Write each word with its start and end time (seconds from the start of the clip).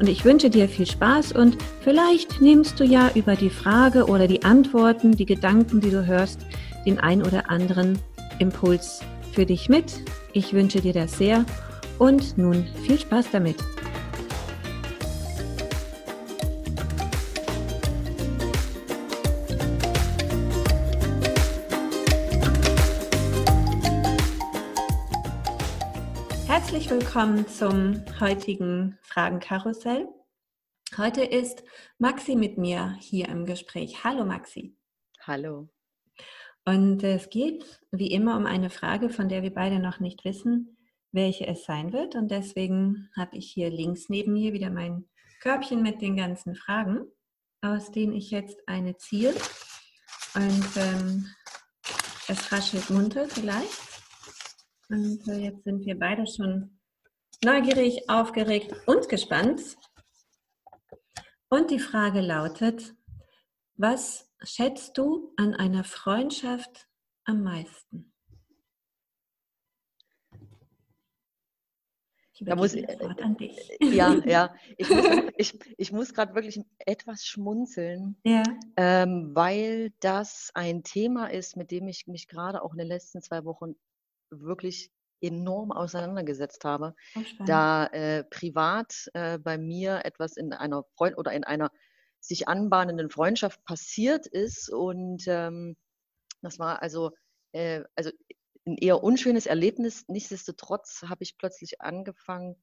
und 0.00 0.08
ich 0.08 0.24
wünsche 0.24 0.50
dir 0.50 0.68
viel 0.68 0.86
Spaß 0.86 1.32
und 1.32 1.56
vielleicht 1.80 2.40
nimmst 2.40 2.78
du 2.78 2.84
ja 2.84 3.10
über 3.14 3.36
die 3.36 3.50
Frage 3.50 4.06
oder 4.06 4.26
die 4.26 4.44
Antworten, 4.44 5.12
die 5.12 5.26
Gedanken, 5.26 5.80
die 5.80 5.90
du 5.90 6.06
hörst, 6.06 6.40
den 6.86 6.98
ein 6.98 7.22
oder 7.22 7.50
anderen 7.50 7.98
Impuls 8.38 9.00
für 9.32 9.46
dich 9.46 9.68
mit. 9.68 10.00
Ich 10.32 10.52
wünsche 10.52 10.80
dir 10.80 10.92
das 10.92 11.18
sehr 11.18 11.44
und 11.98 12.38
nun 12.38 12.66
viel 12.86 12.98
Spaß 12.98 13.30
damit. 13.32 13.56
Herzlich 26.88 27.06
willkommen 27.06 27.46
zum 27.46 28.02
heutigen 28.18 28.98
Fragenkarussell. 29.02 30.08
Heute 30.96 31.22
ist 31.22 31.62
Maxi 31.98 32.34
mit 32.34 32.56
mir 32.56 32.96
hier 32.98 33.28
im 33.28 33.44
Gespräch. 33.44 34.04
Hallo 34.04 34.24
Maxi. 34.24 34.74
Hallo. 35.20 35.68
Und 36.64 37.04
es 37.04 37.28
geht 37.28 37.78
wie 37.90 38.10
immer 38.10 38.38
um 38.38 38.46
eine 38.46 38.70
Frage, 38.70 39.10
von 39.10 39.28
der 39.28 39.42
wir 39.42 39.52
beide 39.52 39.80
noch 39.80 40.00
nicht 40.00 40.24
wissen, 40.24 40.78
welche 41.12 41.46
es 41.46 41.66
sein 41.66 41.92
wird. 41.92 42.14
Und 42.14 42.30
deswegen 42.30 43.10
habe 43.14 43.36
ich 43.36 43.52
hier 43.52 43.68
links 43.68 44.08
neben 44.08 44.32
mir 44.32 44.54
wieder 44.54 44.70
mein 44.70 45.04
Körbchen 45.42 45.82
mit 45.82 46.00
den 46.00 46.16
ganzen 46.16 46.54
Fragen, 46.54 47.00
aus 47.60 47.92
denen 47.92 48.14
ich 48.14 48.30
jetzt 48.30 48.66
eine 48.66 48.96
ziehe. 48.96 49.34
Und 50.34 50.76
ähm, 50.76 51.26
es 52.28 52.50
raschelt 52.50 52.88
munter 52.88 53.28
vielleicht. 53.28 53.78
Und 54.88 55.20
jetzt 55.26 55.64
sind 55.64 55.84
wir 55.84 55.98
beide 55.98 56.26
schon 56.26 56.77
neugierig, 57.44 58.08
aufgeregt 58.08 58.74
und 58.86 59.08
gespannt. 59.08 59.76
Und 61.48 61.70
die 61.70 61.78
Frage 61.78 62.20
lautet, 62.20 62.94
was 63.76 64.30
schätzt 64.42 64.98
du 64.98 65.32
an 65.36 65.54
einer 65.54 65.84
Freundschaft 65.84 66.88
am 67.24 67.42
meisten? 67.42 68.12
da 72.40 72.56
muss 72.56 72.74
ich, 72.74 72.88
an 72.88 73.36
dich. 73.36 73.56
Ja, 73.80 74.14
ja. 74.24 74.54
Ich 74.76 74.88
muss, 74.88 75.06
ich, 75.36 75.58
ich 75.76 75.92
muss 75.92 76.14
gerade 76.14 76.34
wirklich 76.34 76.60
etwas 76.78 77.24
schmunzeln, 77.24 78.16
ja. 78.24 78.42
ähm, 78.76 79.30
weil 79.34 79.92
das 80.00 80.50
ein 80.54 80.82
Thema 80.82 81.26
ist, 81.26 81.56
mit 81.56 81.70
dem 81.70 81.88
ich 81.88 82.06
mich 82.06 82.28
gerade 82.28 82.62
auch 82.62 82.72
in 82.72 82.78
den 82.78 82.86
letzten 82.86 83.22
zwei 83.22 83.44
Wochen 83.44 83.74
wirklich 84.30 84.92
enorm 85.20 85.72
auseinandergesetzt 85.72 86.64
habe, 86.64 86.94
oh, 87.16 87.20
da 87.46 87.86
äh, 87.86 88.24
privat 88.24 89.08
äh, 89.14 89.38
bei 89.38 89.58
mir 89.58 90.04
etwas 90.04 90.36
in 90.36 90.52
einer 90.52 90.84
Freund 90.96 91.18
oder 91.18 91.32
in 91.32 91.44
einer 91.44 91.70
sich 92.20 92.48
anbahnenden 92.48 93.10
Freundschaft 93.10 93.64
passiert 93.64 94.26
ist 94.26 94.70
und 94.70 95.24
ähm, 95.26 95.76
das 96.42 96.58
war 96.58 96.82
also 96.82 97.12
äh, 97.52 97.82
also 97.94 98.10
ein 98.66 98.76
eher 98.76 99.02
unschönes 99.02 99.46
Erlebnis. 99.46 100.04
Nichtsdestotrotz 100.08 101.02
habe 101.08 101.22
ich 101.22 101.38
plötzlich 101.38 101.80
angefangen, 101.80 102.56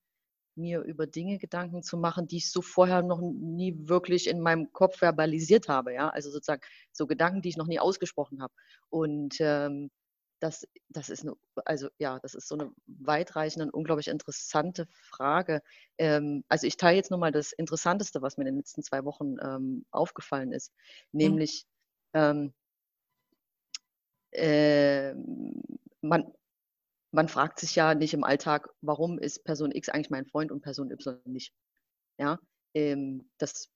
mir 0.56 0.82
über 0.82 1.06
Dinge 1.06 1.38
Gedanken 1.38 1.84
zu 1.84 1.98
machen, 1.98 2.28
die 2.28 2.38
ich 2.38 2.52
so 2.52 2.62
vorher 2.62 3.02
noch 3.02 3.20
nie 3.20 3.76
wirklich 3.88 4.28
in 4.28 4.40
meinem 4.40 4.72
Kopf 4.72 5.00
verbalisiert 5.00 5.68
habe. 5.68 5.94
Ja, 5.94 6.10
also 6.10 6.30
sozusagen 6.32 6.62
so 6.94 7.08
Gedanken, 7.08 7.42
die 7.42 7.50
ich 7.50 7.58
noch 7.58 7.68
nie 7.68 7.80
ausgesprochen 7.80 8.42
habe. 8.42 8.54
Und 8.90 9.36
ähm, 9.40 9.92
das, 10.40 10.68
das 10.90 11.10
ist 11.10 11.24
eine, 11.24 11.36
also 11.66 11.90
ja, 11.98 12.20
das 12.20 12.36
ist 12.36 12.48
so 12.48 12.56
eine 12.56 12.72
weitreichende 12.88 13.66
und 13.66 13.74
unglaublich 13.74 14.08
interessante 14.08 14.88
Frage. 14.92 15.62
Ähm, 15.98 16.44
also 16.50 16.68
ich 16.68 16.78
teile 16.78 16.98
jetzt 16.98 17.12
nur 17.12 17.20
mal 17.20 17.32
das 17.32 17.52
Interessanteste, 17.52 18.22
was 18.22 18.38
mir 18.38 18.44
in 18.44 18.54
den 18.54 18.58
letzten 18.58 18.84
zwei 18.84 19.06
Wochen 19.06 19.38
ähm, 19.42 19.86
aufgefallen 19.92 20.52
ist, 20.52 20.72
nämlich 21.12 21.66
ähm, 22.14 22.54
äh, 24.32 25.14
man, 26.02 26.34
man 27.12 27.28
fragt 27.30 27.60
sich 27.60 27.76
ja 27.76 27.96
nicht 27.96 28.14
im 28.14 28.24
Alltag, 28.24 28.70
warum 28.82 29.18
ist 29.18 29.44
Person 29.44 29.72
X 29.72 29.90
eigentlich 29.90 30.10
mein 30.10 30.26
Freund 30.26 30.52
und 30.52 30.62
Person 30.62 30.92
Y 30.92 31.20
nicht. 31.26 31.54
Ja, 32.18 32.40
ähm, 32.76 33.30
das 33.40 33.72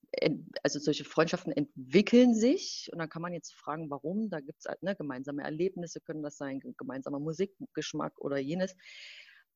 also 0.64 0.80
solche 0.80 1.06
Freundschaften 1.06 1.52
entwickeln 1.54 2.34
sich 2.34 2.90
und 2.92 3.00
dann 3.00 3.10
kann 3.10 3.22
man 3.22 3.34
jetzt 3.34 3.54
fragen, 3.54 3.90
warum. 3.90 4.30
Da 4.30 4.40
gibt 4.40 4.60
es 4.60 4.66
halt, 4.66 4.82
ne, 4.82 4.96
gemeinsame 4.96 5.44
Erlebnisse, 5.44 6.02
können 6.02 6.24
das 6.24 6.38
sein, 6.38 6.62
gemeinsamer 6.78 7.20
Musikgeschmack 7.20 8.18
oder 8.20 8.38
jenes. 8.38 8.76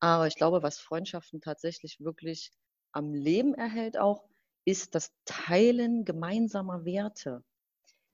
Aber 0.00 0.26
ich 0.26 0.36
glaube, 0.36 0.62
was 0.62 0.78
Freundschaften 0.78 1.40
tatsächlich 1.40 2.00
wirklich 2.00 2.52
am 2.92 3.12
Leben 3.14 3.54
erhält 3.54 3.98
auch, 3.98 4.24
ist 4.64 4.94
das 4.94 5.12
Teilen 5.24 6.04
gemeinsamer 6.04 6.84
Werte. 6.84 7.42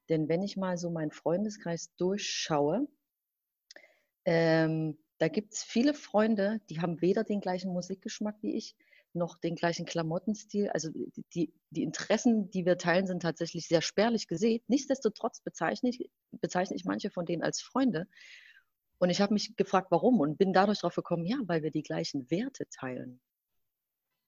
Denn 0.09 0.29
wenn 0.29 0.43
ich 0.43 0.57
mal 0.57 0.79
so 0.79 0.91
meinen 0.91 1.13
Freundeskreis 1.13 1.95
durchschaue, 1.97 2.89
ähm, 4.25 4.99
da 5.19 5.29
gibt 5.29 5.53
es 5.53 5.63
viele 5.63 5.93
Freunde, 5.93 6.61
die 6.71 6.81
haben 6.81 7.03
weder 7.03 7.25
den 7.25 7.41
gleichen 7.41 7.73
Musikgeschmack 7.73 8.37
wie 8.41 8.57
ich, 8.57 8.75
noch 9.13 9.39
den 9.39 9.55
gleichen 9.55 9.87
Klamottenstil. 9.87 10.69
Also 10.71 10.91
die, 11.35 11.53
die 11.71 11.83
Interessen, 11.83 12.51
die 12.51 12.65
wir 12.65 12.79
teilen, 12.79 13.07
sind 13.07 13.23
tatsächlich 13.23 13.67
sehr 13.67 13.83
spärlich 13.83 14.29
gesehen. 14.29 14.63
Nichtsdestotrotz 14.69 15.41
bezeichne 15.41 15.91
ich, 15.91 16.11
bezeichne 16.31 16.77
ich 16.77 16.85
manche 16.85 17.11
von 17.11 17.27
denen 17.27 17.43
als 17.43 17.61
Freunde. 17.61 18.07
Und 18.99 19.11
ich 19.11 19.21
habe 19.21 19.33
mich 19.33 19.57
gefragt, 19.57 19.91
warum 19.91 20.21
und 20.21 20.37
bin 20.37 20.53
dadurch 20.53 20.81
darauf 20.81 20.95
gekommen, 20.95 21.25
ja, 21.25 21.39
weil 21.47 21.63
wir 21.63 21.71
die 21.71 21.83
gleichen 21.83 22.31
Werte 22.31 22.69
teilen. 22.69 23.21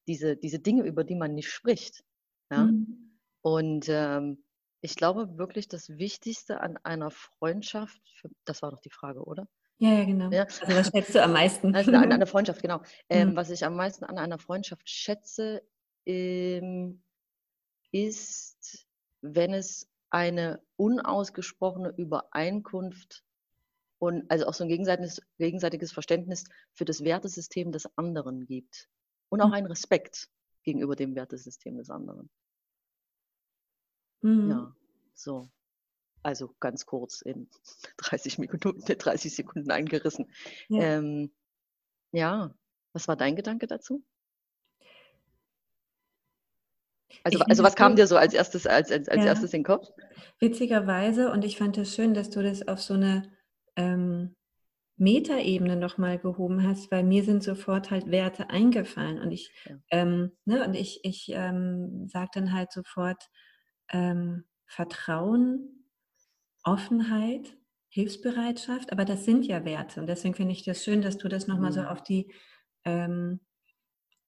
Diese, 0.08 0.36
diese 0.36 0.58
Dinge, 0.58 0.82
über 0.84 1.04
die 1.04 1.14
man 1.14 1.34
nicht 1.34 1.50
spricht. 1.50 2.02
Ja? 2.50 2.64
Mhm. 2.64 3.18
Und 3.42 3.86
ähm, 3.88 4.42
ich 4.80 4.96
glaube 4.96 5.38
wirklich, 5.38 5.68
das 5.68 5.90
Wichtigste 5.90 6.60
an 6.60 6.76
einer 6.78 7.10
Freundschaft, 7.10 8.00
für, 8.16 8.30
das 8.44 8.62
war 8.62 8.70
doch 8.70 8.80
die 8.80 8.90
Frage, 8.90 9.22
oder? 9.24 9.48
Ja, 9.78 9.98
ja, 9.98 10.04
genau. 10.04 10.30
Ja. 10.30 10.42
Also 10.44 10.76
was 10.76 10.88
schätzt 10.88 11.14
du 11.14 11.22
am 11.22 11.32
meisten? 11.32 11.74
Also 11.74 11.90
an 11.92 12.12
einer 12.12 12.26
Freundschaft, 12.26 12.62
genau. 12.62 12.82
Ähm, 13.08 13.30
mhm. 13.30 13.36
Was 13.36 13.50
ich 13.50 13.64
am 13.64 13.74
meisten 13.74 14.04
an 14.04 14.18
einer 14.18 14.38
Freundschaft 14.38 14.88
schätze, 14.88 15.62
ähm, 16.06 17.02
ist, 17.90 18.86
wenn 19.20 19.52
es 19.54 19.88
eine 20.10 20.62
unausgesprochene 20.76 21.94
Übereinkunft 21.96 23.24
und 23.98 24.30
also 24.30 24.46
auch 24.46 24.54
so 24.54 24.64
ein 24.64 24.68
gegenseitiges, 24.68 25.22
gegenseitiges 25.38 25.92
Verständnis 25.92 26.44
für 26.74 26.84
das 26.84 27.04
Wertesystem 27.04 27.72
des 27.72 27.86
anderen 27.96 28.46
gibt. 28.46 28.88
Und 29.28 29.40
auch 29.40 29.48
mhm. 29.48 29.54
ein 29.54 29.66
Respekt 29.66 30.28
gegenüber 30.64 30.96
dem 30.96 31.14
Wertesystem 31.14 31.76
des 31.76 31.88
anderen. 31.88 32.28
Mhm. 34.22 34.50
Ja, 34.50 34.76
so. 35.14 35.48
Also 36.22 36.54
ganz 36.60 36.86
kurz 36.86 37.20
in 37.22 37.48
30 37.98 38.38
Minuten, 38.38 38.80
30 38.84 39.34
Sekunden 39.34 39.70
eingerissen. 39.70 40.32
Ja. 40.68 40.82
Ähm, 40.82 41.32
ja, 42.12 42.54
was 42.92 43.08
war 43.08 43.16
dein 43.16 43.36
Gedanke 43.36 43.66
dazu? 43.66 44.04
Also, 47.24 47.38
also 47.40 47.62
was 47.62 47.76
kam 47.76 47.94
dir 47.94 48.06
so 48.06 48.16
als 48.16 48.34
erstes, 48.34 48.66
als, 48.66 48.90
als, 48.90 49.08
als 49.08 49.18
ja, 49.18 49.26
erstes 49.26 49.52
in 49.52 49.60
den 49.60 49.64
Kopf? 49.64 49.88
Witzigerweise, 50.38 51.30
und 51.30 51.44
ich 51.44 51.56
fand 51.56 51.76
es 51.78 51.94
schön, 51.94 52.14
dass 52.14 52.30
du 52.30 52.42
das 52.42 52.66
auf 52.66 52.80
so 52.80 52.94
eine 52.94 53.30
ähm, 53.76 54.34
Metaebene 54.96 55.76
nochmal 55.76 56.18
gehoben 56.18 56.66
hast, 56.66 56.90
weil 56.90 57.04
mir 57.04 57.22
sind 57.22 57.42
sofort 57.42 57.90
halt 57.90 58.10
Werte 58.10 58.50
eingefallen 58.50 59.20
und 59.20 59.30
ich, 59.30 59.52
ja. 59.64 59.76
ähm, 59.90 60.32
ne, 60.44 60.64
und 60.64 60.74
ich, 60.74 61.00
ich 61.04 61.30
ähm, 61.34 62.08
sage 62.08 62.30
dann 62.34 62.52
halt 62.52 62.72
sofort 62.72 63.28
ähm, 63.90 64.44
Vertrauen, 64.66 65.81
Offenheit, 66.64 67.56
Hilfsbereitschaft, 67.88 68.92
aber 68.92 69.04
das 69.04 69.24
sind 69.24 69.46
ja 69.46 69.64
Werte. 69.64 70.00
Und 70.00 70.06
deswegen 70.06 70.34
finde 70.34 70.52
ich 70.52 70.64
das 70.64 70.82
schön, 70.82 71.02
dass 71.02 71.18
du 71.18 71.28
das 71.28 71.46
nochmal 71.46 71.70
mhm. 71.70 71.74
so 71.74 71.82
auf 71.82 72.02
die 72.02 72.32
ähm, 72.84 73.40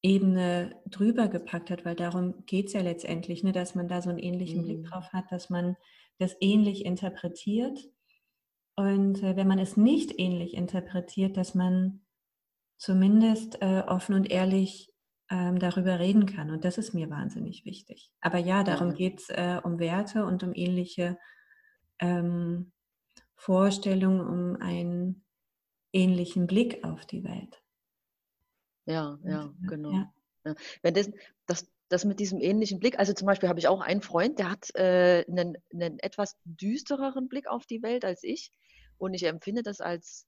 Ebene 0.03 0.77
drüber 0.87 1.29
gepackt 1.29 1.71
hast, 1.71 1.85
weil 1.85 1.95
darum 1.95 2.45
geht 2.45 2.67
es 2.67 2.75
ja 2.75 2.83
letztendlich, 2.83 3.43
ne, 3.43 3.53
dass 3.53 3.75
man 3.75 3.89
da 3.89 4.03
so 4.03 4.11
einen 4.11 4.19
ähnlichen 4.19 4.61
mhm. 4.61 4.65
Blick 4.65 4.85
drauf 4.85 5.13
hat, 5.13 5.33
dass 5.33 5.49
man 5.49 5.77
das 6.19 6.37
ähnlich 6.41 6.85
interpretiert. 6.85 7.79
Und 8.77 9.23
äh, 9.23 9.37
wenn 9.37 9.49
man 9.49 9.59
es 9.59 9.77
nicht 9.77 10.19
ähnlich 10.19 10.55
interpretiert, 10.55 11.37
dass 11.37 11.55
man 11.55 12.03
zumindest 12.77 13.63
äh, 13.63 13.83
offen 13.87 14.15
und 14.15 14.31
ehrlich 14.31 14.93
ähm, 15.31 15.59
darüber 15.59 15.99
reden 15.99 16.27
kann. 16.27 16.51
Und 16.51 16.65
das 16.65 16.77
ist 16.77 16.93
mir 16.93 17.09
wahnsinnig 17.09 17.65
wichtig. 17.65 18.11
Aber 18.21 18.39
ja, 18.39 18.63
darum 18.63 18.95
geht 18.95 19.21
es 19.21 19.31
äh, 19.31 19.59
um 19.63 19.79
Werte 19.79 20.27
und 20.27 20.43
um 20.43 20.53
ähnliche 20.55 21.19
ähm, 22.01 22.73
Vorstellungen, 23.37 24.21
um 24.21 24.61
einen 24.61 25.25
ähnlichen 25.93 26.47
Blick 26.47 26.83
auf 26.85 27.07
die 27.07 27.25
Welt. 27.25 27.63
Ja, 28.87 29.19
ja, 29.25 29.47
äh, 29.47 29.67
genau. 29.67 29.93
Ja. 29.93 30.15
Ja. 30.45 30.55
Wenn 30.83 30.95
das, 30.95 31.11
das, 31.47 31.71
das 31.89 32.05
mit 32.05 32.21
diesem 32.21 32.41
ähnlichen 32.41 32.79
Blick, 32.79 32.99
also 32.99 33.13
zum 33.13 33.27
Beispiel 33.27 33.49
habe 33.49 33.59
ich 33.59 33.69
auch 33.69 33.81
einen 33.81 34.03
Freund, 34.03 34.39
der 34.39 34.51
hat 34.51 34.75
äh, 34.75 35.25
einen, 35.29 35.57
einen 35.73 35.99
etwas 36.01 36.37
düstereren 36.45 37.29
Blick 37.29 37.47
auf 37.49 37.67
die 37.67 37.83
Welt 37.83 38.05
als 38.05 38.23
ich. 38.23 38.51
Und 38.99 39.15
ich 39.15 39.25
empfinde 39.25 39.63
das 39.63 39.81
als 39.81 40.27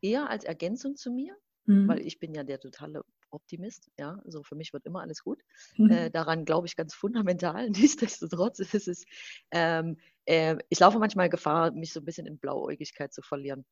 eher 0.00 0.30
als 0.30 0.44
Ergänzung 0.44 0.96
zu 0.96 1.12
mir, 1.12 1.36
mhm. 1.66 1.88
weil 1.88 2.00
ich 2.00 2.18
bin 2.18 2.34
ja 2.34 2.42
der 2.42 2.58
totale 2.58 3.02
Optimist. 3.30 3.90
Ja, 3.98 4.20
also 4.24 4.42
für 4.42 4.54
mich 4.54 4.72
wird 4.72 4.86
immer 4.86 5.00
alles 5.00 5.22
gut. 5.22 5.42
Mhm. 5.76 5.90
Äh, 5.90 6.10
daran 6.10 6.44
glaube 6.44 6.66
ich 6.66 6.76
ganz 6.76 6.94
fundamental. 6.94 7.70
Nichtsdestotrotz 7.70 8.58
ist 8.58 8.88
es, 8.88 9.04
ähm, 9.50 9.96
äh, 10.26 10.56
ich 10.68 10.80
laufe 10.80 10.98
manchmal 10.98 11.28
Gefahr, 11.28 11.72
mich 11.72 11.92
so 11.92 12.00
ein 12.00 12.04
bisschen 12.04 12.26
in 12.26 12.38
Blauäugigkeit 12.38 13.12
zu 13.12 13.22
verlieren. 13.22 13.64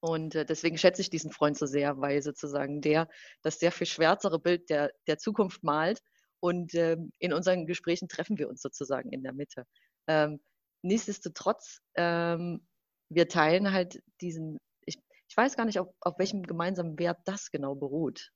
Und 0.00 0.34
äh, 0.34 0.44
deswegen 0.44 0.78
schätze 0.78 1.00
ich 1.00 1.10
diesen 1.10 1.30
Freund 1.30 1.56
so 1.56 1.66
sehr, 1.66 2.00
weil 2.00 2.22
sozusagen 2.22 2.80
der 2.80 3.08
das 3.42 3.60
sehr 3.60 3.70
viel 3.70 3.86
schwärzere 3.86 4.40
Bild 4.40 4.68
der, 4.68 4.92
der 5.06 5.18
Zukunft 5.18 5.62
malt. 5.62 6.00
Und 6.40 6.74
ähm, 6.74 7.12
in 7.20 7.32
unseren 7.32 7.66
Gesprächen 7.66 8.08
treffen 8.08 8.36
wir 8.36 8.48
uns 8.48 8.62
sozusagen 8.62 9.12
in 9.12 9.22
der 9.22 9.32
Mitte. 9.32 9.64
Ähm, 10.08 10.40
nichtsdestotrotz, 10.82 11.78
ähm, 11.94 12.66
wir 13.10 13.28
teilen 13.28 13.72
halt 13.72 14.02
diesen, 14.20 14.58
ich, 14.84 14.98
ich 15.28 15.36
weiß 15.36 15.56
gar 15.56 15.66
nicht, 15.66 15.78
auf, 15.78 15.88
auf 16.00 16.18
welchem 16.18 16.42
gemeinsamen 16.42 16.98
Wert 16.98 17.20
das 17.24 17.52
genau 17.52 17.76
beruht 17.76 18.32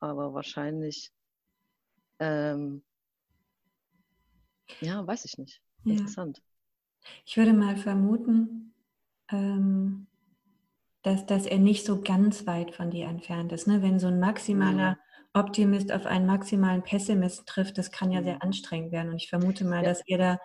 aber 0.00 0.34
wahrscheinlich, 0.34 1.10
ähm, 2.18 2.82
ja, 4.80 5.06
weiß 5.06 5.24
ich 5.24 5.38
nicht. 5.38 5.60
Interessant. 5.84 6.38
Ja. 6.38 7.10
Ich 7.24 7.36
würde 7.36 7.52
mal 7.52 7.76
vermuten, 7.76 8.74
ähm, 9.30 10.06
dass, 11.02 11.26
dass 11.26 11.46
er 11.46 11.58
nicht 11.58 11.86
so 11.86 12.02
ganz 12.02 12.46
weit 12.46 12.74
von 12.74 12.90
dir 12.90 13.06
entfernt 13.06 13.52
ist. 13.52 13.66
Ne? 13.66 13.82
Wenn 13.82 13.98
so 13.98 14.08
ein 14.08 14.20
maximaler 14.20 14.92
mhm. 14.92 14.98
Optimist 15.40 15.92
auf 15.92 16.06
einen 16.06 16.26
maximalen 16.26 16.82
Pessimist 16.82 17.46
trifft, 17.46 17.78
das 17.78 17.90
kann 17.90 18.10
ja 18.10 18.22
sehr 18.22 18.36
mhm. 18.36 18.42
anstrengend 18.42 18.92
werden. 18.92 19.10
Und 19.10 19.16
ich 19.16 19.28
vermute 19.28 19.64
mal, 19.64 19.82
ja. 19.82 19.88
dass 19.88 20.02
ihr 20.06 20.18
da 20.18 20.38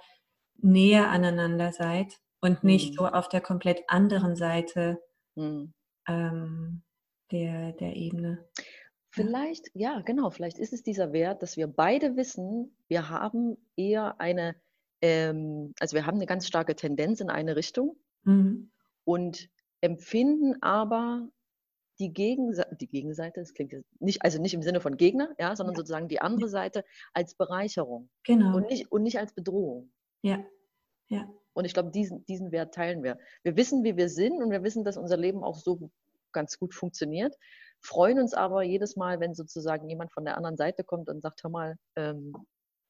näher 0.57 1.09
aneinander 1.09 1.73
seid 1.73 2.19
und 2.39 2.63
nicht 2.63 2.91
mhm. 2.91 2.95
so 2.95 3.07
auf 3.07 3.29
der 3.29 3.41
komplett 3.41 3.81
anderen 3.87 4.35
Seite 4.35 4.99
mhm. 5.35 5.73
ähm, 6.07 6.83
der, 7.31 7.73
der 7.73 7.95
Ebene. 7.95 8.45
Vielleicht, 9.13 9.69
ja, 9.75 10.01
genau, 10.01 10.31
vielleicht 10.31 10.57
ist 10.57 10.73
es 10.73 10.81
dieser 10.81 11.13
Wert, 11.13 11.43
dass 11.43 11.55
wir 11.55 11.67
beide 11.67 12.15
wissen, 12.15 12.75
wir 12.87 13.09
haben 13.09 13.57
eher 13.75 14.19
eine, 14.19 14.55
ähm, 15.01 15.75
also 15.79 15.95
wir 15.95 16.07
haben 16.07 16.15
eine 16.15 16.25
ganz 16.25 16.47
starke 16.47 16.75
Tendenz 16.75 17.19
in 17.19 17.29
eine 17.29 17.55
Richtung 17.55 17.95
mhm. 18.23 18.71
und 19.03 19.49
empfinden 19.81 20.59
aber 20.63 21.29
die, 21.99 22.11
Gegenseite, 22.11 22.75
die 22.75 22.87
Gegenseite, 22.87 23.39
das 23.39 23.53
klingt 23.53 23.75
nicht, 23.99 24.23
also 24.23 24.41
nicht 24.41 24.55
im 24.55 24.63
Sinne 24.63 24.81
von 24.81 24.97
Gegner, 24.97 25.29
ja, 25.37 25.55
sondern 25.55 25.75
ja. 25.75 25.77
sozusagen 25.77 26.07
die 26.07 26.19
andere 26.19 26.49
Seite 26.49 26.83
als 27.13 27.35
Bereicherung. 27.35 28.09
Genau. 28.23 28.57
Und 28.57 28.71
nicht, 28.71 28.91
und 28.91 29.03
nicht 29.03 29.19
als 29.19 29.33
Bedrohung. 29.33 29.91
Ja. 30.23 30.43
Ja. 31.09 31.31
Und 31.53 31.65
ich 31.65 31.75
glaube, 31.75 31.91
diesen, 31.91 32.25
diesen 32.25 32.51
Wert 32.51 32.73
teilen 32.73 33.03
wir. 33.03 33.19
Wir 33.43 33.55
wissen, 33.55 33.83
wie 33.83 33.95
wir 33.95 34.09
sind 34.09 34.41
und 34.41 34.49
wir 34.49 34.63
wissen, 34.63 34.83
dass 34.83 34.97
unser 34.97 35.17
Leben 35.17 35.43
auch 35.43 35.59
so 35.59 35.91
ganz 36.31 36.57
gut 36.57 36.73
funktioniert 36.73 37.37
freuen 37.83 38.19
uns 38.19 38.33
aber 38.33 38.63
jedes 38.63 38.95
Mal, 38.95 39.19
wenn 39.19 39.35
sozusagen 39.35 39.89
jemand 39.89 40.11
von 40.11 40.25
der 40.25 40.37
anderen 40.37 40.57
Seite 40.57 40.83
kommt 40.83 41.09
und 41.09 41.21
sagt, 41.21 41.43
hör 41.43 41.51
mal, 41.51 41.75
ähm, 41.95 42.33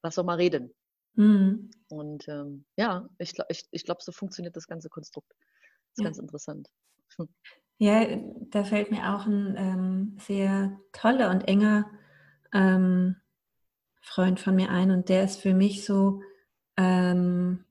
lass 0.03 0.15
doch 0.15 0.23
mal 0.23 0.37
reden. 0.37 0.73
Mhm. 1.15 1.71
Und 1.89 2.27
ähm, 2.27 2.65
ja, 2.77 3.07
ich, 3.17 3.33
ich, 3.49 3.65
ich 3.71 3.85
glaube, 3.85 4.01
so 4.03 4.11
funktioniert 4.11 4.55
das 4.55 4.67
ganze 4.67 4.89
Konstrukt. 4.89 5.29
Das 5.31 5.97
ist 5.97 5.99
ja. 5.99 6.05
ganz 6.05 6.17
interessant. 6.19 6.69
Ja, 7.77 8.05
da 8.49 8.63
fällt 8.63 8.91
mir 8.91 9.13
auch 9.13 9.25
ein 9.25 9.55
ähm, 9.57 10.17
sehr 10.19 10.79
toller 10.91 11.31
und 11.31 11.47
enger 11.47 11.89
ähm, 12.53 13.17
Freund 14.01 14.39
von 14.39 14.55
mir 14.55 14.69
ein 14.69 14.91
und 14.91 15.09
der 15.09 15.23
ist 15.23 15.41
für 15.41 15.53
mich 15.53 15.85
so 15.85 16.21
ähm, 16.77 17.65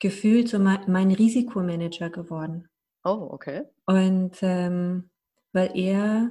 gefühlt 0.00 0.48
so 0.48 0.58
mein, 0.58 0.80
mein 0.90 1.10
Risikomanager 1.12 2.10
geworden. 2.10 2.68
Oh, 3.04 3.28
okay. 3.30 3.64
Und 3.86 4.38
ähm, 4.42 5.10
weil 5.56 5.70
er 5.74 6.30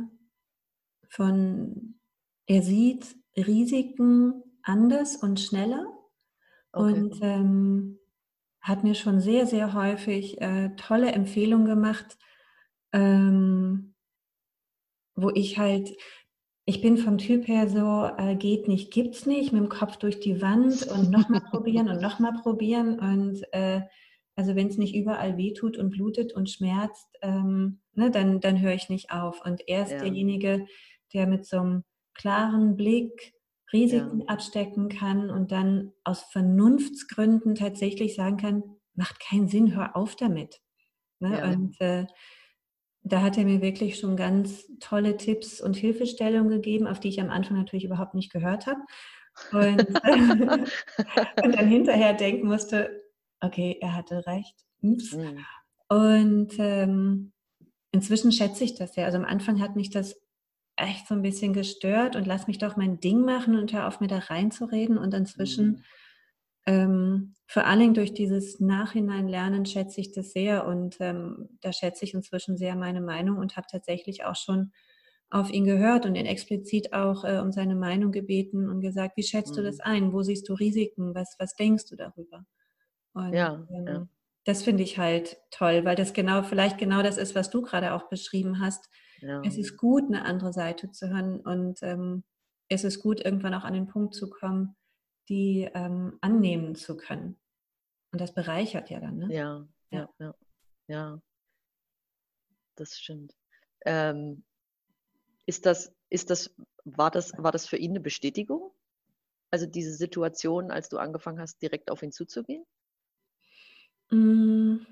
von, 1.10 1.96
er 2.46 2.62
sieht 2.62 3.16
Risiken 3.36 4.44
anders 4.62 5.16
und 5.16 5.40
schneller 5.40 5.88
okay. 6.72 6.94
und 6.94 7.20
ähm, 7.22 8.00
hat 8.62 8.84
mir 8.84 8.94
schon 8.94 9.20
sehr, 9.22 9.48
sehr 9.48 9.74
häufig 9.74 10.40
äh, 10.42 10.76
tolle 10.76 11.12
Empfehlungen 11.12 11.66
gemacht, 11.66 12.20
ähm, 12.94 13.96
wo 15.16 15.32
ich 15.32 15.58
halt, 15.58 15.90
ich 16.66 16.82
bin 16.82 17.00
vom 17.00 17.18
Typ 17.18 17.48
her 17.48 17.68
so, 17.68 18.12
äh, 18.18 18.36
geht 18.36 18.68
nicht, 18.68 18.94
gibt's 18.94 19.26
nicht, 19.26 19.52
mit 19.52 19.62
dem 19.64 19.70
Kopf 19.70 19.98
durch 19.98 20.20
die 20.20 20.40
Wand 20.40 20.86
und 20.86 21.10
nochmal 21.10 21.42
probieren 21.50 21.90
und 21.90 22.00
nochmal 22.00 22.34
probieren 22.44 23.00
und 23.00 23.42
äh, 23.54 23.82
also 24.36 24.56
wenn 24.56 24.68
es 24.68 24.78
nicht 24.78 24.96
überall 24.96 25.38
wehtut 25.38 25.78
und 25.78 25.92
blutet 25.92 26.34
und 26.34 26.50
schmerzt, 26.50 27.08
ähm, 27.22 27.80
ne, 27.94 28.12
dann, 28.12 28.42
dann 28.42 28.60
höre 28.60 28.74
ich 28.74 28.90
nicht 28.90 29.12
auf. 29.12 29.44
Und 29.46 29.68
er 29.68 29.84
ist 29.84 29.92
ja. 29.92 30.00
derjenige, 30.00 30.66
der 31.14 31.28
mit 31.28 31.46
so 31.46 31.60
einem 31.60 31.84
klaren 32.14 32.76
Blick 32.76 33.34
Risiken 33.72 34.22
ja. 34.22 34.28
abstecken 34.28 34.90
kann 34.90 35.30
und 35.30 35.52
dann 35.52 35.92
aus 36.04 36.24
Vernunftsgründen 36.32 37.56
tatsächlich 37.56 38.16
sagen 38.16 38.38
kann, 38.38 38.64
macht 38.94 39.20
keinen 39.20 39.48
Sinn, 39.48 39.76
hör 39.76 39.96
auf 39.96 40.16
damit. 40.16 40.62
Ne? 41.20 41.38
Ja. 41.38 41.52
Und 41.52 41.80
äh, 41.82 42.06
da 43.04 43.22
hat 43.22 43.38
er 43.38 43.46
mir 43.46 43.62
wirklich 43.62 44.00
schon 44.00 44.16
ganz 44.18 44.68
tolle 44.80 45.18
Tipps 45.18 45.62
und 45.62 45.76
Hilfestellungen 45.76 46.50
gegeben, 46.50 46.88
auf 46.88 47.00
die 47.00 47.10
ich 47.10 47.22
am 47.22 47.30
Anfang 47.30 47.58
natürlich 47.58 47.86
überhaupt 47.86 48.16
nicht 48.16 48.32
gehört 48.32 48.68
habe. 48.68 48.82
Und, 49.52 49.80
und 51.44 51.56
dann 51.56 51.68
hinterher 51.68 52.14
denken 52.14 52.48
musste, 52.48 53.05
okay, 53.42 53.78
er 53.82 53.96
hatte 53.96 54.26
recht. 54.28 54.56
Ups. 54.82 55.14
Mhm. 55.14 55.46
Und 55.88 56.54
ähm, 56.60 57.32
inzwischen 57.92 58.32
schätze 58.32 58.64
ich 58.64 58.76
das 58.76 58.96
ja. 58.96 59.06
Also 59.06 59.18
am 59.18 59.26
Anfang 59.26 59.62
hat 59.62 59.76
mich 59.76 59.90
das 59.90 60.16
echt 60.76 61.08
so 61.08 61.16
ein 61.16 61.22
bisschen 61.22 61.54
gestört 61.54 62.16
und 62.16 62.28
lass 62.28 62.48
mich 62.48 62.58
doch 62.58 62.76
mein 62.76 63.00
Ding 63.00 63.22
machen 63.22 63.56
und 63.58 63.72
hör 63.74 63.88
auf, 63.88 64.00
mir 64.00 64.08
da 64.08 64.18
reinzureden. 64.18 64.98
Und 64.98 65.14
inzwischen, 65.14 65.68
mhm. 65.68 65.84
ähm, 66.66 67.36
vor 67.48 67.66
allen 67.66 67.80
Dingen 67.80 67.94
durch 67.94 68.14
dieses 68.14 68.60
Nachhinein-Lernen, 68.60 69.66
schätze 69.66 70.02
ich 70.02 70.12
das 70.12 70.32
sehr. 70.32 70.66
Und 70.66 70.98
ähm, 71.00 71.50
da 71.62 71.72
schätze 71.72 72.04
ich 72.04 72.14
inzwischen 72.14 72.58
sehr 72.58 72.76
meine 72.76 73.02
Meinung 73.02 73.38
und 73.38 73.56
habe 73.56 73.68
tatsächlich 73.70 74.26
auch 74.26 74.36
schon 74.36 74.72
auf 75.30 75.52
ihn 75.52 75.66
gehört 75.66 76.06
und 76.06 76.16
ihn 76.16 76.26
explizit 76.26 76.94
auch 76.94 77.24
äh, 77.24 77.40
um 77.40 77.52
seine 77.52 77.76
Meinung 77.76 78.12
gebeten 78.12 78.70
und 78.70 78.82
gesagt, 78.82 79.18
wie 79.18 79.24
schätzt 79.24 79.52
mhm. 79.52 79.58
du 79.58 79.64
das 79.64 79.78
mhm. 79.78 79.84
ein? 79.84 80.14
Wo 80.14 80.22
siehst 80.22 80.48
du 80.50 80.54
Risiken? 80.54 81.16
Was, 81.16 81.36
was 81.40 81.56
denkst 81.56 81.86
du 81.90 81.96
darüber? 81.96 82.46
Und, 83.16 83.34
ja, 83.34 83.66
ähm, 83.72 83.88
ja. 83.88 84.08
Das 84.44 84.62
finde 84.62 84.84
ich 84.84 85.00
halt 85.00 85.38
toll, 85.50 85.86
weil 85.86 85.96
das 85.96 86.14
genau, 86.14 86.44
vielleicht 86.44 86.78
genau 86.78 87.02
das 87.02 87.18
ist, 87.18 87.34
was 87.34 87.50
du 87.50 87.64
gerade 87.64 87.94
auch 87.94 88.10
beschrieben 88.10 88.60
hast. 88.60 88.88
Ja. 89.22 89.42
Es 89.44 89.58
ist 89.58 89.78
gut, 89.78 90.04
eine 90.06 90.24
andere 90.24 90.54
Seite 90.54 90.92
zu 90.92 91.10
hören 91.10 91.40
und 91.40 91.82
ähm, 91.82 92.24
es 92.68 92.84
ist 92.84 93.02
gut, 93.02 93.24
irgendwann 93.24 93.54
auch 93.56 93.64
an 93.64 93.74
den 93.74 93.88
Punkt 93.88 94.14
zu 94.14 94.30
kommen, 94.30 94.76
die 95.30 95.70
ähm, 95.74 96.18
annehmen 96.22 96.76
zu 96.76 96.98
können. 96.98 97.40
Und 98.12 98.22
das 98.22 98.34
bereichert 98.34 98.90
ja 98.90 99.00
dann, 99.00 99.18
ne? 99.18 99.34
Ja, 99.34 99.68
ja, 99.90 100.10
ja, 100.20 100.36
ja. 100.88 101.22
Das 102.76 102.98
stimmt. 102.98 103.34
Ähm, 103.86 104.44
ist 105.46 105.66
das, 105.66 105.94
ist 106.10 106.30
das, 106.30 106.54
war 106.84 107.10
das, 107.10 107.32
war 107.38 107.52
das 107.52 107.68
für 107.68 107.78
ihn 107.78 107.92
eine 107.92 108.00
Bestätigung? 108.02 108.72
Also 109.52 109.66
diese 109.66 109.94
Situation, 109.94 110.70
als 110.70 110.90
du 110.90 110.98
angefangen 110.98 111.40
hast, 111.40 111.62
direkt 111.62 111.90
auf 111.90 112.04
ihn 112.04 112.12
zuzugehen? 112.12 112.66
Hm, 114.10 114.86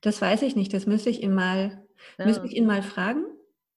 das 0.00 0.20
weiß 0.20 0.42
ich 0.42 0.56
nicht. 0.56 0.72
Das 0.72 0.86
müsste 0.86 1.10
ich 1.10 1.22
ihn 1.22 1.34
mal, 1.34 1.86
ja. 2.18 2.26
müsste 2.26 2.46
ich 2.46 2.56
ihn 2.56 2.66
mal 2.66 2.82
fragen 2.82 3.24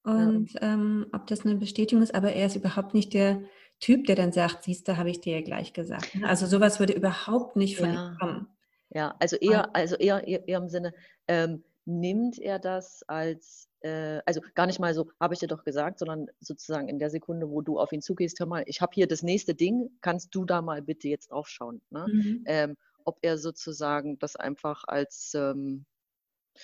und 0.03 0.53
ja. 0.53 0.74
ähm, 0.74 1.07
ob 1.13 1.27
das 1.27 1.45
eine 1.45 1.55
Bestätigung 1.55 2.03
ist. 2.03 2.15
Aber 2.15 2.33
er 2.33 2.48
ist 2.48 2.55
überhaupt 2.55 2.93
nicht 2.93 3.13
der 3.13 3.41
Typ, 3.79 4.05
der 4.05 4.15
dann 4.15 4.31
sagt, 4.31 4.63
siehst 4.63 4.88
du, 4.88 4.98
habe 4.98 5.10
ich 5.10 5.22
dir 5.22 5.38
ja 5.38 5.41
gleich 5.41 5.74
gesagt. 5.74 6.15
Ne? 6.15 6.27
Also 6.27 6.45
sowas 6.45 6.79
würde 6.79 6.93
überhaupt 6.93 7.55
nicht 7.55 7.77
von 7.77 7.93
ja. 7.93 8.10
ihm 8.12 8.17
kommen. 8.17 8.48
Ja, 8.89 9.15
also 9.19 9.36
eher, 9.38 9.75
also 9.75 9.95
eher, 9.95 10.27
eher, 10.27 10.48
eher 10.48 10.57
im 10.60 10.69
Sinne, 10.69 10.93
ähm, 11.27 11.63
nimmt 11.86 12.39
er 12.39 12.60
das 12.60 13.03
als, 13.07 13.67
äh, 13.81 14.22
also 14.25 14.39
gar 14.53 14.67
nicht 14.67 14.79
mal 14.79 14.93
so, 14.93 15.10
habe 15.19 15.33
ich 15.33 15.39
dir 15.39 15.48
doch 15.48 15.63
gesagt, 15.63 16.00
sondern 16.00 16.27
sozusagen 16.39 16.88
in 16.88 17.00
der 17.00 17.10
Sekunde, 17.10 17.50
wo 17.50 17.62
du 17.62 17.79
auf 17.79 17.91
ihn 17.91 18.01
zugehst, 18.01 18.39
hör 18.39 18.48
mal, 18.48 18.63
ich 18.67 18.81
habe 18.81 18.91
hier 18.93 19.07
das 19.07 19.24
nächste 19.24 19.55
Ding, 19.55 19.89
kannst 20.01 20.33
du 20.36 20.45
da 20.45 20.62
mal 20.62 20.81
bitte 20.81 21.10
jetzt 21.10 21.31
draufschauen. 21.31 21.81
Ne? 21.89 22.05
Mhm. 22.07 22.43
Ähm, 22.45 22.77
ob 23.05 23.19
er 23.22 23.38
sozusagen 23.38 24.19
das 24.19 24.36
einfach 24.36 24.83
als. 24.88 25.33
Ähm, 25.36 25.86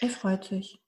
er 0.02 0.10
freut 0.10 0.46
sich. 0.46 0.80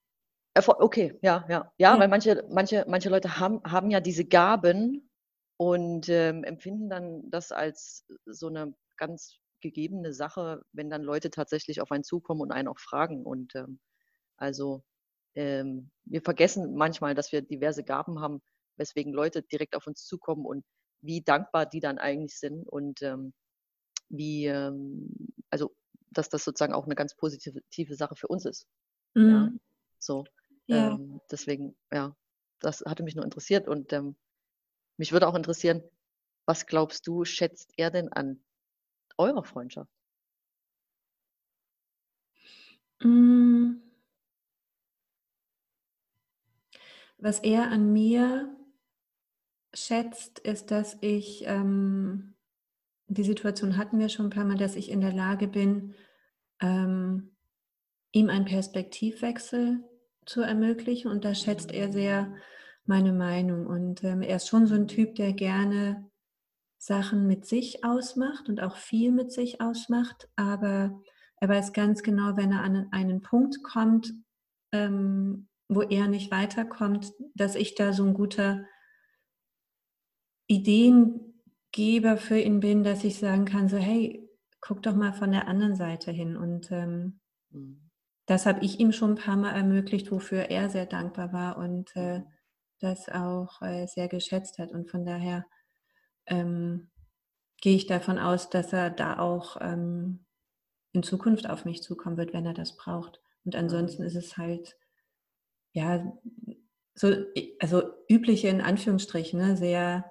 Okay, 0.55 1.17
ja, 1.21 1.45
ja, 1.47 1.49
ja, 1.49 1.71
ja, 1.77 1.99
weil 1.99 2.09
manche, 2.09 2.45
manche, 2.49 2.85
manche 2.87 3.09
Leute 3.09 3.39
haben, 3.39 3.61
haben 3.63 3.89
ja 3.89 4.01
diese 4.01 4.25
Gaben 4.25 5.09
und 5.57 6.09
ähm, 6.09 6.43
empfinden 6.43 6.89
dann 6.89 7.29
das 7.29 7.51
als 7.51 8.05
so 8.25 8.47
eine 8.47 8.75
ganz 8.97 9.37
gegebene 9.61 10.13
Sache, 10.13 10.63
wenn 10.73 10.89
dann 10.89 11.03
Leute 11.03 11.29
tatsächlich 11.29 11.81
auf 11.81 11.91
einen 11.91 12.03
zukommen 12.03 12.41
und 12.41 12.51
einen 12.51 12.67
auch 12.67 12.79
fragen. 12.79 13.23
Und 13.25 13.55
ähm, 13.55 13.79
also 14.37 14.83
ähm, 15.35 15.91
wir 16.03 16.21
vergessen 16.21 16.75
manchmal, 16.75 17.15
dass 17.15 17.31
wir 17.31 17.41
diverse 17.41 17.83
Gaben 17.83 18.19
haben, 18.19 18.41
weswegen 18.75 19.13
Leute 19.13 19.43
direkt 19.43 19.75
auf 19.75 19.87
uns 19.87 20.05
zukommen 20.05 20.45
und 20.45 20.65
wie 21.01 21.21
dankbar 21.21 21.65
die 21.65 21.79
dann 21.79 21.97
eigentlich 21.97 22.37
sind 22.37 22.67
und 22.67 23.01
ähm, 23.01 23.33
wie, 24.11 24.45
ähm, 24.45 25.15
also 25.49 25.75
dass 26.11 26.29
das 26.29 26.43
sozusagen 26.43 26.73
auch 26.73 26.85
eine 26.85 26.95
ganz 26.95 27.15
positive 27.15 27.95
Sache 27.95 28.15
für 28.15 28.27
uns 28.27 28.45
ist. 28.45 28.67
Mhm. 29.13 29.29
Ja, 29.29 29.51
so. 29.99 30.23
Ja. 30.67 30.95
Ähm, 30.95 31.21
deswegen, 31.29 31.75
ja, 31.91 32.15
das 32.59 32.81
hatte 32.85 33.03
mich 33.03 33.15
nur 33.15 33.25
interessiert 33.25 33.67
und 33.67 33.91
ähm, 33.93 34.15
mich 34.97 35.11
würde 35.11 35.27
auch 35.27 35.35
interessieren, 35.35 35.81
was 36.45 36.65
glaubst 36.65 37.07
du, 37.07 37.25
schätzt 37.25 37.71
er 37.77 37.91
denn 37.91 38.09
an 38.09 38.43
eurer 39.17 39.43
Freundschaft? 39.43 39.91
Mm. 43.03 43.73
Was 47.17 47.39
er 47.39 47.69
an 47.69 47.93
mir 47.93 48.55
schätzt, 49.73 50.39
ist, 50.39 50.71
dass 50.71 50.97
ich, 51.01 51.43
ähm, 51.45 52.30
die 53.11 53.23
Situation 53.23 53.75
hatten 53.75 53.99
wir 53.99 54.07
schon 54.07 54.27
ein 54.27 54.31
paar 54.31 54.45
Mal, 54.45 54.57
dass 54.57 54.77
ich 54.77 54.89
in 54.89 55.01
der 55.01 55.11
Lage 55.11 55.47
bin, 55.47 55.95
ähm, 56.61 57.35
ihm 58.13 58.29
einen 58.29 58.45
Perspektivwechsel 58.45 59.83
zu 60.25 60.41
ermöglichen. 60.41 61.11
Und 61.11 61.25
da 61.25 61.35
schätzt 61.35 61.71
er 61.73 61.91
sehr 61.91 62.33
meine 62.85 63.11
Meinung. 63.11 63.67
Und 63.67 64.03
ähm, 64.05 64.21
er 64.21 64.37
ist 64.37 64.47
schon 64.47 64.65
so 64.65 64.75
ein 64.75 64.87
Typ, 64.87 65.15
der 65.15 65.33
gerne 65.33 66.09
Sachen 66.77 67.27
mit 67.27 67.45
sich 67.45 67.83
ausmacht 67.83 68.47
und 68.47 68.61
auch 68.61 68.77
viel 68.77 69.11
mit 69.11 69.33
sich 69.33 69.59
ausmacht. 69.59 70.29
Aber 70.37 71.01
er 71.35 71.49
weiß 71.49 71.73
ganz 71.73 72.03
genau, 72.03 72.37
wenn 72.37 72.53
er 72.53 72.61
an 72.61 72.87
einen 72.91 73.21
Punkt 73.21 73.61
kommt, 73.61 74.13
ähm, 74.71 75.49
wo 75.67 75.81
er 75.81 76.07
nicht 76.07 76.31
weiterkommt, 76.31 77.11
dass 77.35 77.55
ich 77.55 77.75
da 77.75 77.91
so 77.91 78.05
ein 78.05 78.13
guter 78.13 78.65
Ideengeber 81.73 82.17
für 82.17 82.39
ihn 82.39 82.59
bin, 82.59 82.83
dass 82.83 83.03
ich 83.03 83.17
sagen 83.17 83.45
kann, 83.45 83.69
so 83.69 83.77
hey, 83.77 84.27
guck 84.59 84.83
doch 84.83 84.95
mal 84.95 85.13
von 85.13 85.31
der 85.31 85.47
anderen 85.47 85.75
Seite 85.75 86.11
hin. 86.11 86.37
Und 86.37 86.71
ähm, 86.71 87.19
mhm. 87.49 87.89
das 88.25 88.45
habe 88.45 88.63
ich 88.63 88.79
ihm 88.79 88.91
schon 88.91 89.11
ein 89.11 89.23
paar 89.23 89.37
Mal 89.37 89.51
ermöglicht, 89.51 90.11
wofür 90.11 90.49
er 90.49 90.69
sehr 90.69 90.85
dankbar 90.85 91.33
war 91.33 91.57
und 91.57 91.95
äh, 91.95 92.19
mhm. 92.19 92.25
das 92.79 93.09
auch 93.09 93.61
äh, 93.61 93.87
sehr 93.87 94.07
geschätzt 94.07 94.59
hat. 94.59 94.71
Und 94.71 94.89
von 94.89 95.05
daher 95.05 95.45
ähm, 96.27 96.89
gehe 97.61 97.75
ich 97.75 97.87
davon 97.87 98.19
aus, 98.19 98.49
dass 98.49 98.73
er 98.73 98.89
da 98.89 99.19
auch 99.19 99.57
ähm, 99.61 100.25
in 100.93 101.03
Zukunft 101.03 101.49
auf 101.49 101.65
mich 101.65 101.81
zukommen 101.81 102.17
wird, 102.17 102.33
wenn 102.33 102.45
er 102.45 102.53
das 102.53 102.75
braucht. 102.75 103.21
Und 103.45 103.55
ansonsten 103.55 104.03
ist 104.03 104.15
es 104.15 104.37
halt 104.37 104.77
ja, 105.73 106.11
so, 106.93 107.15
also 107.59 107.83
übliche 108.09 108.49
in 108.49 108.61
Anführungsstrichen, 108.61 109.39
ne, 109.39 109.57
sehr, 109.57 109.97
mhm. 109.99 110.10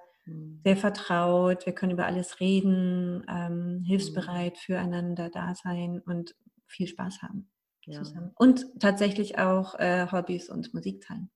Sehr 0.63 0.77
vertraut, 0.77 1.65
wir 1.65 1.73
können 1.73 1.93
über 1.93 2.05
alles 2.05 2.39
reden, 2.39 3.25
ähm, 3.27 3.79
mhm. 3.79 3.83
hilfsbereit 3.83 4.57
füreinander 4.57 5.29
da 5.29 5.55
sein 5.55 6.01
und 6.05 6.35
viel 6.67 6.87
Spaß 6.87 7.21
haben 7.21 7.49
ja. 7.85 8.03
zusammen. 8.03 8.31
Und 8.35 8.65
tatsächlich 8.79 9.37
auch 9.37 9.75
äh, 9.79 10.07
Hobbys 10.11 10.49
und 10.49 10.73
Musik 10.73 11.01
teilen. 11.01 11.29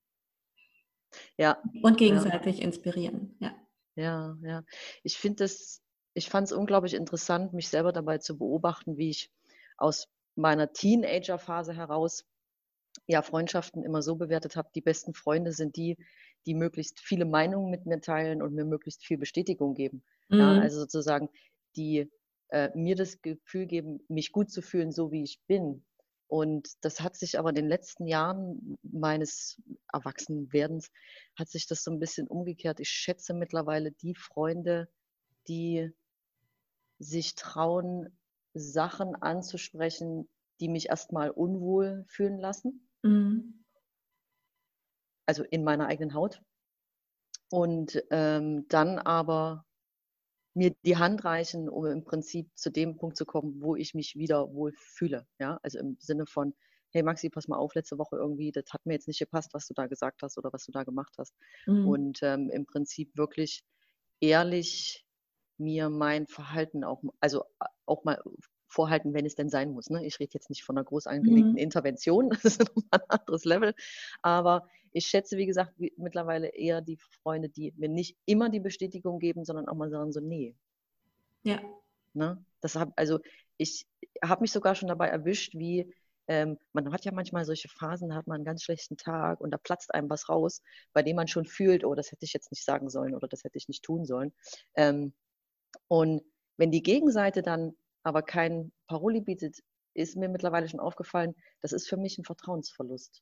Ja. 1.38 1.58
Und 1.82 1.98
gegenseitig 1.98 2.60
ja. 2.60 2.66
inspirieren, 2.66 3.36
ja. 3.40 3.56
Ja, 3.96 4.38
ja. 4.42 4.64
Ich 5.04 5.18
finde 5.18 5.46
es, 5.46 5.82
ich 6.14 6.30
fand 6.30 6.48
es 6.48 6.54
unglaublich 6.54 6.94
interessant, 6.94 7.54
mich 7.54 7.70
selber 7.70 7.94
dabei 7.94 8.18
zu 8.18 8.38
beobachten, 8.38 8.98
wie 8.98 9.10
ich 9.10 9.32
aus 9.78 10.08
meiner 10.36 10.74
Teenager-Phase 10.74 11.74
heraus 11.74 12.26
ja, 13.08 13.22
Freundschaften 13.22 13.84
immer 13.84 14.02
so 14.02 14.16
bewertet 14.16 14.56
habe, 14.56 14.70
die 14.74 14.82
besten 14.82 15.14
Freunde 15.14 15.52
sind 15.52 15.76
die, 15.76 15.98
die 16.46 16.54
möglichst 16.54 17.00
viele 17.00 17.26
Meinungen 17.26 17.70
mit 17.70 17.86
mir 17.86 18.02
teilen 18.02 18.42
und 18.42 18.54
mir 18.54 18.66
möglichst 18.66 19.06
viel 19.06 19.18
Bestätigung 19.18 19.74
geben. 19.74 20.04
Mhm. 20.30 20.40
Ja, 20.40 20.54
also 20.54 20.80
sozusagen, 20.82 21.30
die 21.76 22.12
äh, 22.50 22.70
mir 22.76 22.96
das 22.96 23.22
Gefühl 23.22 23.66
geben, 23.66 24.00
mich 24.08 24.32
gut 24.32 24.52
zu 24.52 24.62
fühlen, 24.62 24.92
so 24.92 25.12
wie 25.12 25.24
ich 25.24 25.42
bin. 25.48 25.84
Und 26.28 26.70
das 26.82 27.02
hat 27.02 27.16
sich 27.16 27.38
aber 27.38 27.50
in 27.50 27.56
den 27.56 27.68
letzten 27.68 28.08
Jahren 28.08 28.78
meines 28.82 29.62
Erwachsenwerdens, 29.92 30.92
hat 31.38 31.50
sich 31.50 31.68
das 31.68 31.84
so 31.84 31.92
ein 31.92 32.00
bisschen 32.00 32.28
umgekehrt. 32.28 32.80
Ich 32.80 32.90
schätze 32.90 33.34
mittlerweile 33.34 33.92
die 33.92 34.16
Freunde, 34.16 34.90
die 35.48 35.92
sich 37.00 37.36
trauen, 37.36 38.18
Sachen 38.54 39.16
anzusprechen, 39.16 40.30
die 40.60 40.70
mich 40.70 40.90
erstmal 40.90 41.30
unwohl 41.30 42.06
fühlen 42.08 42.40
lassen. 42.40 42.90
Mhm. 43.04 43.65
Also 45.26 45.44
in 45.44 45.64
meiner 45.64 45.88
eigenen 45.88 46.14
Haut. 46.14 46.42
Und 47.50 48.04
ähm, 48.12 48.68
dann 48.70 49.00
aber 49.00 49.66
mir 50.56 50.74
die 50.86 50.98
Hand 50.98 51.26
reichen, 51.26 51.70
um 51.70 51.86
im 51.86 52.04
Prinzip 52.04 52.50
zu 52.56 52.72
dem 52.72 52.96
Punkt 52.96 53.18
zu 53.18 53.26
kommen, 53.26 53.62
wo 53.62 53.76
ich 53.76 53.94
mich 53.94 54.16
wieder 54.16 54.54
wohl 54.54 54.72
fühle. 54.74 55.28
Ja? 55.38 55.60
Also 55.64 55.80
im 55.80 55.98
Sinne 56.00 56.26
von, 56.26 56.56
hey 56.92 57.04
Maxi, 57.04 57.30
pass 57.30 57.48
mal 57.48 57.58
auf, 57.58 57.76
letzte 57.76 57.98
Woche 57.98 58.16
irgendwie, 58.16 58.52
das 58.52 58.66
hat 58.72 58.86
mir 58.86 58.94
jetzt 58.94 59.08
nicht 59.08 59.20
gepasst, 59.20 59.54
was 59.54 59.68
du 59.68 59.74
da 59.74 59.88
gesagt 59.88 60.24
hast 60.24 60.38
oder 60.38 60.52
was 60.54 60.66
du 60.66 60.72
da 60.72 60.84
gemacht 60.84 61.14
hast. 61.18 61.36
Mhm. 61.68 61.88
Und 61.88 62.20
ähm, 62.24 62.50
im 62.50 62.66
Prinzip 62.66 63.16
wirklich 63.18 63.64
ehrlich 64.22 65.06
mir 65.58 65.90
mein 65.90 66.26
Verhalten 66.26 66.84
auch, 66.84 67.04
also 67.20 67.44
auch 67.86 68.06
mal 68.06 68.22
vorhalten, 68.68 69.14
wenn 69.14 69.26
es 69.26 69.36
denn 69.36 69.50
sein 69.50 69.72
muss. 69.72 69.90
Ne? 69.90 70.06
Ich 70.06 70.20
rede 70.20 70.32
jetzt 70.34 70.50
nicht 70.50 70.64
von 70.64 70.78
einer 70.78 70.86
groß 70.86 71.08
angelegten 71.08 71.54
mhm. 71.54 71.58
Intervention, 71.58 72.30
das 72.44 72.46
ist 72.46 72.60
nochmal 72.60 72.86
ein 72.92 73.10
anderes 73.20 73.46
Level. 73.46 73.74
Aber 74.22 74.68
ich 74.96 75.08
schätze, 75.08 75.38
wie 75.38 75.46
gesagt, 75.46 75.74
wie, 75.78 75.94
mittlerweile 75.98 76.48
eher 76.48 76.80
die 76.80 76.98
Freunde, 77.22 77.50
die 77.50 77.74
mir 77.76 77.90
nicht 77.90 78.18
immer 78.26 78.50
die 78.50 78.62
Bestätigung 78.62 79.20
geben, 79.20 79.44
sondern 79.44 79.68
auch 79.68 79.76
mal 79.76 79.90
sagen 79.90 80.14
so, 80.14 80.22
nee. 80.22 80.56
Ja. 81.44 81.62
Ne? 82.14 82.44
Das 82.62 82.78
hab, 82.78 82.94
also 82.96 83.20
ich 83.58 83.86
habe 84.24 84.42
mich 84.42 84.54
sogar 84.54 84.74
schon 84.74 84.88
dabei 84.88 85.10
erwischt, 85.10 85.54
wie 85.54 85.94
ähm, 86.28 86.58
man 86.72 86.94
hat 86.94 87.04
ja 87.04 87.12
manchmal 87.12 87.44
solche 87.44 87.68
Phasen, 87.68 88.10
da 88.10 88.16
hat 88.16 88.28
man 88.28 88.36
einen 88.36 88.46
ganz 88.46 88.64
schlechten 88.64 88.96
Tag 88.96 89.42
und 89.42 89.52
da 89.52 89.58
platzt 89.58 89.94
einem 89.94 90.10
was 90.10 90.30
raus, 90.30 90.62
bei 90.94 91.04
dem 91.04 91.18
man 91.18 91.28
schon 91.28 91.46
fühlt, 91.46 91.84
oh, 91.84 91.94
das 91.94 92.14
hätte 92.14 92.24
ich 92.24 92.32
jetzt 92.32 92.52
nicht 92.52 92.64
sagen 92.64 92.90
sollen 92.90 93.14
oder 93.14 93.28
das 93.28 93.44
hätte 93.44 93.58
ich 93.58 93.68
nicht 93.68 93.84
tun 93.84 94.06
sollen. 94.06 94.34
Ähm, 94.76 95.14
und 95.90 96.22
wenn 96.56 96.72
die 96.72 96.84
Gegenseite 96.84 97.42
dann 97.42 97.74
aber 98.04 98.22
kein 98.22 98.72
Paroli 98.88 99.20
bietet, 99.20 99.60
ist 99.94 100.16
mir 100.16 100.30
mittlerweile 100.30 100.70
schon 100.70 100.80
aufgefallen, 100.80 101.36
das 101.60 101.74
ist 101.74 101.90
für 101.90 101.98
mich 101.98 102.18
ein 102.18 102.24
Vertrauensverlust. 102.24 103.22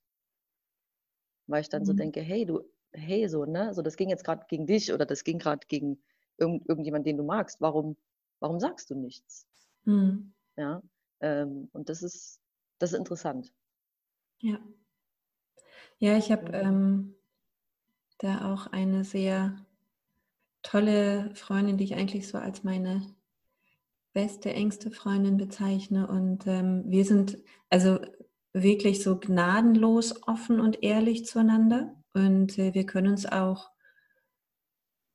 Weil 1.48 1.62
ich 1.62 1.70
dann 1.70 1.84
mhm. 1.84 1.88
so 1.88 1.94
denke, 1.94 2.22
hey, 2.22 2.46
du, 2.46 2.62
hey, 2.92 3.28
so, 3.28 3.46
ne, 3.46 3.74
so 3.74 3.82
das 3.82 3.98
ging 3.98 4.10
jetzt 4.10 4.24
gerade 4.24 4.46
gegen 4.48 4.66
dich 4.66 4.94
oder 4.94 5.06
das 5.06 5.24
ging 5.24 5.40
gerade 5.40 5.66
gegen 5.68 6.02
irgend, 6.38 6.68
irgendjemand, 6.68 7.06
den 7.06 7.18
du 7.18 7.24
magst. 7.24 7.62
Warum, 7.62 7.98
warum 8.40 8.60
sagst 8.60 8.90
du 8.90 8.96
nichts? 8.96 9.48
Mhm. 9.86 10.34
Ja, 10.56 10.82
ähm, 11.20 11.70
und 11.74 11.90
das 11.90 12.04
ist, 12.04 12.40
das 12.80 12.94
ist 12.94 13.00
interessant. 13.00 13.52
Ja. 14.40 14.60
Ja, 16.00 16.18
ich 16.18 16.32
habe 16.32 16.52
ähm, 16.52 17.16
da 18.18 18.54
auch 18.54 18.68
eine 18.68 19.04
sehr 19.04 19.56
tolle 20.62 21.34
Freundin, 21.36 21.78
die 21.78 21.86
ich 21.86 21.96
eigentlich 21.96 22.28
so 22.28 22.38
als 22.38 22.64
meine 22.64 23.02
beste, 24.14 24.54
engste 24.54 24.92
Freundin 24.92 25.38
bezeichne. 25.38 26.08
Und 26.08 26.46
ähm, 26.48 26.84
wir 26.88 27.06
sind 27.06 27.38
also 27.70 28.00
wirklich 28.54 29.04
so 29.04 29.20
gnadenlos 29.20 30.28
offen 30.28 30.60
und 30.60 30.84
ehrlich 30.84 31.26
zueinander. 31.26 31.96
Und 32.14 32.58
äh, 32.60 32.74
wir 32.74 32.86
können 32.86 33.08
uns 33.08 33.26
auch 33.26 33.72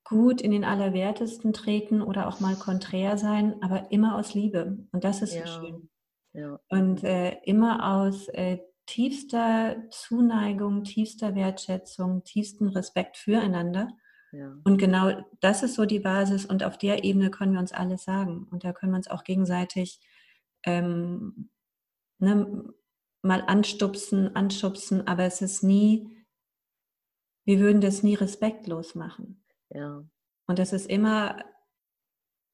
gut 0.05 0.41
in 0.41 0.51
den 0.51 0.65
Allerwertesten 0.65 1.53
treten 1.53 2.03
oder 2.03 2.29
auch 2.29 2.41
mal 2.41 2.57
konträr 2.57 3.19
sein, 3.19 3.63
aber 3.63 3.93
immer 3.93 4.17
aus 4.17 4.35
Liebe. 4.35 4.79
Und 4.93 5.05
das 5.05 5.23
ist 5.23 5.35
ja. 5.35 5.47
so 5.47 5.61
schön. 5.61 5.91
Ja. 6.33 6.59
Und 6.69 7.05
äh, 7.05 7.39
immer 7.45 7.97
aus 7.97 8.29
äh, 8.29 8.59
tiefster 8.87 9.77
Zuneigung, 9.91 10.85
tiefster 10.85 11.35
Wertschätzung, 11.35 12.25
tiefsten 12.25 12.69
Respekt 12.69 13.17
füreinander. 13.17 13.89
Und 14.65 14.77
genau 14.77 15.25
das 15.41 15.63
ist 15.63 15.75
so 15.75 15.87
die 15.87 16.01
Basis 16.01 16.45
und 16.45 16.63
auf 16.63 16.77
der 16.77 17.03
Ebene 17.03 17.31
können 17.31 17.53
wir 17.53 17.61
uns 17.61 17.73
alles 17.73 18.05
sagen. 18.05 18.47
Und 18.51 18.63
da 18.63 18.73
können 18.73 18.93
wir 18.93 18.99
uns 18.99 19.09
auch 19.09 19.25
gegenseitig 19.25 20.01
ähm, 20.65 21.49
ne, 22.19 22.75
mal 23.23 23.43
anstupsen, 23.47 24.35
anschubsen, 24.35 25.07
aber 25.07 25.25
es 25.25 25.43
ist 25.43 25.63
nie, 25.63 26.09
wir 27.45 27.59
würden 27.61 27.81
das 27.81 28.03
nie 28.03 28.15
respektlos 28.15 28.95
machen. 28.95 29.43
Ja. 29.71 30.05
Und 30.47 30.59
das 30.59 30.73
ist 30.73 30.87
immer 30.87 31.45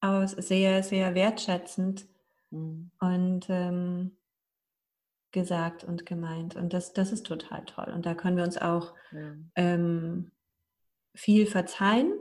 aus 0.01 0.33
sehr, 0.33 0.83
sehr 0.83 1.15
wertschätzend 1.15 2.07
mhm. 2.51 2.91
und 3.01 3.47
ähm, 3.49 4.17
gesagt 5.33 5.85
und 5.85 6.07
gemeint. 6.07 6.57
Und 6.57 6.73
das, 6.73 6.93
das 6.93 7.13
ist 7.13 7.27
total 7.27 7.65
toll. 7.65 7.93
Und 7.93 8.07
da 8.07 8.15
können 8.15 8.37
wir 8.37 8.45
uns 8.45 8.59
auch 8.59 8.95
ja. 9.13 9.35
ähm, 9.57 10.31
viel 11.15 11.47
verzeihen 11.47 12.13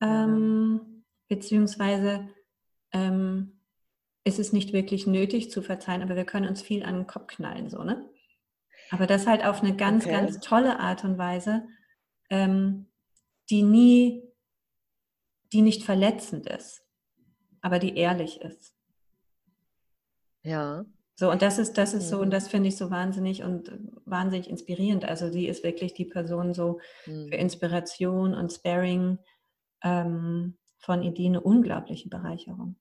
ähm, 0.00 1.04
beziehungsweise 1.28 2.28
ähm, 2.92 3.60
ist 4.24 4.38
es 4.38 4.52
nicht 4.52 4.72
wirklich 4.72 5.06
nötig 5.06 5.50
zu 5.50 5.62
verzeihen, 5.62 6.02
aber 6.02 6.16
wir 6.16 6.24
können 6.24 6.48
uns 6.48 6.62
viel 6.62 6.82
an 6.82 6.94
den 6.94 7.06
Kopf 7.06 7.26
knallen, 7.28 7.68
so, 7.68 7.82
ne? 7.84 8.08
Aber 8.90 9.06
das 9.06 9.26
halt 9.26 9.44
auf 9.44 9.62
eine 9.62 9.76
ganz, 9.76 10.04
okay. 10.04 10.14
ganz 10.14 10.40
tolle 10.40 10.78
Art 10.78 11.04
und 11.04 11.18
Weise, 11.18 11.66
ähm, 12.30 12.86
die 13.50 13.62
nie, 13.62 14.22
die 15.52 15.62
nicht 15.62 15.84
verletzend 15.84 16.46
ist, 16.46 16.82
aber 17.60 17.78
die 17.78 17.96
ehrlich 17.96 18.40
ist. 18.40 18.74
Ja. 20.42 20.84
So, 21.16 21.30
und 21.30 21.42
das 21.42 21.58
ist, 21.58 21.78
das 21.78 21.94
ist 21.94 22.08
so, 22.08 22.18
und 22.18 22.28
mhm. 22.28 22.32
das 22.32 22.48
finde 22.48 22.68
ich 22.68 22.76
so 22.76 22.90
wahnsinnig 22.90 23.42
und 23.44 23.72
wahnsinnig 24.04 24.50
inspirierend. 24.50 25.04
Also 25.04 25.30
sie 25.30 25.46
ist 25.46 25.62
wirklich 25.62 25.94
die 25.94 26.04
Person 26.04 26.54
so 26.54 26.80
mhm. 27.06 27.28
für 27.28 27.36
Inspiration 27.36 28.34
und 28.34 28.52
Sparing 28.52 29.18
ähm, 29.82 30.58
von 30.78 31.02
Ideen 31.02 31.36
eine 31.36 31.40
unglaubliche 31.40 32.08
Bereicherung. 32.08 32.76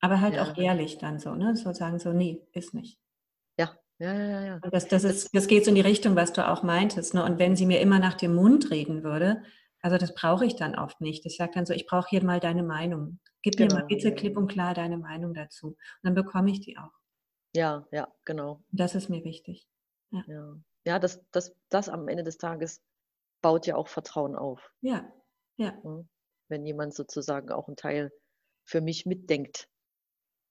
Aber 0.00 0.20
halt 0.20 0.34
ja. 0.34 0.42
auch 0.42 0.56
ehrlich 0.56 0.98
dann 0.98 1.18
so, 1.18 1.34
ne? 1.34 1.56
So 1.56 1.72
sagen 1.72 1.98
so, 1.98 2.12
nee, 2.12 2.46
ist 2.52 2.74
nicht. 2.74 2.98
Ja, 3.98 4.12
ja, 4.12 4.12
ja, 4.12 4.44
ja. 4.44 4.60
Und 4.62 4.74
das, 4.74 4.88
das, 4.88 5.04
ist, 5.04 5.34
das 5.34 5.46
geht 5.46 5.64
so 5.64 5.70
in 5.70 5.74
die 5.74 5.80
Richtung, 5.80 6.16
was 6.16 6.32
du 6.32 6.46
auch 6.46 6.62
meintest. 6.62 7.14
Ne? 7.14 7.24
Und 7.24 7.38
wenn 7.38 7.56
sie 7.56 7.66
mir 7.66 7.80
immer 7.80 7.98
nach 7.98 8.14
dem 8.14 8.34
Mund 8.34 8.70
reden 8.70 9.02
würde, 9.02 9.42
also 9.80 9.96
das 9.98 10.14
brauche 10.14 10.44
ich 10.44 10.56
dann 10.56 10.74
oft 10.74 11.00
nicht. 11.00 11.24
Ich 11.26 11.36
sage 11.36 11.52
dann 11.54 11.66
so, 11.66 11.72
ich 11.72 11.86
brauche 11.86 12.08
hier 12.10 12.22
mal 12.24 12.40
deine 12.40 12.62
Meinung. 12.62 13.20
Gib 13.42 13.56
genau. 13.56 13.74
mir 13.74 13.80
mal 13.80 13.86
bitte 13.86 14.14
klipp 14.14 14.36
und 14.36 14.48
klar 14.48 14.74
deine 14.74 14.98
Meinung 14.98 15.32
dazu. 15.32 15.68
Und 15.68 15.78
dann 16.02 16.14
bekomme 16.14 16.50
ich 16.50 16.60
die 16.60 16.76
auch. 16.76 16.92
Ja, 17.54 17.86
ja, 17.90 18.08
genau. 18.24 18.62
Das 18.70 18.94
ist 18.94 19.08
mir 19.08 19.24
wichtig. 19.24 19.66
Ja, 20.10 20.24
ja. 20.26 20.56
ja 20.84 20.98
das, 20.98 21.24
das, 21.30 21.54
das 21.70 21.88
am 21.88 22.08
Ende 22.08 22.24
des 22.24 22.36
Tages 22.36 22.82
baut 23.40 23.66
ja 23.66 23.76
auch 23.76 23.88
Vertrauen 23.88 24.36
auf. 24.36 24.72
Ja, 24.80 25.10
ja. 25.56 25.72
Wenn 26.48 26.66
jemand 26.66 26.94
sozusagen 26.94 27.50
auch 27.50 27.68
einen 27.68 27.76
Teil 27.76 28.12
für 28.64 28.80
mich 28.80 29.06
mitdenkt. 29.06 29.68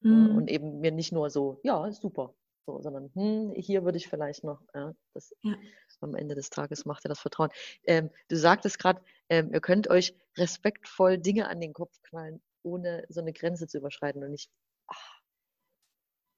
Mhm. 0.01 0.35
Und 0.35 0.49
eben 0.49 0.79
mir 0.79 0.91
nicht 0.91 1.11
nur 1.11 1.29
so, 1.29 1.59
ja, 1.63 1.91
super, 1.91 2.33
so, 2.65 2.81
sondern 2.81 3.11
hm, 3.13 3.53
hier 3.55 3.83
würde 3.83 3.97
ich 3.97 4.07
vielleicht 4.07 4.43
noch, 4.43 4.61
ja, 4.73 4.93
das 5.13 5.35
ja. 5.43 5.55
am 6.01 6.15
Ende 6.15 6.35
des 6.35 6.49
Tages 6.49 6.85
macht 6.85 7.03
ja 7.03 7.09
das 7.09 7.19
Vertrauen. 7.19 7.49
Ähm, 7.85 8.09
du 8.27 8.35
sagtest 8.35 8.79
gerade, 8.79 9.01
ähm, 9.29 9.51
ihr 9.53 9.61
könnt 9.61 9.89
euch 9.89 10.15
respektvoll 10.37 11.17
Dinge 11.17 11.47
an 11.47 11.59
den 11.59 11.73
Kopf 11.73 11.99
knallen, 12.03 12.41
ohne 12.63 13.05
so 13.09 13.21
eine 13.21 13.33
Grenze 13.33 13.67
zu 13.67 13.77
überschreiten. 13.77 14.23
Und 14.23 14.33
ich, 14.33 14.49
ach, 14.87 15.21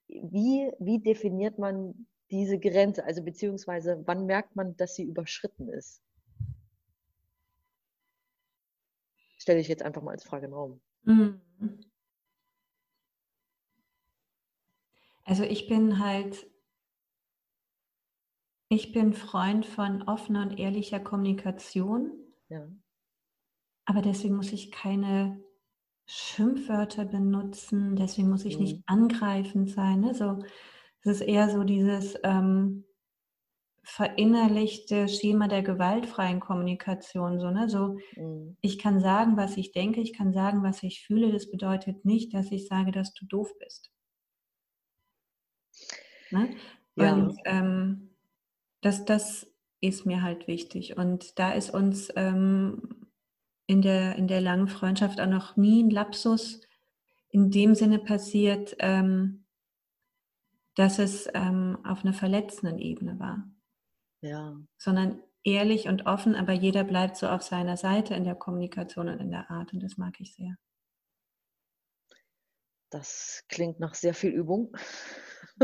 wie, 0.08 0.72
wie 0.80 1.00
definiert 1.00 1.58
man 1.60 2.08
diese 2.32 2.60
Grenze? 2.60 3.04
Also 3.06 3.24
beziehungsweise 3.24 4.04
wann 4.06 4.26
merkt 4.26 4.56
man, 4.56 4.76
dass 4.78 4.96
sie 4.96 5.04
überschritten 5.04 5.70
ist? 5.70 6.02
Stelle 9.38 9.60
ich 9.60 9.68
jetzt 9.68 9.84
einfach 9.84 10.02
mal 10.02 10.12
als 10.12 10.24
Frage 10.24 10.48
im 10.48 10.54
Raum. 10.54 10.82
Mhm. 11.04 11.42
Also 15.28 15.44
ich 15.44 15.68
bin 15.68 16.00
halt, 16.00 16.50
ich 18.70 18.94
bin 18.94 19.14
Freund 19.14 19.66
von 19.66 20.04
offener 20.04 20.44
und 20.44 20.58
ehrlicher 20.58 21.02
Kommunikation. 21.02 22.14
Ja. 22.48 22.66
Aber 23.86 24.02
deswegen 24.02 24.38
muss 24.38 24.54
ich 24.54 24.72
keine 24.72 25.44
Schimpfwörter 26.06 27.04
benutzen, 27.04 27.98
deswegen 27.98 28.30
muss 28.30 28.46
ich 28.46 28.56
mhm. 28.56 28.64
nicht 28.64 28.84
angreifend 28.86 29.70
sein. 29.70 30.00
Ne? 30.00 30.16
So, 30.16 30.40
es 31.02 31.20
ist 31.20 31.22
eher 31.22 31.50
so 31.50 31.66
dieses 31.66 32.18
ähm, 32.24 32.86
verinnerlichte 33.84 35.10
Schema 35.10 35.50
der 35.50 35.62
gewaltfreien 35.62 36.40
Kommunikation. 36.40 37.42
So, 37.42 37.52
ne? 37.52 37.68
so 37.68 37.98
mhm. 38.16 38.56
ich 38.62 38.80
kann 38.80 39.02
sagen, 39.02 39.36
was 39.36 39.58
ich 39.58 39.74
denke, 39.74 40.00
ich 40.00 40.14
kann 40.14 40.32
sagen, 40.32 40.64
was 40.64 40.84
ich 40.84 41.06
fühle. 41.06 41.34
Das 41.34 41.52
bedeutet 41.52 42.06
nicht, 42.06 42.34
dass 42.34 42.50
ich 42.50 42.68
sage, 42.68 42.92
dass 42.92 43.14
du 43.14 43.26
doof 43.26 43.52
bist. 43.60 43.92
Ne? 46.32 46.56
Ja. 46.96 47.14
Und 47.14 47.38
ähm, 47.46 48.10
das, 48.82 49.06
das 49.06 49.48
ist 49.82 50.06
mir 50.06 50.22
halt 50.22 50.48
wichtig. 50.48 50.98
Und 50.98 51.38
da 51.40 51.52
ist 51.52 51.70
uns 51.70 52.10
ähm, 52.16 53.08
in 53.68 53.82
der, 53.82 54.16
in 54.16 54.28
der 54.28 54.42
langen 54.42 54.68
Freundschaft 54.68 55.20
auch 55.20 55.28
noch 55.28 55.58
nie 55.58 55.84
ein 55.84 55.90
Lapsus 55.90 56.62
in 57.30 57.52
dem 57.52 57.76
Sinne 57.76 58.00
passiert, 58.00 58.76
ähm, 58.80 59.46
dass 60.76 61.00
es 61.00 61.28
ähm, 61.34 61.78
auf 61.84 62.04
einer 62.04 62.14
verletzenden 62.14 62.80
Ebene 62.80 63.20
war. 63.20 63.44
Ja. 64.22 64.58
Sondern 64.78 65.22
ehrlich 65.44 65.88
und 65.88 66.06
offen, 66.06 66.36
aber 66.36 66.54
jeder 66.54 66.84
bleibt 66.84 67.18
so 67.18 67.28
auf 67.28 67.42
seiner 67.42 67.78
Seite 67.78 68.16
in 68.16 68.24
der 68.24 68.36
Kommunikation 68.36 69.10
und 69.10 69.20
in 69.20 69.32
der 69.32 69.52
Art 69.52 69.74
und 69.74 69.82
das 69.82 69.98
mag 69.98 70.20
ich 70.20 70.34
sehr. 70.34 70.56
Das 72.90 73.44
klingt 73.50 73.80
nach 73.80 73.96
sehr 73.96 74.14
viel 74.14 74.32
Übung. 74.32 74.76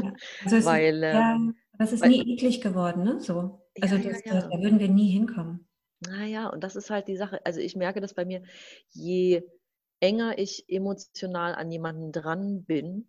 Ja. 0.01 0.13
Also 0.45 0.65
weil, 0.65 0.95
ist, 0.95 1.13
ja, 1.13 1.35
ähm, 1.35 1.55
es 1.79 1.93
ist 1.93 2.01
weil, 2.01 2.09
nie 2.09 2.33
eklig 2.33 2.61
geworden, 2.61 3.03
ne? 3.03 3.19
So. 3.19 3.61
Also 3.81 3.95
ja, 3.95 4.11
das, 4.11 4.21
da 4.23 4.49
würden 4.61 4.79
wir 4.79 4.89
nie 4.89 5.09
hinkommen. 5.09 5.67
Naja, 5.99 6.47
und 6.47 6.63
das 6.63 6.75
ist 6.75 6.89
halt 6.89 7.07
die 7.07 7.17
Sache. 7.17 7.45
Also 7.45 7.59
ich 7.59 7.75
merke 7.75 8.01
das 8.01 8.13
bei 8.13 8.25
mir, 8.25 8.43
je 8.89 9.43
enger 9.99 10.37
ich 10.37 10.65
emotional 10.67 11.55
an 11.55 11.71
jemanden 11.71 12.11
dran 12.11 12.65
bin, 12.65 13.07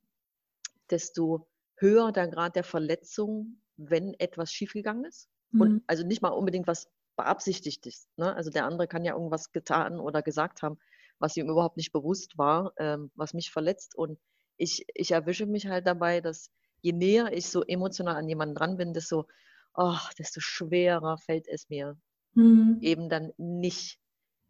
desto 0.91 1.49
höher 1.77 2.13
der 2.13 2.29
Grad 2.29 2.57
der 2.57 2.65
Verletzung, 2.65 3.61
wenn 3.77 4.15
etwas 4.15 4.53
schiefgegangen 4.53 5.05
ist. 5.05 5.29
Mhm. 5.51 5.61
Und 5.61 5.83
also 5.87 6.07
nicht 6.07 6.23
mal 6.23 6.29
unbedingt 6.29 6.67
was 6.67 6.89
beabsichtigt 7.17 7.87
ist. 7.87 8.09
Ne? 8.17 8.35
Also 8.35 8.51
der 8.51 8.65
andere 8.65 8.87
kann 8.87 9.05
ja 9.05 9.15
irgendwas 9.15 9.53
getan 9.53 9.99
oder 9.99 10.23
gesagt 10.23 10.63
haben, 10.63 10.79
was 11.19 11.37
ihm 11.37 11.49
überhaupt 11.49 11.77
nicht 11.77 11.93
bewusst 11.93 12.39
war, 12.39 12.73
ähm, 12.77 13.11
was 13.15 13.35
mich 13.35 13.51
verletzt. 13.51 13.95
Und 13.97 14.19
ich, 14.57 14.87
ich 14.95 15.13
erwische 15.13 15.47
mich 15.47 15.67
halt 15.67 15.87
dabei, 15.87 16.21
dass 16.21 16.51
je 16.85 16.93
näher 16.93 17.33
ich 17.33 17.49
so 17.49 17.63
emotional 17.63 18.17
an 18.17 18.29
jemanden 18.29 18.55
dran 18.55 18.77
bin, 18.77 18.93
desto, 18.93 19.27
oh, 19.75 19.97
desto 20.19 20.41
schwerer 20.41 21.17
fällt 21.17 21.49
es 21.49 21.71
mir, 21.71 21.97
mhm. 22.35 22.79
eben 22.83 23.09
dann 23.09 23.33
nicht 23.39 23.99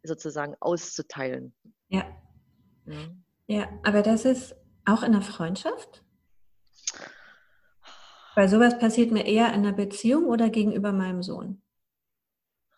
sozusagen 0.02 0.56
auszuteilen. 0.60 1.54
Ja. 1.88 2.04
ja. 2.86 3.14
Ja, 3.46 3.68
aber 3.84 4.02
das 4.02 4.24
ist 4.24 4.56
auch 4.84 5.02
in 5.02 5.12
der 5.12 5.22
Freundschaft? 5.22 6.02
Weil 8.34 8.48
sowas 8.48 8.78
passiert 8.78 9.12
mir 9.12 9.26
eher 9.26 9.48
in 9.48 9.60
einer 9.60 9.72
Beziehung 9.72 10.24
oder 10.26 10.50
gegenüber 10.50 10.92
meinem 10.92 11.22
Sohn. 11.22 11.62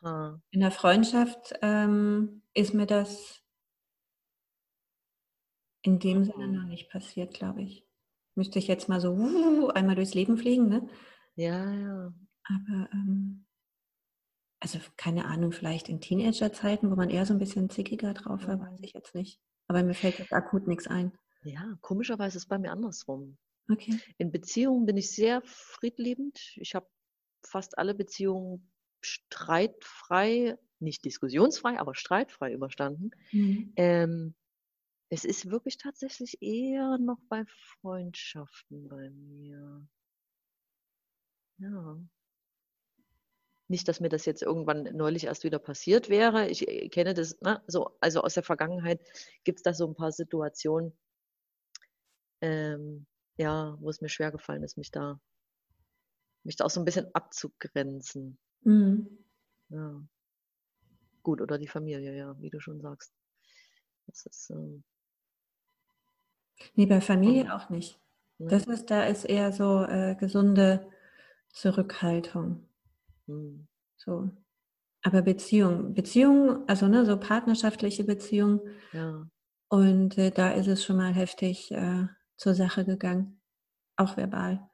Ha. 0.03 0.40
In 0.51 0.61
der 0.61 0.71
Freundschaft 0.71 1.55
ähm, 1.62 2.42
ist 2.53 2.75
mir 2.75 2.87
das 2.87 3.42
in 5.83 5.99
dem 5.99 6.25
Sinne 6.25 6.49
noch 6.49 6.64
nicht 6.64 6.90
passiert, 6.90 7.33
glaube 7.33 7.62
ich. 7.62 7.86
Müsste 8.37 8.59
ich 8.59 8.68
jetzt 8.68 8.88
mal 8.88 9.01
so 9.01 9.12
uh, 9.12 9.68
einmal 9.68 9.96
durchs 9.96 10.14
Leben 10.14 10.37
fliegen, 10.38 10.68
ne? 10.68 10.88
Ja, 11.35 11.72
ja. 11.72 12.14
Aber 12.44 12.88
ähm, 12.92 13.46
also 14.61 14.79
keine 14.96 15.25
Ahnung, 15.25 15.53
vielleicht 15.53 15.88
in 15.88 16.01
Teenagerzeiten, 16.01 16.90
wo 16.90 16.96
man 16.96 17.11
eher 17.11 17.27
so 17.27 17.35
ein 17.35 17.38
bisschen 17.38 17.70
zickiger 17.70 18.14
drauf 18.14 18.46
war, 18.46 18.61
weiß 18.61 18.81
ich 18.83 18.92
jetzt 18.92 19.14
nicht. 19.14 19.40
Aber 19.68 19.83
mir 19.83 19.94
fällt 19.94 20.18
jetzt 20.18 20.33
akut 20.33 20.66
nichts 20.66 20.87
ein. 20.87 21.12
Ja, 21.44 21.77
komischerweise 21.81 22.37
ist 22.37 22.44
es 22.44 22.49
bei 22.49 22.59
mir 22.59 22.72
andersrum. 22.72 23.37
Okay. 23.70 23.99
In 24.18 24.31
Beziehungen 24.31 24.87
bin 24.87 24.96
ich 24.96 25.11
sehr 25.11 25.42
friedliebend. 25.44 26.38
Ich 26.57 26.75
habe 26.75 26.87
fast 27.44 27.79
alle 27.79 27.94
Beziehungen 27.94 28.70
streitfrei, 29.01 30.57
nicht 30.79 31.05
diskussionsfrei, 31.05 31.79
aber 31.79 31.94
streitfrei 31.94 32.53
überstanden. 32.53 33.11
Mhm. 33.33 33.72
Ähm, 33.77 34.35
es 35.09 35.25
ist 35.25 35.51
wirklich 35.51 35.77
tatsächlich 35.79 36.42
eher 36.42 36.99
noch 36.99 37.21
bei 37.29 37.45
Freundschaften 37.47 38.88
bei 38.88 39.11
mir. 39.11 39.87
Ja. 41.59 41.99
Nicht, 43.69 43.88
dass 43.88 44.01
mir 44.01 44.09
das 44.09 44.27
jetzt 44.27 44.42
irgendwann 44.42 44.85
neulich 44.97 45.25
erst 45.25 45.45
wieder 45.45 45.59
passiert 45.59 46.09
wäre. 46.09 46.49
Ich 46.49 46.69
äh, 46.69 46.88
kenne 46.88 47.14
das, 47.14 47.40
ne, 47.40 47.62
so, 47.66 47.97
also 48.01 48.23
aus 48.23 48.35
der 48.35 48.42
Vergangenheit 48.42 49.01
gibt 49.45 49.59
es 49.59 49.62
da 49.62 49.75
so 49.75 49.87
ein 49.87 49.95
paar 49.95 50.12
Situationen, 50.12 50.92
ähm, 52.40 53.07
ja, 53.38 53.77
wo 53.81 53.90
es 53.90 54.01
mir 54.01 54.09
schwer 54.09 54.31
gefallen 54.31 54.62
ist, 54.62 54.77
mich 54.77 54.90
da, 54.90 55.21
mich 56.45 56.57
da 56.57 56.64
auch 56.64 56.71
so 56.71 56.81
ein 56.81 56.85
bisschen 56.85 57.12
abzugrenzen. 57.14 58.38
Mhm. 58.62 59.25
Ja. 59.69 60.01
Gut, 61.23 61.40
oder 61.40 61.59
die 61.59 61.66
Familie, 61.66 62.14
ja, 62.14 62.40
wie 62.40 62.51
du 62.51 62.61
schon 62.61 62.81
sagst. 62.81 63.12
Das 64.07 64.27
ist. 64.27 64.51
Ähm, 64.51 64.85
nee, 66.75 66.87
bei 66.87 67.01
Familie 67.01 67.55
auch 67.55 67.69
nicht. 67.71 67.99
Das 68.38 68.66
ist, 68.66 68.90
da 68.90 69.05
ist 69.05 69.25
eher 69.25 69.53
so 69.53 69.83
äh, 69.85 70.14
gesunde 70.14 70.87
Zurückhaltung. 71.51 72.69
Mhm. 73.27 73.66
So. 73.97 74.31
Aber 75.03 75.23
Beziehung, 75.23 75.95
Beziehung, 75.95 76.69
also 76.69 76.88
ne, 76.88 77.07
so 77.07 77.19
partnerschaftliche 77.19 78.05
Beziehung. 78.05 78.61
Ja. 78.92 79.27
Und 79.69 80.19
äh, 80.19 80.31
da 80.31 80.51
ist 80.51 80.66
es 80.66 80.85
schon 80.85 80.97
mal 80.97 81.14
heftig 81.14 81.71
äh, 81.73 82.07
zur 82.37 82.55
Sache 82.55 82.85
gegangen, 82.85 83.40
auch 83.97 84.16
verbal. 84.16 84.69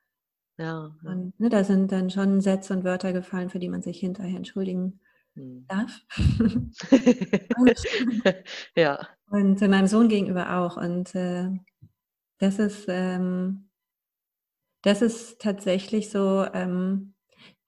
Ja, 0.59 0.95
ja. 1.03 1.11
Und 1.11 1.39
ne, 1.39 1.49
da 1.49 1.65
sind 1.65 1.93
dann 1.93 2.11
schon 2.11 2.41
Sätze 2.41 2.73
und 2.75 2.85
Wörter 2.85 3.13
gefallen, 3.13 3.51
für 3.51 3.59
die 3.59 3.69
man 3.69 3.83
sich 3.83 4.01
hinterher 4.01 4.37
entschuldigen 4.37 5.01
hm. 5.35 5.67
darf. 5.69 6.01
ja. 8.77 9.07
Und 9.27 9.61
meinem 9.61 9.87
Sohn 9.87 10.09
gegenüber 10.09 10.59
auch. 10.59 10.77
Und 10.77 11.15
äh, 11.15 11.51
das 12.43 12.59
ist, 12.59 12.87
ähm, 12.89 13.71
das 14.83 15.01
ist 15.01 15.41
tatsächlich 15.41 16.11
so 16.11 16.45
ähm, 16.53 17.15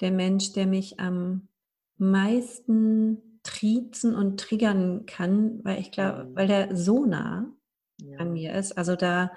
der 0.01 0.11
Mensch, 0.11 0.53
der 0.53 0.67
mich 0.67 0.99
am 0.99 1.49
meisten 1.97 3.41
triezen 3.45 4.17
und 4.17 4.41
triggern 4.41 5.07
kann, 5.07 5.65
weil 5.65 5.79
ich 5.79 5.93
glaube, 5.93 6.25
mhm. 6.25 6.35
weil 6.35 6.49
der 6.49 6.77
so 6.77 7.05
nah 7.05 7.47
ja. 8.01 8.19
an 8.19 8.33
mir 8.33 8.53
ist. 8.55 8.73
Also 8.73 8.97
da, 8.97 9.31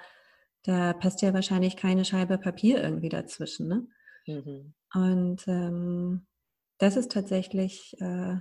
da 0.64 0.92
passt 0.92 1.22
ja 1.22 1.32
wahrscheinlich 1.32 1.76
keine 1.76 2.04
Scheibe 2.04 2.36
Papier 2.38 2.82
irgendwie 2.82 3.08
dazwischen. 3.08 3.68
Ne? 3.68 3.86
Mhm. 4.26 4.74
Und 4.92 5.46
ähm, 5.46 6.26
das 6.78 6.96
ist 6.96 7.12
tatsächlich, 7.12 7.94
äh, 8.00 8.38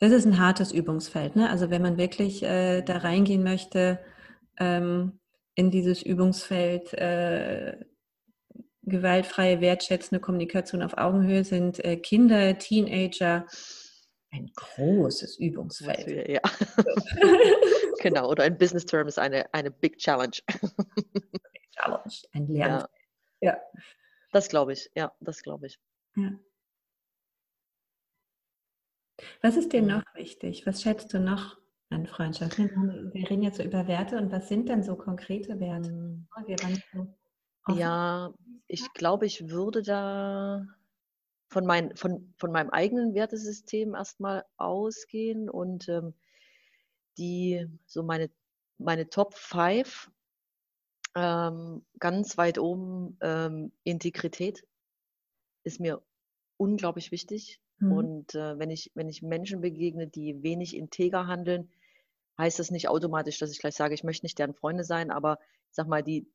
das 0.00 0.12
ist 0.12 0.26
ein 0.26 0.38
hartes 0.38 0.70
Übungsfeld. 0.70 1.34
Ne? 1.34 1.48
Also 1.48 1.70
wenn 1.70 1.80
man 1.80 1.96
wirklich 1.96 2.42
äh, 2.42 2.82
da 2.82 2.98
reingehen 2.98 3.42
möchte, 3.42 4.04
ähm, 4.58 5.20
in 5.54 5.70
dieses 5.70 6.02
Übungsfeld 6.02 6.92
äh, 6.94 7.76
gewaltfreie, 8.82 9.60
wertschätzende 9.60 10.20
Kommunikation 10.20 10.82
auf 10.82 10.98
Augenhöhe 10.98 11.44
sind 11.44 11.84
äh, 11.84 11.96
Kinder, 11.96 12.58
Teenager 12.58 13.46
ein 14.34 14.50
großes 14.56 15.38
Übungsfeld. 15.38 16.06
Wir, 16.06 16.28
ja. 16.28 16.40
genau, 18.00 18.28
oder 18.28 18.44
in 18.46 18.58
Business 18.58 18.84
Terms 18.84 19.16
eine, 19.16 19.52
eine 19.54 19.70
Big 19.70 19.98
Challenge. 19.98 20.36
Challenge, 21.76 22.14
ein 22.32 22.48
Lernfeld. 22.48 22.90
Ja. 23.40 23.52
ja. 23.52 23.60
Das 24.32 24.48
glaube 24.48 24.72
ich, 24.72 24.90
ja, 24.96 25.12
das 25.20 25.42
glaube 25.42 25.68
ich. 25.68 25.78
Ja. 26.16 26.32
Was 29.40 29.56
ist 29.56 29.72
dir 29.72 29.82
noch 29.82 30.02
wichtig? 30.14 30.66
Was 30.66 30.82
schätzt 30.82 31.14
du 31.14 31.20
noch 31.20 31.56
an 31.94 32.06
Freundschaft? 32.06 32.58
Wir 32.58 33.30
reden 33.30 33.42
jetzt 33.42 33.58
so 33.58 33.62
über 33.62 33.86
Werte 33.86 34.18
und 34.18 34.32
was 34.32 34.48
sind 34.48 34.68
denn 34.68 34.82
so 34.82 34.96
konkrete 34.96 35.60
Werte? 35.60 35.90
Hm. 35.90 36.26
ja, 37.76 38.34
ich 38.66 38.92
glaube, 38.92 39.26
ich 39.26 39.48
würde 39.48 39.82
da 39.82 40.66
von, 41.48 41.66
mein, 41.66 41.96
von, 41.96 42.34
von 42.36 42.52
meinem 42.52 42.70
eigenen 42.70 43.14
Wertesystem 43.14 43.94
erstmal 43.94 44.44
ausgehen 44.56 45.48
und 45.48 45.88
ähm, 45.88 46.14
die 47.16 47.66
so 47.86 48.02
meine, 48.02 48.30
meine 48.78 49.08
Top 49.08 49.34
5 49.34 50.10
ähm, 51.14 51.84
ganz 52.00 52.36
weit 52.36 52.58
oben 52.58 53.16
ähm, 53.20 53.72
Integrität 53.84 54.66
ist 55.62 55.80
mir 55.80 56.02
unglaublich 56.56 57.12
wichtig. 57.12 57.60
Mhm. 57.78 57.92
Und 57.92 58.34
äh, 58.34 58.58
wenn, 58.58 58.70
ich, 58.70 58.90
wenn 58.94 59.08
ich 59.08 59.22
Menschen 59.22 59.60
begegne, 59.60 60.08
die 60.08 60.42
wenig 60.42 60.76
integer 60.76 61.26
handeln, 61.26 61.70
heißt 62.38 62.58
das 62.58 62.70
nicht 62.70 62.88
automatisch, 62.88 63.38
dass 63.38 63.50
ich 63.50 63.58
gleich 63.58 63.74
sage, 63.74 63.94
ich 63.94 64.04
möchte 64.04 64.24
nicht 64.24 64.38
deren 64.38 64.54
Freunde 64.54 64.84
sein, 64.84 65.10
aber 65.10 65.38
ich 65.70 65.76
sag 65.76 65.86
mal, 65.86 66.02
die, 66.02 66.26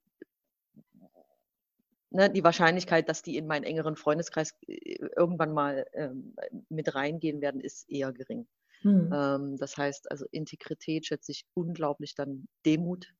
ne, 2.11 2.29
die 2.29 2.43
Wahrscheinlichkeit, 2.43 3.09
dass 3.09 3.21
die 3.21 3.37
in 3.37 3.47
meinen 3.47 3.63
engeren 3.63 3.95
Freundeskreis 3.95 4.55
äh, 4.67 4.95
irgendwann 5.15 5.53
mal 5.53 5.85
ähm, 5.93 6.35
mit 6.69 6.95
reingehen 6.95 7.41
werden, 7.41 7.61
ist 7.61 7.89
eher 7.89 8.13
gering. 8.13 8.47
Mhm. 8.83 9.11
Ähm, 9.13 9.57
das 9.57 9.77
heißt, 9.77 10.09
also 10.11 10.25
Integrität 10.31 11.05
schätze 11.05 11.31
ich 11.31 11.45
unglaublich 11.53 12.15
dann 12.15 12.47
Demut, 12.65 13.13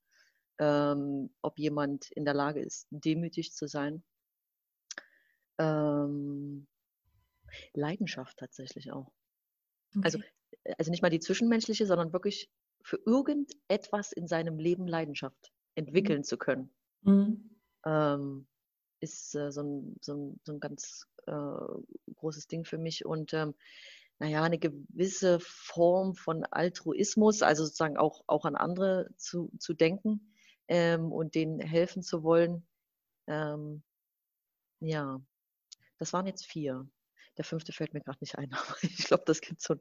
ähm, 0.60 1.34
ob 1.42 1.60
jemand 1.60 2.12
in 2.12 2.26
der 2.26 2.34
Lage 2.34 2.62
ist, 2.62 2.88
demütig 2.92 3.54
zu 3.54 3.68
sein. 3.68 4.04
Ähm, 5.58 6.68
Leidenschaft 7.74 8.38
tatsächlich 8.38 8.92
auch. 8.92 9.12
Also, 10.02 10.20
okay. 10.20 10.28
Also, 10.64 10.76
also 10.78 10.92
nicht 10.92 11.02
mal 11.02 11.10
die 11.10 11.20
zwischenmenschliche, 11.20 11.86
sondern 11.86 12.14
wirklich 12.14 12.50
für 12.84 13.00
irgendetwas 13.06 14.12
in 14.12 14.28
seinem 14.28 14.58
Leben 14.58 14.88
Leidenschaft 14.88 15.52
entwickeln 15.76 16.20
mhm. 16.20 16.24
zu 16.24 16.38
können, 16.38 16.70
mhm. 17.02 17.58
ähm, 17.86 18.48
ist 19.00 19.36
äh, 19.36 19.52
so, 19.52 19.62
ein, 19.62 19.96
so, 20.02 20.14
ein, 20.14 20.40
so, 20.44 20.54
ein, 20.54 20.60
ganz 20.60 21.08
äh, 21.28 22.14
großes 22.16 22.48
Ding 22.48 22.66
für 22.66 22.78
mich. 22.78 23.06
Und 23.06 23.34
ähm, 23.34 23.54
naja, 24.20 24.44
eine 24.44 24.60
gewisse 24.60 25.40
Form 25.40 26.14
von 26.16 26.44
Altruismus, 26.46 27.42
also 27.42 27.64
sozusagen 27.64 27.98
auch, 27.98 28.24
auch 28.28 28.46
an 28.46 28.56
andere 28.56 29.10
zu, 29.16 29.50
zu 29.60 29.74
denken 29.74 30.34
ähm, 30.68 31.12
und 31.12 31.36
denen 31.36 31.60
helfen 31.60 32.04
zu 32.04 32.24
wollen. 32.24 32.68
Ähm, 33.28 33.82
ja, 34.82 35.22
das 35.98 36.14
waren 36.14 36.28
jetzt 36.28 36.46
vier. 36.46 36.88
Der 37.38 37.46
fünfte 37.46 37.72
fällt 37.72 37.94
mir 37.94 38.02
gerade 38.02 38.18
nicht 38.20 38.38
ein, 38.38 38.52
aber 38.54 38.76
ich 38.82 39.06
glaube, 39.06 39.24
das 39.26 39.40
gibt 39.40 39.62
so, 39.62 39.76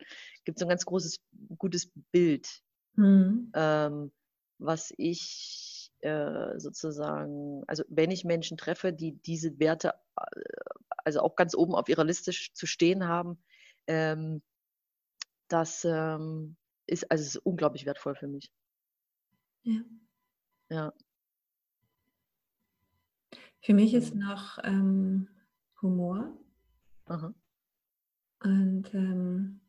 gibt 0.45 0.59
so 0.59 0.67
ein 0.67 0.69
ganz 0.69 0.85
großes, 0.85 1.21
gutes 1.59 1.91
Bild, 2.13 2.63
mhm. 2.99 3.51
ähm, 3.55 4.13
was 4.59 4.93
ich 4.97 5.91
äh, 6.01 6.59
sozusagen, 6.59 7.63
also 7.67 7.85
wenn 7.89 8.11
ich 8.11 8.25
Menschen 8.25 8.57
treffe, 8.57 8.93
die 8.93 9.13
diese 9.13 9.59
Werte 9.59 9.95
äh, 10.17 10.41
also 11.05 11.21
auch 11.21 11.37
ganz 11.37 11.55
oben 11.55 11.75
auf 11.75 11.89
ihrer 11.89 12.05
Liste 12.05 12.33
zu 12.33 12.67
stehen 12.67 13.07
haben, 13.07 13.39
ähm, 13.87 14.43
das 15.49 15.85
ähm, 15.85 16.57
ist, 16.87 17.11
also 17.11 17.25
ist 17.25 17.37
unglaublich 17.39 17.87
wertvoll 17.87 18.15
für 18.15 18.29
mich. 18.29 18.53
Ja. 19.63 19.81
Ja. 20.71 20.93
Für 23.63 23.75
mich 23.75 23.95
ist 23.95 24.15
mhm. 24.15 24.21
noch 24.21 24.59
ähm, 24.65 25.29
Humor. 25.83 26.37
Aha. 27.07 27.35
Und 28.43 28.95
ähm, 28.95 29.61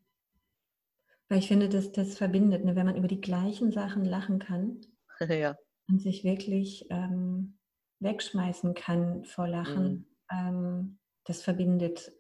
weil 1.30 1.40
ich 1.40 1.48
finde, 1.48 1.70
dass 1.70 1.92
das 1.92 2.18
verbindet, 2.18 2.66
ne? 2.66 2.76
wenn 2.76 2.88
man 2.88 2.98
über 2.98 3.08
die 3.08 3.22
gleichen 3.22 3.72
Sachen 3.72 4.04
lachen 4.04 4.40
kann 4.40 4.82
ja. 5.30 5.56
und 5.88 6.02
sich 6.02 6.24
wirklich 6.24 6.88
ähm, 6.90 7.60
wegschmeißen 8.00 8.74
kann 8.74 9.24
vor 9.26 9.48
Lachen, 9.48 10.08
mhm. 10.32 10.38
ähm, 10.38 11.00
das 11.26 11.44
verbindet 11.44 12.12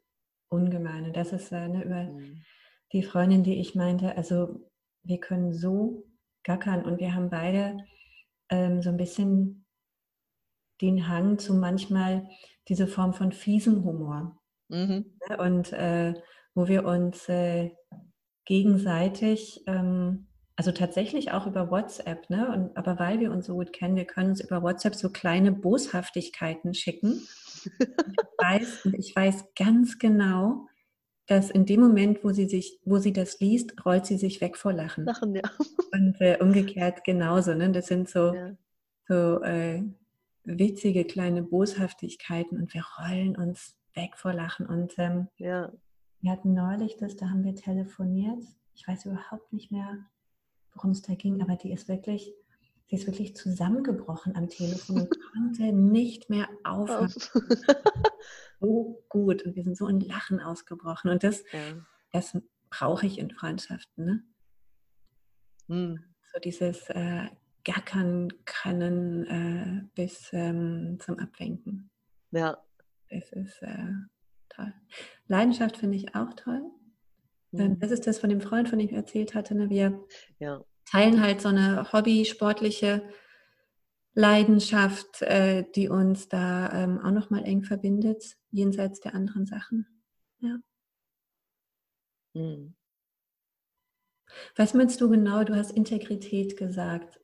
ungemein. 0.50 1.06
Und 1.06 1.18
das 1.18 1.34
ist 1.34 1.52
äh, 1.52 1.68
ne, 1.68 1.84
über 1.84 2.04
mhm. 2.04 2.44
die 2.94 3.04
Freundin, 3.04 3.44
die 3.44 3.60
ich 3.60 3.76
meinte, 3.76 4.16
also 4.16 4.70
wir 5.04 5.20
können 5.20 5.54
so 5.54 6.06
gackern 6.44 6.84
und 6.86 7.00
wir 7.00 7.14
haben 7.16 7.30
beide 7.30 7.78
ähm, 8.50 8.82
so 8.82 8.90
ein 8.90 8.98
bisschen 8.98 9.66
den 10.82 11.08
Hang 11.08 11.40
zu 11.40 11.54
manchmal 11.54 12.30
diese 12.68 12.88
Form 12.88 13.14
von 13.14 13.32
fiesen 13.32 13.84
Humor. 13.84 14.40
Mhm. 14.70 15.18
Ne? 15.28 15.38
Und 15.38 15.74
äh, 15.74 16.14
wo 16.54 16.68
wir 16.68 16.86
uns 16.86 17.28
äh, 17.30 17.72
gegenseitig, 18.50 19.64
ähm, 19.68 20.26
also 20.56 20.72
tatsächlich 20.72 21.32
auch 21.32 21.46
über 21.46 21.70
WhatsApp, 21.70 22.30
ne? 22.32 22.52
Und, 22.52 22.76
aber 22.76 22.98
weil 22.98 23.20
wir 23.20 23.32
uns 23.32 23.46
so 23.46 23.54
gut 23.54 23.72
kennen, 23.72 23.96
wir 23.96 24.06
können 24.06 24.32
uns 24.32 24.42
über 24.42 24.64
WhatsApp 24.64 24.96
so 24.96 25.12
kleine 25.12 25.52
Boshaftigkeiten 25.52 26.74
schicken. 26.74 27.22
ich, 27.64 27.70
weiß, 28.40 28.90
ich 28.98 29.16
weiß 29.16 29.54
ganz 29.56 30.00
genau, 30.00 30.68
dass 31.28 31.52
in 31.52 31.68
dem 31.68 31.80
Moment, 31.80 32.24
wo 32.24 32.32
sie 32.32 32.50
sich, 32.50 32.80
wo 32.84 32.98
sie 32.98 33.14
das 33.14 33.40
liest, 33.40 33.86
rollt 33.86 34.08
sie 34.08 34.18
sich 34.18 34.42
weg 34.42 34.58
vor 34.58 34.74
Lachen. 34.74 35.06
Lachen, 35.06 35.36
ja. 35.36 35.44
Und 35.94 36.20
äh, 36.20 36.40
umgekehrt 36.42 37.04
genauso. 37.04 37.54
Ne? 37.54 37.72
Das 37.72 37.86
sind 37.86 38.10
so, 38.10 38.34
ja. 38.34 38.58
so 39.08 39.44
äh, 39.44 39.84
witzige 40.44 41.06
kleine 41.06 41.44
Boshaftigkeiten 41.44 42.58
und 42.58 42.74
wir 42.74 42.84
rollen 43.00 43.38
uns 43.38 43.76
weg 43.94 44.18
vor 44.18 44.34
Lachen. 44.34 44.66
Und 44.66 44.96
ähm, 44.98 45.28
ja. 45.38 45.72
Wir 46.22 46.32
hatten 46.32 46.54
neulich 46.54 46.98
das, 46.98 47.16
da 47.16 47.30
haben 47.30 47.44
wir 47.44 47.56
telefoniert. 47.56 48.44
Ich 48.76 48.88
weiß 48.88 49.06
überhaupt 49.06 49.54
nicht 49.54 49.72
mehr, 49.72 50.06
worum 50.74 50.92
es 50.92 51.02
da 51.02 51.16
ging, 51.16 51.42
aber 51.42 51.56
die 51.56 51.72
ist 51.72 51.88
wirklich, 51.88 52.34
sie 52.88 52.96
ist 52.96 53.08
wirklich 53.08 53.36
zusammengebrochen 53.36 54.36
am 54.36 54.50
Telefon 54.50 55.02
und 55.02 55.10
konnte 55.34 55.72
nicht 55.72 56.30
mehr 56.30 56.48
aufhören. 56.64 57.14
so 58.60 59.04
gut. 59.08 59.44
Und 59.44 59.56
wir 59.56 59.64
sind 59.64 59.78
so 59.78 59.88
in 59.88 60.02
Lachen 60.02 60.42
ausgebrochen. 60.42 61.10
Und 61.10 61.24
das, 61.24 61.44
ja. 61.54 61.76
das 62.12 62.38
brauche 62.70 63.06
ich 63.06 63.18
in 63.18 63.32
Freundschaften. 63.32 64.06
Ne? 64.06 64.24
Hm. 65.68 66.04
So 66.34 66.40
dieses 66.40 66.90
äh, 66.90 67.28
Gackern 67.64 68.30
können 68.46 69.26
äh, 69.26 69.84
bis 69.96 70.30
ähm, 70.34 70.98
zum 71.00 71.18
Abwinken. 71.18 71.90
Ja. 72.32 72.58
Es 73.08 73.32
ist 73.32 73.62
äh, 73.62 73.94
toll. 74.60 74.74
Leidenschaft 75.28 75.78
finde 75.78 75.98
ich 75.98 76.16
auch 76.16 76.34
toll. 76.34 76.64
Mhm. 77.52 77.80
Das 77.80 77.92
ist 77.92 78.08
das 78.08 78.20
von 78.20 78.30
dem 78.30 78.42
Freund, 78.42 78.70
von 78.70 78.80
dem 78.80 78.88
ich 78.88 78.94
erzählt 78.94 79.36
hatte. 79.36 79.56
Ne? 79.56 79.70
Wir 79.70 80.04
ja. 80.40 80.64
teilen 80.86 81.22
halt 81.22 81.42
so 81.42 81.50
eine 81.50 81.92
hobby-sportliche 81.92 83.04
Leidenschaft, 84.14 85.22
äh, 85.22 85.66
die 85.76 85.90
uns 85.90 86.28
da 86.28 86.72
ähm, 86.74 87.00
auch 87.00 87.12
nochmal 87.12 87.46
eng 87.46 87.64
verbindet, 87.64 88.38
jenseits 88.52 89.00
der 89.00 89.14
anderen 89.16 89.46
Sachen. 89.46 89.88
Ja. 90.40 90.58
Mhm. 92.34 92.76
Was 94.56 94.74
meinst 94.74 95.02
du 95.02 95.10
genau? 95.10 95.44
Du 95.44 95.56
hast 95.56 95.72
Integrität 95.72 96.58
gesagt. 96.58 97.20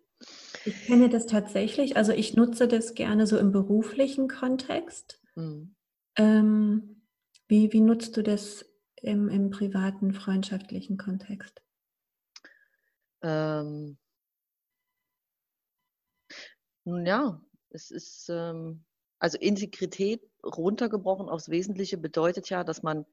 Ich 0.66 0.86
kenne 0.86 1.10
das 1.10 1.28
tatsächlich, 1.28 1.98
also 1.98 2.12
ich 2.12 2.36
nutze 2.36 2.68
das 2.68 2.96
gerne 2.96 3.28
so 3.28 3.38
im 3.38 3.52
beruflichen 3.52 4.28
Kontext. 4.28 5.22
Mhm. 5.36 5.76
Ähm, 6.18 6.95
wie, 7.48 7.72
wie 7.74 7.82
nutzt 7.82 8.18
du 8.18 8.24
das 8.24 8.66
im, 8.96 9.30
im 9.30 9.50
privaten, 9.50 10.14
freundschaftlichen 10.14 10.98
Kontext? 10.98 11.62
Ähm, 13.22 13.98
nun 16.84 17.06
ja, 17.06 17.42
es 17.70 17.92
ist, 17.92 18.30
ähm, 18.30 18.84
also 19.20 19.38
Integrität 19.38 20.22
runtergebrochen 20.44 21.30
aufs 21.30 21.50
Wesentliche 21.50 21.98
bedeutet 21.98 22.50
ja, 22.50 22.64
dass 22.64 22.84
man 22.84 23.06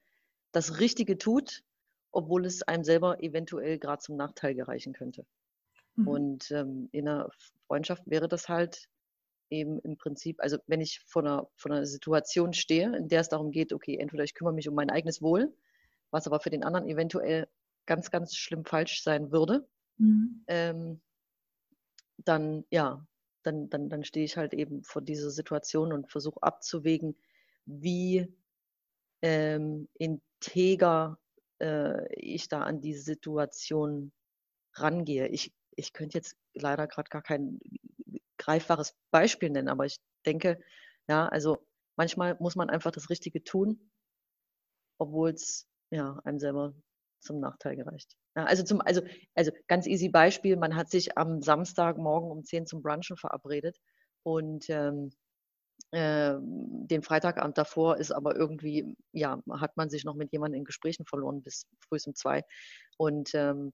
das 0.53 0.81
Richtige 0.81 1.19
tut, 1.19 1.63
obwohl 2.11 2.45
es 2.45 2.63
einem 2.63 2.85
selber 2.85 3.23
eventuell 3.23 3.79
gerade 3.79 4.03
zum 4.03 4.17
Nachteil 4.17 4.55
gereichen 4.55 4.93
könnte. 4.93 5.25
Mhm. 5.97 6.09
Und 6.09 6.51
ähm, 6.51 6.89
in 6.93 7.09
einer 7.09 7.31
Freundschaft 7.67 8.03
wäre 8.07 8.29
das 8.29 8.49
halt 8.49 8.89
eben 9.53 9.79
im 9.81 9.97
Prinzip, 9.97 10.41
also 10.41 10.59
wenn 10.67 10.81
ich 10.81 11.01
vor 11.07 11.23
einer, 11.23 11.49
vor 11.55 11.71
einer 11.71 11.87
Situation 11.87 12.53
stehe, 12.53 12.97
in 12.97 13.09
der 13.09 13.21
es 13.21 13.29
darum 13.29 13.51
geht, 13.53 13.73
okay, 13.73 13.97
entweder 13.99 14.25
ich 14.25 14.35
kümmere 14.35 14.55
mich 14.55 14.69
um 14.69 14.75
mein 14.75 14.91
eigenes 14.91 15.23
Wohl, 15.23 15.55
was 16.11 16.27
aber 16.27 16.41
für 16.41 16.51
den 16.51 16.65
anderen 16.65 16.89
eventuell 16.89 17.49
ganz, 17.87 18.11
ganz 18.11 18.35
schlimm 18.35 18.65
falsch 18.65 19.03
sein 19.03 19.31
würde, 19.33 19.69
mhm. 19.99 20.45
ähm, 20.49 21.01
dann 22.19 22.65
ja, 22.71 23.07
dann, 23.43 23.69
dann, 23.69 23.89
dann 23.89 24.05
stehe 24.05 24.25
ich 24.25 24.37
halt 24.37 24.55
eben 24.55 24.83
vor 24.85 25.03
dieser 25.03 25.31
Situation 25.31 25.93
und 25.93 26.11
versuche 26.11 26.43
abzuwägen, 26.43 27.17
wie 27.65 28.33
ähm, 29.23 29.89
integer 29.95 31.19
äh, 31.61 32.13
ich 32.15 32.49
da 32.49 32.63
an 32.63 32.81
die 32.81 32.95
Situation 32.95 34.13
rangehe. 34.75 35.29
Ich, 35.29 35.53
ich 35.77 35.93
könnte 35.93 36.19
jetzt 36.19 36.37
leider 36.55 36.87
gerade 36.87 37.09
gar 37.09 37.23
kein 37.23 37.59
greifbares 38.43 38.95
Beispiel 39.11 39.51
nennen, 39.51 39.69
aber 39.69 39.87
ich 39.87 39.99
denke, 40.27 40.61
ja, 41.09 41.29
also 41.29 41.59
manchmal 41.97 42.37
muss 42.41 42.57
man 42.57 42.71
einfach 42.71 42.91
das 42.91 43.11
Richtige 43.11 43.43
tun, 43.45 43.91
obwohl 44.99 45.31
es 45.31 45.67
ja, 45.91 46.21
einem 46.25 46.39
selber 46.39 46.75
zum 47.21 47.41
Nachteil 47.41 47.77
gereicht. 47.77 48.17
Ja, 48.37 48.45
also, 48.45 48.65
zum, 48.65 48.81
also, 48.81 49.03
also 49.35 49.53
ganz 49.69 49.87
easy 49.87 50.09
Beispiel, 50.09 50.57
man 50.57 50.75
hat 50.75 50.91
sich 50.91 51.17
am 51.17 51.43
Samstagmorgen 51.43 52.31
um 52.31 52.45
10 52.45 52.67
zum 52.67 52.83
Brunchen 52.83 53.17
verabredet 53.17 53.79
und 54.25 54.69
ähm, 54.69 55.13
äh, 55.93 56.35
den 56.41 57.03
Freitagabend 57.03 57.59
davor 57.59 57.99
ist 57.99 58.11
aber 58.11 58.37
irgendwie, 58.37 58.97
ja, 59.13 59.41
hat 59.61 59.77
man 59.77 59.91
sich 59.91 60.05
noch 60.05 60.15
mit 60.15 60.33
jemandem 60.33 60.61
in 60.61 60.65
Gesprächen 60.65 61.05
verloren 61.05 61.43
bis 61.43 61.67
früh 61.81 61.99
um 62.07 62.15
zwei. 62.15 62.45
Und 62.97 63.35
ähm, 63.35 63.73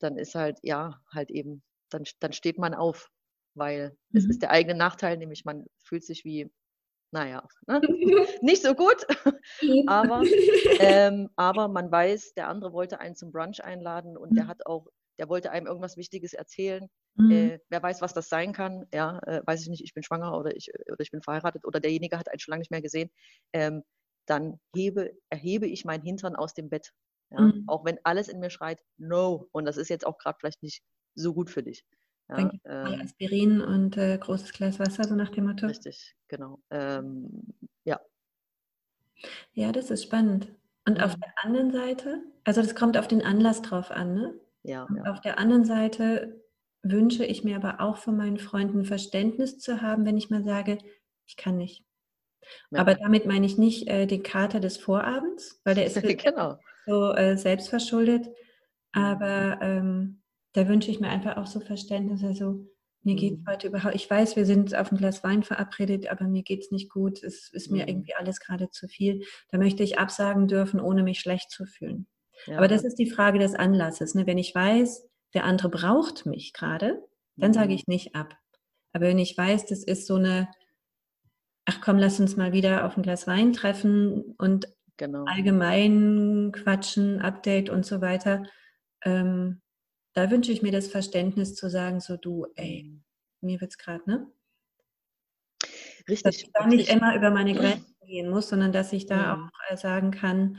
dann 0.00 0.18
ist 0.18 0.34
halt, 0.34 0.58
ja, 0.62 1.00
halt 1.12 1.30
eben, 1.30 1.62
dann, 1.90 2.04
dann 2.20 2.32
steht 2.32 2.58
man 2.58 2.74
auf 2.74 3.10
weil 3.54 3.96
mhm. 4.10 4.18
es 4.18 4.24
ist 4.26 4.42
der 4.42 4.50
eigene 4.50 4.74
Nachteil, 4.74 5.16
nämlich 5.16 5.44
man 5.44 5.66
fühlt 5.78 6.04
sich 6.04 6.24
wie, 6.24 6.50
naja, 7.12 7.46
ne? 7.66 7.80
nicht 8.42 8.62
so 8.62 8.74
gut, 8.74 9.06
aber, 9.86 10.22
ähm, 10.80 11.28
aber 11.36 11.68
man 11.68 11.90
weiß, 11.90 12.34
der 12.34 12.48
andere 12.48 12.72
wollte 12.72 13.00
einen 13.00 13.16
zum 13.16 13.32
Brunch 13.32 13.62
einladen 13.62 14.16
und 14.16 14.32
mhm. 14.32 14.36
der 14.36 14.46
hat 14.46 14.66
auch, 14.66 14.86
der 15.18 15.28
wollte 15.28 15.50
einem 15.50 15.66
irgendwas 15.66 15.96
Wichtiges 15.96 16.32
erzählen. 16.32 16.88
Mhm. 17.16 17.30
Äh, 17.30 17.58
wer 17.68 17.82
weiß, 17.82 18.00
was 18.00 18.14
das 18.14 18.28
sein 18.28 18.52
kann, 18.52 18.86
ja, 18.94 19.18
äh, 19.26 19.42
weiß 19.44 19.62
ich 19.62 19.68
nicht, 19.68 19.84
ich 19.84 19.94
bin 19.94 20.02
schwanger 20.02 20.38
oder 20.38 20.56
ich, 20.56 20.70
oder 20.90 21.00
ich 21.00 21.10
bin 21.10 21.22
verheiratet 21.22 21.64
oder 21.66 21.80
derjenige 21.80 22.18
hat 22.18 22.30
einen 22.30 22.38
schon 22.38 22.52
lange 22.52 22.60
nicht 22.60 22.70
mehr 22.70 22.82
gesehen, 22.82 23.10
ähm, 23.52 23.82
dann 24.26 24.60
hebe, 24.74 25.12
erhebe 25.28 25.66
ich 25.66 25.84
mein 25.84 26.02
Hintern 26.02 26.36
aus 26.36 26.54
dem 26.54 26.70
Bett. 26.70 26.92
Ja? 27.30 27.40
Mhm. 27.40 27.64
Auch 27.66 27.84
wenn 27.84 27.98
alles 28.04 28.28
in 28.28 28.38
mir 28.38 28.50
schreit, 28.50 28.80
no, 28.96 29.48
und 29.52 29.64
das 29.64 29.76
ist 29.76 29.88
jetzt 29.88 30.06
auch 30.06 30.18
gerade 30.18 30.38
vielleicht 30.38 30.62
nicht 30.62 30.82
so 31.14 31.34
gut 31.34 31.50
für 31.50 31.62
dich. 31.62 31.84
Ja, 32.30 32.36
Dann 32.36 32.50
gibt 32.50 32.64
es 32.64 32.72
ähm, 32.72 33.00
Aspirin 33.00 33.60
und 33.60 33.96
äh, 33.96 34.16
großes 34.18 34.52
Glas 34.52 34.78
Wasser, 34.78 35.04
so 35.04 35.14
nach 35.14 35.30
dem 35.30 35.46
Motto. 35.46 35.66
Richtig, 35.66 36.14
genau. 36.28 36.60
Ähm, 36.70 37.54
ja. 37.84 38.00
Ja, 39.52 39.72
das 39.72 39.90
ist 39.90 40.04
spannend. 40.04 40.48
Und 40.86 40.98
mhm. 40.98 41.04
auf 41.04 41.16
der 41.16 41.32
anderen 41.42 41.72
Seite, 41.72 42.22
also 42.44 42.62
das 42.62 42.74
kommt 42.74 42.96
auf 42.96 43.08
den 43.08 43.22
Anlass 43.22 43.62
drauf 43.62 43.90
an, 43.90 44.14
ne? 44.14 44.34
Ja, 44.62 44.86
ja. 44.94 45.10
Auf 45.10 45.20
der 45.20 45.38
anderen 45.38 45.64
Seite 45.64 46.40
wünsche 46.82 47.24
ich 47.24 47.44
mir 47.44 47.56
aber 47.56 47.80
auch 47.80 47.96
von 47.96 48.16
meinen 48.16 48.38
Freunden 48.38 48.84
Verständnis 48.84 49.58
zu 49.58 49.82
haben, 49.82 50.04
wenn 50.06 50.16
ich 50.16 50.30
mal 50.30 50.44
sage, 50.44 50.78
ich 51.26 51.36
kann 51.36 51.56
nicht. 51.56 51.84
Ja. 52.70 52.80
Aber 52.80 52.94
damit 52.94 53.26
meine 53.26 53.46
ich 53.46 53.58
nicht 53.58 53.88
äh, 53.88 54.06
den 54.06 54.22
Kater 54.22 54.60
des 54.60 54.76
Vorabends, 54.76 55.60
weil 55.64 55.74
der 55.74 55.86
ist 55.86 55.94
genau. 56.24 56.58
so 56.86 57.12
äh, 57.12 57.36
selbstverschuldet. 57.36 58.26
Mhm. 58.26 59.02
Aber 59.02 59.58
ähm, 59.62 60.19
da 60.52 60.68
wünsche 60.68 60.90
ich 60.90 61.00
mir 61.00 61.08
einfach 61.08 61.36
auch 61.36 61.46
so 61.46 61.60
Verständnis. 61.60 62.24
Also 62.24 62.66
mir 63.02 63.14
geht 63.14 63.34
es 63.34 63.38
mhm. 63.38 63.46
heute 63.48 63.68
überhaupt, 63.68 63.94
ich 63.94 64.10
weiß, 64.10 64.36
wir 64.36 64.44
sind 64.44 64.74
auf 64.74 64.92
ein 64.92 64.98
Glas 64.98 65.24
Wein 65.24 65.42
verabredet, 65.42 66.10
aber 66.10 66.26
mir 66.26 66.42
geht 66.42 66.60
es 66.60 66.70
nicht 66.70 66.90
gut. 66.90 67.22
Es 67.22 67.50
ist 67.52 67.70
mir 67.70 67.84
mhm. 67.84 67.88
irgendwie 67.88 68.14
alles 68.14 68.40
gerade 68.40 68.70
zu 68.70 68.88
viel. 68.88 69.24
Da 69.50 69.58
möchte 69.58 69.82
ich 69.82 69.98
absagen 69.98 70.48
dürfen, 70.48 70.80
ohne 70.80 71.02
mich 71.02 71.20
schlecht 71.20 71.50
zu 71.50 71.64
fühlen. 71.64 72.06
Ja. 72.46 72.58
Aber 72.58 72.68
das 72.68 72.84
ist 72.84 72.96
die 72.96 73.10
Frage 73.10 73.38
des 73.38 73.54
Anlasses. 73.54 74.14
Ne? 74.14 74.26
Wenn 74.26 74.38
ich 74.38 74.54
weiß, 74.54 75.08
der 75.34 75.44
andere 75.44 75.68
braucht 75.68 76.26
mich 76.26 76.52
gerade, 76.52 77.02
dann 77.36 77.52
sage 77.52 77.68
mhm. 77.68 77.74
ich 77.74 77.86
nicht 77.86 78.14
ab. 78.14 78.36
Aber 78.92 79.06
wenn 79.06 79.18
ich 79.18 79.36
weiß, 79.36 79.66
das 79.66 79.82
ist 79.82 80.06
so 80.06 80.16
eine, 80.16 80.48
ach 81.64 81.80
komm, 81.80 81.96
lass 81.96 82.20
uns 82.20 82.36
mal 82.36 82.52
wieder 82.52 82.84
auf 82.84 82.96
ein 82.96 83.02
Glas 83.02 83.26
Wein 83.26 83.52
treffen 83.52 84.34
und 84.36 84.66
genau. 84.96 85.24
allgemein 85.26 86.52
quatschen, 86.52 87.20
Update 87.20 87.70
und 87.70 87.86
so 87.86 88.00
weiter, 88.00 88.42
ähm, 89.04 89.62
da 90.12 90.30
wünsche 90.30 90.52
ich 90.52 90.62
mir 90.62 90.72
das 90.72 90.88
Verständnis 90.88 91.54
zu 91.54 91.70
sagen, 91.70 92.00
so 92.00 92.16
du, 92.16 92.46
ey, 92.56 92.84
mhm. 92.84 93.04
mir 93.40 93.60
wird 93.60 93.72
es 93.72 93.78
gerade, 93.78 94.02
ne? 94.08 94.32
Richtig. 96.08 96.22
Dass 96.22 96.36
ich 96.36 96.50
da 96.52 96.66
nicht 96.66 96.90
immer 96.90 97.14
über 97.14 97.30
meine 97.30 97.54
Grenzen 97.54 97.94
gehen 98.06 98.30
muss, 98.30 98.48
sondern 98.48 98.72
dass 98.72 98.92
ich 98.92 99.06
da 99.06 99.16
ja. 99.16 99.34
auch 99.34 99.72
äh, 99.72 99.76
sagen 99.76 100.10
kann, 100.10 100.58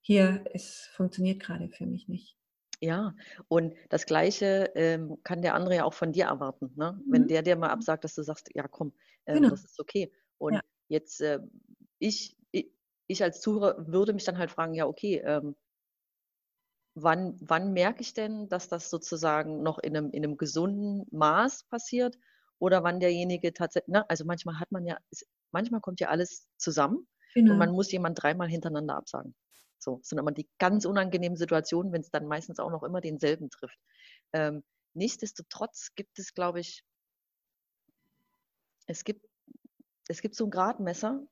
hier, 0.00 0.44
es 0.52 0.88
funktioniert 0.94 1.40
gerade 1.40 1.68
für 1.68 1.86
mich 1.86 2.08
nicht. 2.08 2.36
Ja, 2.80 3.14
und 3.46 3.74
das 3.90 4.06
Gleiche 4.06 4.72
ähm, 4.74 5.18
kann 5.22 5.40
der 5.40 5.54
andere 5.54 5.76
ja 5.76 5.84
auch 5.84 5.94
von 5.94 6.12
dir 6.12 6.24
erwarten. 6.24 6.72
Ne? 6.74 6.92
Mhm. 6.92 7.12
Wenn 7.12 7.28
der 7.28 7.42
dir 7.42 7.56
mal 7.56 7.70
absagt, 7.70 8.02
dass 8.04 8.14
du 8.14 8.22
sagst, 8.22 8.50
ja 8.54 8.66
komm, 8.66 8.92
ähm, 9.26 9.36
genau. 9.36 9.50
das 9.50 9.64
ist 9.64 9.78
okay. 9.78 10.12
Und 10.38 10.54
ja. 10.54 10.60
jetzt, 10.88 11.20
äh, 11.20 11.38
ich, 12.00 12.36
ich, 12.50 12.72
ich, 13.06 13.22
als 13.22 13.40
Zuhörer 13.40 13.86
würde 13.86 14.12
mich 14.12 14.24
dann 14.24 14.38
halt 14.38 14.50
fragen, 14.50 14.74
ja 14.74 14.86
okay, 14.86 15.22
ähm, 15.24 15.54
wann, 16.94 17.36
wann 17.40 17.72
merke 17.72 18.00
ich 18.00 18.14
denn, 18.14 18.48
dass 18.48 18.68
das 18.68 18.90
sozusagen 18.90 19.62
noch 19.62 19.78
in 19.78 19.96
einem, 19.96 20.10
in 20.10 20.24
einem 20.24 20.36
gesunden 20.36 21.06
Maß 21.10 21.64
passiert 21.64 22.18
oder 22.58 22.82
wann 22.82 23.00
derjenige 23.00 23.52
tatsächlich, 23.52 23.92
ne, 23.92 24.08
also 24.10 24.24
manchmal 24.24 24.58
hat 24.58 24.70
man 24.72 24.84
ja, 24.84 24.98
manchmal 25.50 25.80
kommt 25.80 26.00
ja 26.00 26.08
alles 26.08 26.48
zusammen 26.56 27.06
genau. 27.34 27.52
und 27.52 27.58
man 27.58 27.72
muss 27.72 27.90
jemand 27.92 28.22
dreimal 28.22 28.48
hintereinander 28.48 28.96
absagen. 28.96 29.34
So, 29.78 29.96
das 29.96 30.08
sind 30.08 30.18
immer 30.18 30.32
die 30.32 30.48
ganz 30.58 30.84
unangenehmen 30.84 31.36
Situationen, 31.36 31.92
wenn 31.92 32.02
es 32.02 32.10
dann 32.10 32.26
meistens 32.26 32.60
auch 32.60 32.70
noch 32.70 32.84
immer 32.84 33.00
denselben 33.00 33.50
trifft. 33.50 33.78
Ähm, 34.32 34.62
nichtsdestotrotz 34.94 35.94
gibt 35.96 36.18
es, 36.18 36.34
glaube 36.34 36.60
ich, 36.60 36.84
es 38.86 39.02
gibt, 39.04 39.26
es 40.08 40.20
gibt 40.20 40.36
so 40.36 40.44
ein 40.44 40.50
Gradmesser, 40.50 41.22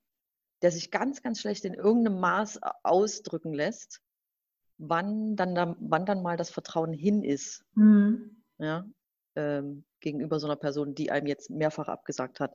der 0.63 0.73
sich 0.73 0.91
ganz, 0.91 1.23
ganz 1.23 1.41
schlecht 1.41 1.65
in 1.65 1.75
irgendeinem 1.75 2.19
Maß 2.19 2.61
ausdrücken 2.83 3.53
lässt 3.53 4.03
wann 4.81 5.37
dann, 5.37 5.55
da, 5.55 5.77
wann 5.79 6.07
dann 6.07 6.23
mal 6.23 6.37
das 6.37 6.51
Vertrauen 6.51 6.93
hin 6.93 7.23
ist. 7.23 7.65
Mhm. 7.75 8.43
Ja, 8.59 8.85
ähm, 9.37 9.85
gegenüber 10.01 10.41
so 10.41 10.47
einer 10.47 10.57
Person, 10.57 10.95
die 10.95 11.11
einem 11.11 11.27
jetzt 11.27 11.51
mehrfach 11.51 11.89
abgesagt 11.89 12.41
hat. 12.41 12.55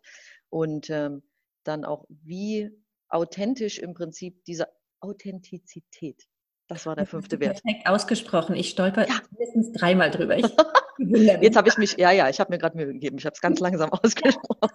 Und 0.50 0.90
ähm, 0.90 1.24
dann 1.64 1.86
auch, 1.86 2.06
wie 2.10 2.72
authentisch 3.10 3.80
im 3.80 3.94
Prinzip 3.94 4.44
diese 4.46 4.68
Authentizität. 5.00 6.28
Das 6.68 6.86
war 6.86 6.96
der 6.96 7.06
fünfte 7.06 7.40
Wert. 7.40 7.62
Perfekt 7.62 7.88
ausgesprochen. 7.88 8.56
Ich 8.56 8.70
stolper 8.70 9.08
ja. 9.08 9.20
mindestens 9.30 9.72
dreimal 9.74 10.10
drüber. 10.10 10.38
Jetzt 10.98 11.56
habe 11.56 11.70
ich 11.70 11.78
mich, 11.78 11.98
ja, 11.98 12.12
ja, 12.12 12.30
ich 12.30 12.40
habe 12.40 12.52
mir 12.52 12.58
gerade 12.58 12.76
Mühe 12.76 12.88
gegeben. 12.88 13.18
Ich 13.20 13.26
habe 13.26 13.34
es 13.34 13.42
ganz 13.42 13.60
langsam 13.60 13.90
ausgesprochen. 13.94 14.72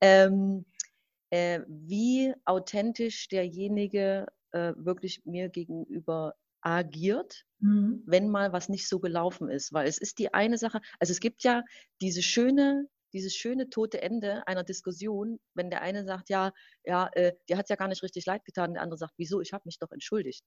ähm, 0.00 0.64
äh, 1.30 1.60
wie 1.68 2.34
authentisch 2.44 3.28
derjenige 3.28 4.26
äh, 4.52 4.72
wirklich 4.76 5.24
mir 5.24 5.48
gegenüber 5.48 6.34
agiert, 6.64 7.44
mhm. 7.60 8.02
wenn 8.06 8.28
mal 8.28 8.52
was 8.52 8.68
nicht 8.68 8.88
so 8.88 8.98
gelaufen 8.98 9.48
ist. 9.48 9.72
Weil 9.72 9.86
es 9.86 9.98
ist 9.98 10.18
die 10.18 10.32
eine 10.32 10.58
Sache, 10.58 10.80
also 10.98 11.12
es 11.12 11.20
gibt 11.20 11.44
ja 11.44 11.62
diese 12.00 12.22
schöne, 12.22 12.88
dieses 13.12 13.34
schöne 13.34 13.68
tote 13.68 14.02
Ende 14.02 14.46
einer 14.48 14.64
Diskussion, 14.64 15.38
wenn 15.54 15.70
der 15.70 15.82
eine 15.82 16.04
sagt, 16.04 16.30
ja, 16.30 16.52
ja, 16.84 17.08
äh, 17.12 17.34
dir 17.48 17.58
hat 17.58 17.68
ja 17.68 17.76
gar 17.76 17.88
nicht 17.88 18.02
richtig 18.02 18.26
leid 18.26 18.44
getan, 18.44 18.74
der 18.74 18.82
andere 18.82 18.98
sagt, 18.98 19.14
wieso, 19.18 19.40
ich 19.40 19.52
habe 19.52 19.62
mich 19.66 19.78
doch 19.78 19.92
entschuldigt. 19.92 20.44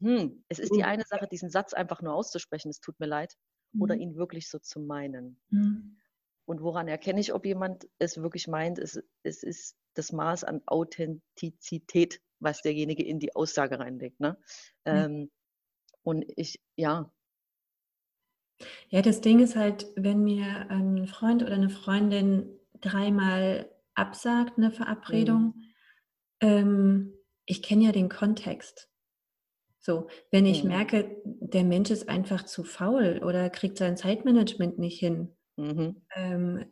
Hm, 0.00 0.44
es 0.48 0.58
ist 0.58 0.74
die 0.74 0.84
eine 0.84 1.04
Sache, 1.04 1.26
diesen 1.30 1.50
Satz 1.50 1.74
einfach 1.74 2.00
nur 2.00 2.14
auszusprechen, 2.14 2.70
es 2.70 2.80
tut 2.80 2.98
mir 3.00 3.06
leid, 3.06 3.34
mhm. 3.72 3.82
oder 3.82 3.94
ihn 3.94 4.16
wirklich 4.16 4.48
so 4.48 4.58
zu 4.58 4.80
meinen. 4.80 5.40
Mhm. 5.50 5.98
Und 6.44 6.60
woran 6.60 6.88
erkenne 6.88 7.20
ich, 7.20 7.32
ob 7.32 7.46
jemand 7.46 7.88
es 7.98 8.18
wirklich 8.18 8.48
meint? 8.48 8.78
Es, 8.78 9.00
es 9.22 9.42
ist 9.42 9.76
das 9.94 10.12
Maß 10.12 10.44
an 10.44 10.62
Authentizität, 10.66 12.20
was 12.42 12.62
derjenige 12.62 13.04
in 13.04 13.18
die 13.18 13.34
Aussage 13.34 13.78
reinlegt. 13.78 14.20
Ne? 14.20 14.36
Mhm. 14.84 14.92
Ähm, 14.92 15.30
und 16.02 16.24
ich, 16.36 16.60
ja. 16.76 17.12
Ja, 18.88 19.02
das 19.02 19.20
Ding 19.20 19.40
ist 19.40 19.56
halt, 19.56 19.86
wenn 19.96 20.22
mir 20.22 20.70
ein 20.70 21.06
Freund 21.06 21.42
oder 21.42 21.54
eine 21.54 21.70
Freundin 21.70 22.58
dreimal 22.80 23.70
absagt, 23.94 24.58
eine 24.58 24.70
Verabredung, 24.70 25.54
mhm. 25.54 25.62
ähm, 26.40 27.12
ich 27.46 27.62
kenne 27.62 27.84
ja 27.84 27.92
den 27.92 28.08
Kontext. 28.08 28.88
So, 29.80 30.08
wenn 30.30 30.46
ich 30.46 30.62
mhm. 30.62 30.70
merke, 30.70 31.20
der 31.24 31.64
Mensch 31.64 31.90
ist 31.90 32.08
einfach 32.08 32.44
zu 32.44 32.62
faul 32.62 33.20
oder 33.24 33.50
kriegt 33.50 33.78
sein 33.78 33.96
Zeitmanagement 33.96 34.78
nicht 34.78 35.00
hin, 35.00 35.36
mhm. 35.56 36.02
ähm, 36.14 36.66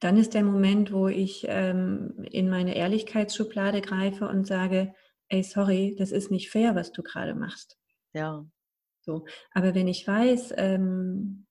dann 0.00 0.16
ist 0.16 0.34
der 0.34 0.44
Moment, 0.44 0.92
wo 0.92 1.08
ich 1.08 1.44
ähm, 1.48 2.24
in 2.30 2.48
meine 2.48 2.76
Ehrlichkeitsschublade 2.76 3.80
greife 3.80 4.28
und 4.28 4.46
sage, 4.46 4.94
ey, 5.28 5.42
sorry, 5.42 5.96
das 5.98 6.12
ist 6.12 6.30
nicht 6.30 6.50
fair, 6.50 6.74
was 6.74 6.92
du 6.92 7.02
gerade 7.02 7.34
machst. 7.34 7.78
Ja. 8.12 8.46
So, 9.00 9.24
aber 9.52 9.74
wenn 9.74 9.88
ich 9.88 10.06
weiß, 10.06 10.54
ähm, 10.56 11.46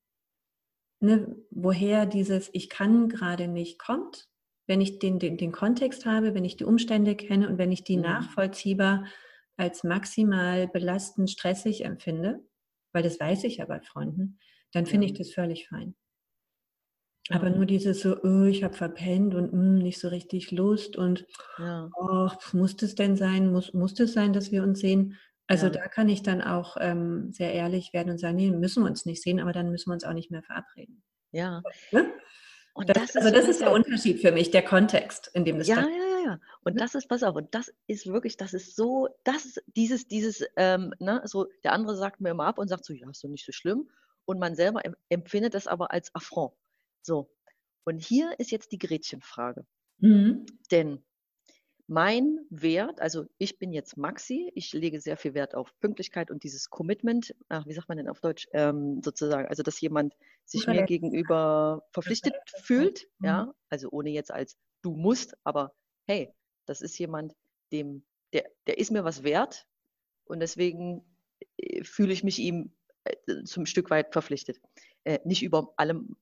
ne, 0.99 1.35
woher 1.49 2.05
dieses 2.05 2.49
Ich 2.53 2.69
kann 2.69 3.09
gerade 3.09 3.47
nicht 3.47 3.79
kommt, 3.79 4.29
wenn 4.67 4.81
ich 4.81 4.99
den, 4.99 5.19
den, 5.19 5.37
den 5.37 5.51
Kontext 5.51 6.05
habe, 6.05 6.33
wenn 6.33 6.45
ich 6.45 6.57
die 6.57 6.65
Umstände 6.65 7.15
kenne 7.15 7.47
und 7.49 7.57
wenn 7.57 7.71
ich 7.71 7.83
die 7.83 7.97
mhm. 7.97 8.03
nachvollziehbar 8.03 9.05
als 9.55 9.83
maximal 9.83 10.67
belastend, 10.67 11.29
stressig 11.31 11.83
empfinde, 11.83 12.45
weil 12.93 13.03
das 13.03 13.19
weiß 13.19 13.43
ich 13.45 13.57
ja 13.57 13.65
bei 13.65 13.81
Freunden, 13.81 14.39
dann 14.71 14.85
finde 14.85 15.07
ja. 15.07 15.11
ich 15.11 15.17
das 15.17 15.33
völlig 15.33 15.67
fein. 15.67 15.95
Aber 17.29 17.49
nur 17.49 17.65
dieses 17.65 18.01
so, 18.01 18.17
oh, 18.23 18.43
ich 18.43 18.63
habe 18.63 18.73
verpennt 18.73 19.35
und 19.35 19.53
mm, 19.53 19.79
nicht 19.79 19.99
so 19.99 20.07
richtig 20.07 20.51
Lust 20.51 20.95
und 20.95 21.25
ja. 21.57 21.89
oh, 21.97 22.29
muss 22.53 22.77
das 22.77 22.95
denn 22.95 23.17
sein? 23.17 23.51
Muss, 23.51 23.73
muss 23.73 23.93
das 23.93 24.13
sein, 24.13 24.31
dass 24.31 24.51
wir 24.51 24.63
uns 24.63 24.79
sehen? 24.79 25.17
Also 25.47 25.67
ja. 25.67 25.73
da 25.73 25.87
kann 25.87 26.09
ich 26.09 26.23
dann 26.23 26.41
auch 26.41 26.77
ähm, 26.79 27.31
sehr 27.31 27.53
ehrlich 27.53 27.93
werden 27.93 28.11
und 28.11 28.17
sagen, 28.17 28.35
nee, 28.35 28.51
müssen 28.51 28.83
wir 28.83 28.89
uns 28.89 29.05
nicht 29.05 29.21
sehen, 29.21 29.39
aber 29.39 29.51
dann 29.51 29.71
müssen 29.71 29.89
wir 29.89 29.93
uns 29.93 30.03
auch 30.03 30.13
nicht 30.13 30.31
mehr 30.31 30.43
verabreden. 30.43 31.03
Ja. 31.31 31.63
Ne? 31.91 32.11
Und 32.73 32.89
das, 32.89 33.13
das 33.13 33.15
also 33.17 33.31
das 33.31 33.47
ist 33.47 33.61
der 33.61 33.71
Unterschied 33.71 34.21
für 34.21 34.31
mich, 34.31 34.51
der 34.51 34.61
Kontext, 34.61 35.31
in 35.33 35.45
dem 35.45 35.57
das 35.57 35.67
ja, 35.67 35.79
ja, 35.79 35.87
ja, 35.87 36.25
ja. 36.25 36.39
Und 36.63 36.75
mhm. 36.75 36.79
das 36.79 36.95
ist, 36.95 37.07
pass 37.07 37.23
auf, 37.23 37.35
und 37.35 37.53
das 37.55 37.73
ist 37.87 38.07
wirklich, 38.07 38.37
das 38.37 38.53
ist 38.53 38.75
so, 38.75 39.09
das 39.23 39.45
ist 39.45 39.63
dieses, 39.75 40.07
dieses, 40.07 40.45
ähm, 40.57 40.93
ne, 40.99 41.21
so, 41.25 41.47
der 41.63 41.73
andere 41.73 41.95
sagt 41.95 42.21
mir 42.21 42.29
immer 42.29 42.45
ab 42.45 42.59
und 42.59 42.67
sagt 42.67 42.85
so, 42.85 42.93
ja, 42.93 43.09
ist 43.09 43.23
doch 43.23 43.29
nicht 43.29 43.45
so 43.45 43.51
schlimm. 43.51 43.89
Und 44.25 44.39
man 44.39 44.55
selber 44.55 44.81
empfindet 45.09 45.53
das 45.53 45.67
aber 45.67 45.91
als 45.91 46.13
Affront. 46.13 46.53
So. 47.07 47.29
Und 47.85 47.99
hier 47.99 48.37
ist 48.37 48.51
jetzt 48.51 48.73
die 48.73 48.77
Gretchenfrage. 48.77 49.65
Mhm. 49.99 50.45
Denn 50.71 51.05
mein 51.87 52.45
Wert, 52.49 52.99
also 52.99 53.25
ich 53.37 53.57
bin 53.59 53.71
jetzt 53.71 53.95
Maxi, 53.95 54.51
ich 54.55 54.73
lege 54.73 54.99
sehr 54.99 55.15
viel 55.15 55.33
Wert 55.33 55.55
auf 55.55 55.73
Pünktlichkeit 55.79 56.29
und 56.29 56.43
dieses 56.43 56.69
Commitment, 56.69 57.33
ach, 57.47 57.65
wie 57.65 57.71
sagt 57.71 57.87
man 57.87 57.97
denn 57.97 58.09
auf 58.09 58.19
Deutsch, 58.19 58.45
ähm, 58.51 59.01
sozusagen, 59.01 59.47
also 59.47 59.63
dass 59.63 59.79
jemand 59.79 60.13
sich 60.43 60.67
mir 60.67 60.83
gegenüber 60.83 61.87
verpflichtet 61.91 62.35
fühlt, 62.61 63.07
mhm. 63.19 63.25
ja, 63.25 63.53
also 63.69 63.87
ohne 63.89 64.09
jetzt 64.09 64.31
als 64.31 64.57
du 64.81 64.93
musst, 64.97 65.37
aber 65.45 65.73
hey, 66.07 66.33
das 66.65 66.81
ist 66.81 66.97
jemand, 66.99 67.33
dem, 67.71 68.03
der, 68.33 68.51
der 68.67 68.79
ist 68.79 68.91
mir 68.91 69.05
was 69.05 69.23
wert 69.23 69.65
und 70.25 70.41
deswegen 70.41 71.05
äh, 71.55 71.85
fühle 71.85 72.11
ich 72.11 72.25
mich 72.25 72.39
ihm 72.39 72.73
äh, 73.05 73.43
zum 73.45 73.65
Stück 73.65 73.89
weit 73.89 74.11
verpflichtet. 74.11 74.59
Äh, 75.05 75.19
nicht 75.23 75.41
über 75.41 75.73
allem 75.77 76.17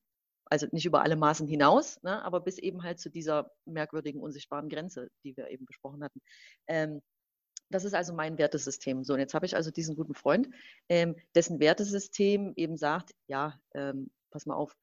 also 0.45 0.67
nicht 0.71 0.85
über 0.85 1.01
alle 1.01 1.15
Maßen 1.15 1.47
hinaus, 1.47 2.01
ne, 2.03 2.23
aber 2.23 2.39
bis 2.39 2.57
eben 2.57 2.83
halt 2.83 2.99
zu 2.99 3.09
dieser 3.09 3.51
merkwürdigen, 3.65 4.21
unsichtbaren 4.21 4.69
Grenze, 4.69 5.09
die 5.23 5.35
wir 5.35 5.49
eben 5.49 5.65
besprochen 5.65 6.03
hatten. 6.03 6.21
Ähm, 6.67 7.01
das 7.69 7.83
ist 7.83 7.95
also 7.95 8.13
mein 8.13 8.37
Wertesystem. 8.37 9.03
So, 9.03 9.13
und 9.13 9.19
jetzt 9.19 9.33
habe 9.33 9.45
ich 9.45 9.55
also 9.55 9.71
diesen 9.71 9.95
guten 9.95 10.13
Freund, 10.13 10.49
ähm, 10.87 11.15
dessen 11.33 11.59
Wertesystem 11.59 12.53
eben 12.55 12.77
sagt, 12.77 13.11
ja, 13.27 13.59
ähm, 13.73 14.11
pass 14.29 14.45
mal 14.45 14.55
auf, 14.55 14.75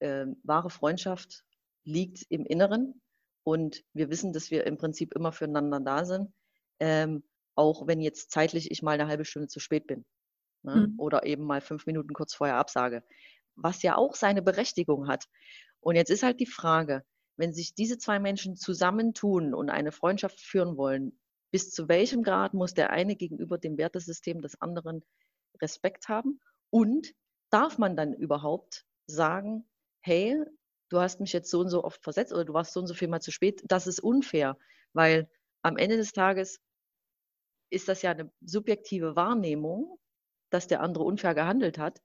ähm, 0.00 0.40
wahre 0.44 0.70
Freundschaft 0.70 1.44
liegt 1.84 2.24
im 2.28 2.46
Inneren 2.46 3.00
und 3.42 3.82
wir 3.92 4.10
wissen, 4.10 4.32
dass 4.32 4.50
wir 4.50 4.66
im 4.66 4.78
Prinzip 4.78 5.14
immer 5.14 5.32
füreinander 5.32 5.80
da 5.80 6.04
sind, 6.04 6.32
ähm, 6.78 7.24
auch 7.56 7.86
wenn 7.86 8.00
jetzt 8.00 8.30
zeitlich 8.30 8.70
ich 8.70 8.82
mal 8.82 8.92
eine 8.92 9.08
halbe 9.08 9.24
Stunde 9.24 9.48
zu 9.48 9.58
spät 9.60 9.86
bin. 9.86 10.04
Ne? 10.62 10.88
Mhm. 10.88 10.94
Oder 10.98 11.26
eben 11.26 11.44
mal 11.44 11.60
fünf 11.60 11.86
Minuten 11.86 12.14
kurz 12.14 12.34
vorher 12.34 12.56
absage 12.56 13.02
was 13.62 13.82
ja 13.82 13.96
auch 13.96 14.14
seine 14.14 14.42
Berechtigung 14.42 15.08
hat. 15.08 15.26
Und 15.80 15.96
jetzt 15.96 16.10
ist 16.10 16.22
halt 16.22 16.40
die 16.40 16.46
Frage, 16.46 17.04
wenn 17.36 17.52
sich 17.52 17.74
diese 17.74 17.98
zwei 17.98 18.18
Menschen 18.18 18.56
zusammentun 18.56 19.54
und 19.54 19.70
eine 19.70 19.92
Freundschaft 19.92 20.40
führen 20.40 20.76
wollen, 20.76 21.18
bis 21.50 21.70
zu 21.70 21.88
welchem 21.88 22.22
Grad 22.22 22.54
muss 22.54 22.74
der 22.74 22.90
eine 22.90 23.16
gegenüber 23.16 23.58
dem 23.58 23.78
Wertesystem 23.78 24.40
des 24.40 24.60
anderen 24.60 25.02
Respekt 25.60 26.08
haben? 26.08 26.40
Und 26.70 27.12
darf 27.50 27.78
man 27.78 27.96
dann 27.96 28.12
überhaupt 28.12 28.84
sagen, 29.06 29.68
hey, 30.02 30.42
du 30.90 31.00
hast 31.00 31.20
mich 31.20 31.32
jetzt 31.32 31.50
so 31.50 31.60
und 31.60 31.68
so 31.68 31.82
oft 31.82 32.02
versetzt 32.02 32.32
oder 32.32 32.44
du 32.44 32.52
warst 32.52 32.72
so 32.72 32.80
und 32.80 32.86
so 32.86 32.94
viel 32.94 33.08
mal 33.08 33.20
zu 33.20 33.32
spät, 33.32 33.62
das 33.66 33.86
ist 33.86 34.00
unfair, 34.00 34.56
weil 34.92 35.28
am 35.62 35.76
Ende 35.76 35.96
des 35.96 36.12
Tages 36.12 36.60
ist 37.70 37.88
das 37.88 38.02
ja 38.02 38.12
eine 38.12 38.30
subjektive 38.40 39.16
Wahrnehmung, 39.16 39.98
dass 40.50 40.66
der 40.66 40.80
andere 40.80 41.04
unfair 41.04 41.34
gehandelt 41.34 41.78
hat 41.78 42.00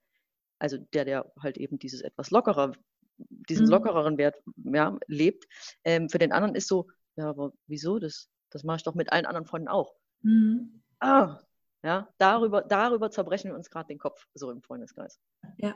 also 0.65 0.77
der, 0.93 1.05
der 1.05 1.31
halt 1.39 1.57
eben 1.57 1.77
dieses 1.77 2.01
etwas 2.01 2.31
lockerer, 2.31 2.73
diesen 3.17 3.65
mhm. 3.65 3.71
lockereren 3.71 4.17
Wert 4.17 4.35
ja, 4.63 4.97
lebt. 5.07 5.45
Ähm, 5.83 6.09
für 6.09 6.17
den 6.17 6.31
anderen 6.31 6.55
ist 6.55 6.67
so, 6.67 6.87
ja, 7.15 7.29
aber 7.29 7.53
wieso? 7.67 7.99
Das, 7.99 8.29
das 8.49 8.63
mache 8.63 8.77
ich 8.77 8.83
doch 8.83 8.95
mit 8.95 9.11
allen 9.11 9.25
anderen 9.25 9.45
Freunden 9.45 9.67
auch. 9.67 9.93
Mhm. 10.21 10.81
Ah, 10.99 11.39
ja, 11.83 12.11
darüber, 12.17 12.63
darüber 12.63 13.11
zerbrechen 13.11 13.51
wir 13.51 13.55
uns 13.55 13.69
gerade 13.69 13.87
den 13.87 13.99
Kopf, 13.99 14.25
so 14.33 14.49
im 14.49 14.63
Freundeskreis. 14.63 15.19
Ja, 15.57 15.75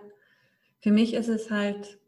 für 0.81 0.91
mich 0.91 1.13
ist 1.13 1.27
es 1.27 1.51
halt, 1.51 1.99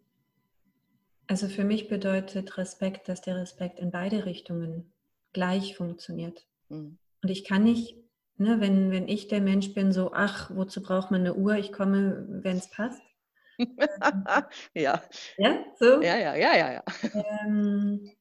also 1.28 1.48
für 1.48 1.64
mich 1.64 1.88
bedeutet 1.88 2.58
Respekt, 2.58 3.08
dass 3.08 3.22
der 3.22 3.36
Respekt 3.36 3.80
in 3.80 3.92
beide 3.92 4.26
Richtungen 4.26 4.92
gleich 5.34 5.78
funktioniert. 5.78 6.48
Mhm. 6.70 6.98
Und 7.22 7.30
ich 7.30 7.44
kann 7.44 7.64
nicht 7.64 7.96
Ne, 8.38 8.60
wenn, 8.60 8.92
wenn 8.92 9.08
ich 9.08 9.28
der 9.28 9.42
Mensch 9.42 9.74
bin, 9.74 9.92
so, 9.92 10.12
ach, 10.14 10.50
wozu 10.56 10.82
braucht 10.82 11.12
man 11.12 11.22
eine 11.22 11.36
Uhr? 11.36 11.56
Ich 11.58 11.72
komme, 11.72 12.26
wenn 12.44 12.58
es 12.58 12.70
passt. 12.70 13.02
ja. 14.74 15.02
Ja, 15.38 15.66
so? 15.80 16.02
Ja, 16.02 16.18
ja, 16.18 16.36
ja, 16.36 16.56
ja, 16.58 16.72
ja. 16.74 16.84
Ähm, 17.46 18.12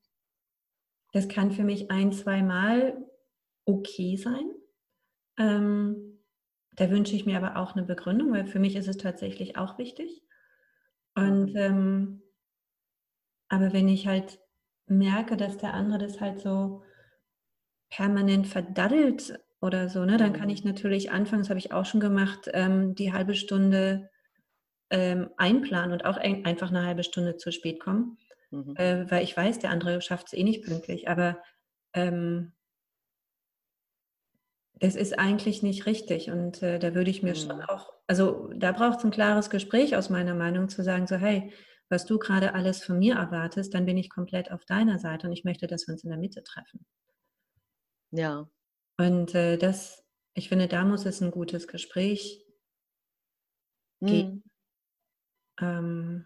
das 1.12 1.28
kann 1.28 1.50
für 1.52 1.64
mich 1.64 1.90
ein, 1.90 2.12
zwei 2.12 2.42
Mal 2.42 2.96
okay 3.64 4.16
sein. 4.16 4.50
Ähm, 5.38 6.20
da 6.76 6.90
wünsche 6.90 7.16
ich 7.16 7.26
mir 7.26 7.36
aber 7.36 7.56
auch 7.56 7.74
eine 7.74 7.84
Begründung, 7.84 8.32
weil 8.32 8.46
für 8.46 8.58
mich 8.58 8.76
ist 8.76 8.88
es 8.88 8.96
tatsächlich 8.96 9.56
auch 9.56 9.78
wichtig. 9.78 10.22
Und 11.14 11.54
ähm, 11.56 12.22
aber 13.48 13.72
wenn 13.72 13.88
ich 13.88 14.06
halt 14.06 14.38
merke, 14.86 15.36
dass 15.36 15.58
der 15.58 15.74
andere 15.74 15.98
das 15.98 16.20
halt 16.20 16.40
so 16.40 16.82
permanent 17.90 18.46
verdaddelt 18.46 19.38
oder 19.60 19.88
so, 19.88 20.04
ne? 20.04 20.16
Dann 20.16 20.32
kann 20.32 20.46
mhm. 20.48 20.54
ich 20.54 20.64
natürlich 20.64 21.10
anfangen, 21.10 21.42
das 21.42 21.50
habe 21.50 21.58
ich 21.58 21.72
auch 21.72 21.84
schon 21.84 22.00
gemacht, 22.00 22.48
ähm, 22.52 22.94
die 22.94 23.12
halbe 23.12 23.34
Stunde 23.34 24.10
ähm, 24.90 25.30
einplanen 25.36 25.92
und 25.92 26.04
auch 26.04 26.16
ein, 26.16 26.44
einfach 26.44 26.70
eine 26.70 26.84
halbe 26.84 27.04
Stunde 27.04 27.36
zu 27.36 27.52
spät 27.52 27.80
kommen, 27.80 28.18
mhm. 28.50 28.74
äh, 28.76 29.10
weil 29.10 29.22
ich 29.22 29.36
weiß, 29.36 29.58
der 29.58 29.70
andere 29.70 30.00
schafft 30.00 30.28
es 30.28 30.32
eh 30.32 30.44
nicht 30.44 30.64
pünktlich. 30.64 31.08
Aber 31.08 31.38
ähm, 31.92 32.52
es 34.80 34.96
ist 34.96 35.18
eigentlich 35.18 35.62
nicht 35.62 35.86
richtig 35.86 36.30
und 36.30 36.62
äh, 36.62 36.78
da 36.78 36.94
würde 36.94 37.10
ich 37.10 37.22
mir 37.22 37.34
mhm. 37.34 37.36
schon 37.36 37.62
auch, 37.62 37.92
also 38.06 38.50
da 38.54 38.72
braucht 38.72 38.98
es 38.98 39.04
ein 39.04 39.10
klares 39.10 39.50
Gespräch 39.50 39.94
aus 39.94 40.08
meiner 40.08 40.34
Meinung 40.34 40.68
zu 40.68 40.82
sagen, 40.82 41.06
so 41.06 41.16
hey, 41.16 41.52
was 41.90 42.06
du 42.06 42.18
gerade 42.18 42.54
alles 42.54 42.82
von 42.82 42.98
mir 42.98 43.16
erwartest, 43.16 43.74
dann 43.74 43.84
bin 43.84 43.98
ich 43.98 44.08
komplett 44.08 44.50
auf 44.52 44.64
deiner 44.64 44.98
Seite 44.98 45.26
und 45.26 45.32
ich 45.32 45.44
möchte, 45.44 45.66
dass 45.66 45.86
wir 45.86 45.92
uns 45.92 46.04
in 46.04 46.10
der 46.10 46.18
Mitte 46.18 46.42
treffen. 46.42 46.86
Ja, 48.12 48.48
und 49.00 49.34
äh, 49.34 49.56
das, 49.56 50.04
ich 50.34 50.50
finde, 50.50 50.68
da 50.68 50.84
muss 50.84 51.06
es 51.06 51.22
ein 51.22 51.30
gutes 51.30 51.66
Gespräch 51.66 52.44
geben. 54.02 54.42
Mhm. 55.58 55.66
Ähm, 55.66 56.24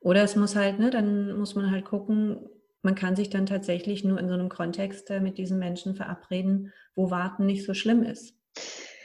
oder 0.00 0.22
es 0.22 0.36
muss 0.36 0.56
halt, 0.56 0.78
ne, 0.78 0.90
dann 0.90 1.38
muss 1.38 1.54
man 1.54 1.70
halt 1.70 1.86
gucken, 1.86 2.50
man 2.82 2.96
kann 2.96 3.16
sich 3.16 3.30
dann 3.30 3.46
tatsächlich 3.46 4.04
nur 4.04 4.20
in 4.20 4.28
so 4.28 4.34
einem 4.34 4.50
Kontext 4.50 5.08
äh, 5.08 5.20
mit 5.20 5.38
diesen 5.38 5.58
Menschen 5.58 5.94
verabreden, 5.94 6.70
wo 6.94 7.10
Warten 7.10 7.46
nicht 7.46 7.64
so 7.64 7.72
schlimm 7.72 8.02
ist. 8.02 8.35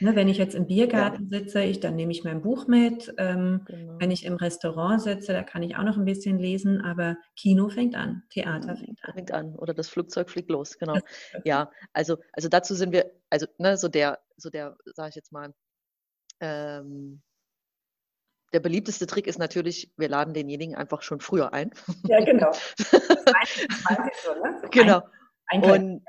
Ne, 0.02 0.16
wenn 0.16 0.26
ich 0.26 0.36
jetzt 0.36 0.56
im 0.56 0.66
Biergarten 0.66 1.28
ja. 1.30 1.38
sitze, 1.38 1.62
ich, 1.62 1.78
dann 1.78 1.94
nehme 1.94 2.10
ich 2.10 2.24
mein 2.24 2.42
Buch 2.42 2.66
mit. 2.66 3.14
Ähm, 3.18 3.62
genau. 3.66 4.00
Wenn 4.00 4.10
ich 4.10 4.24
im 4.24 4.34
Restaurant 4.34 5.00
sitze, 5.00 5.32
da 5.32 5.44
kann 5.44 5.62
ich 5.62 5.76
auch 5.76 5.84
noch 5.84 5.96
ein 5.96 6.04
bisschen 6.04 6.40
lesen, 6.40 6.80
aber 6.80 7.16
Kino 7.36 7.68
fängt 7.68 7.94
an, 7.94 8.24
Theater 8.30 8.74
fängt 8.76 8.98
an. 9.04 9.14
Fängt 9.14 9.30
an 9.30 9.54
oder 9.54 9.74
das 9.74 9.88
Flugzeug 9.88 10.28
fliegt 10.28 10.50
los, 10.50 10.76
genau. 10.76 10.94
ja, 11.44 11.70
also, 11.92 12.16
also 12.32 12.48
dazu 12.48 12.74
sind 12.74 12.92
wir, 12.92 13.12
also 13.30 13.46
ne, 13.58 13.76
so 13.76 13.86
der, 13.86 14.18
so 14.36 14.50
der, 14.50 14.76
sage 14.86 15.10
ich 15.10 15.14
jetzt 15.14 15.30
mal, 15.30 15.54
ähm, 16.40 17.22
der 18.52 18.60
beliebteste 18.60 19.06
Trick 19.06 19.28
ist 19.28 19.38
natürlich, 19.38 19.92
wir 19.96 20.08
laden 20.08 20.34
denjenigen 20.34 20.74
einfach 20.74 21.02
schon 21.02 21.20
früher 21.20 21.52
ein. 21.52 21.70
Ja, 22.04 22.24
genau. 22.24 22.50
Ne? 24.42 24.68
genau. 24.70 25.02
Ein, 25.46 25.64
ein 25.64 25.70
und 25.70 26.04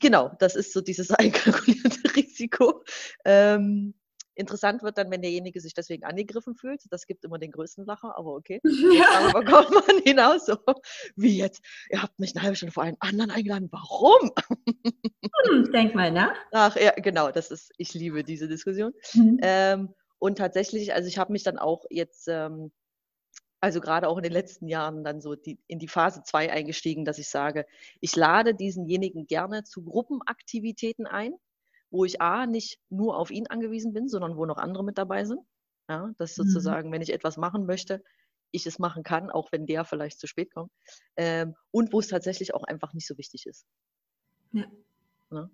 genau, 0.00 0.30
das 0.38 0.56
ist 0.56 0.72
so 0.72 0.80
dieses 0.80 1.10
einkalkulierte 1.12 2.14
Risiko. 2.16 2.84
Ähm, 3.24 3.94
Interessant 4.36 4.82
wird 4.82 4.98
dann, 4.98 5.10
wenn 5.10 5.22
derjenige 5.22 5.60
sich 5.60 5.74
deswegen 5.74 6.04
angegriffen 6.04 6.56
fühlt. 6.56 6.82
Das 6.90 7.06
gibt 7.06 7.24
immer 7.24 7.38
den 7.38 7.52
größten 7.52 7.86
Lacher, 7.86 8.18
aber 8.18 8.34
okay. 8.34 8.60
Ja. 8.94 9.30
Darüber 9.30 9.44
kommt 9.44 9.70
man 9.70 9.98
hinaus. 10.02 10.46
So, 10.46 10.56
wie 11.16 11.38
jetzt? 11.38 11.62
Ihr 11.90 12.02
habt 12.02 12.18
mich 12.18 12.34
eine 12.34 12.42
halbe 12.42 12.56
Stunde 12.56 12.72
vor 12.72 12.82
einen 12.82 12.96
anderen 13.00 13.30
eingeladen. 13.30 13.68
Warum? 13.70 14.32
Hm, 15.48 15.70
denk 15.72 15.94
mal 15.94 16.10
nach. 16.10 16.34
Ach 16.52 16.76
ja, 16.76 16.92
genau. 16.92 17.30
Das 17.30 17.50
ist, 17.50 17.72
ich 17.76 17.94
liebe 17.94 18.24
diese 18.24 18.48
Diskussion. 18.48 18.92
Mhm. 19.14 19.38
Ähm, 19.42 19.94
und 20.18 20.38
tatsächlich, 20.38 20.94
also 20.94 21.08
ich 21.08 21.18
habe 21.18 21.32
mich 21.32 21.44
dann 21.44 21.58
auch 21.58 21.84
jetzt 21.90 22.26
ähm, 22.28 22.72
also 23.64 23.80
gerade 23.80 24.08
auch 24.08 24.18
in 24.18 24.22
den 24.22 24.32
letzten 24.32 24.68
Jahren 24.68 25.04
dann 25.04 25.22
so 25.22 25.36
die, 25.36 25.58
in 25.68 25.78
die 25.78 25.88
Phase 25.88 26.22
2 26.22 26.52
eingestiegen, 26.52 27.06
dass 27.06 27.16
ich 27.16 27.30
sage, 27.30 27.64
ich 28.02 28.14
lade 28.14 28.54
diesenjenigen 28.54 29.26
gerne 29.26 29.64
zu 29.64 29.82
Gruppenaktivitäten 29.82 31.06
ein, 31.06 31.32
wo 31.88 32.04
ich 32.04 32.20
A, 32.20 32.44
nicht 32.44 32.78
nur 32.90 33.16
auf 33.16 33.30
ihn 33.30 33.46
angewiesen 33.46 33.94
bin, 33.94 34.06
sondern 34.06 34.36
wo 34.36 34.44
noch 34.44 34.58
andere 34.58 34.84
mit 34.84 34.98
dabei 34.98 35.24
sind. 35.24 35.40
Ja, 35.88 36.12
dass 36.18 36.36
mhm. 36.36 36.42
sozusagen, 36.42 36.92
wenn 36.92 37.00
ich 37.00 37.10
etwas 37.10 37.38
machen 37.38 37.64
möchte, 37.64 38.04
ich 38.50 38.66
es 38.66 38.78
machen 38.78 39.02
kann, 39.02 39.30
auch 39.30 39.50
wenn 39.50 39.64
der 39.64 39.86
vielleicht 39.86 40.20
zu 40.20 40.26
spät 40.26 40.52
kommt. 40.52 40.70
Ähm, 41.16 41.54
und 41.70 41.94
wo 41.94 42.00
es 42.00 42.08
tatsächlich 42.08 42.52
auch 42.52 42.64
einfach 42.64 42.92
nicht 42.92 43.06
so 43.06 43.16
wichtig 43.16 43.46
ist. 43.46 43.64
Ja. 44.52 44.66
Ja, 45.30 45.40
ne? 45.40 45.50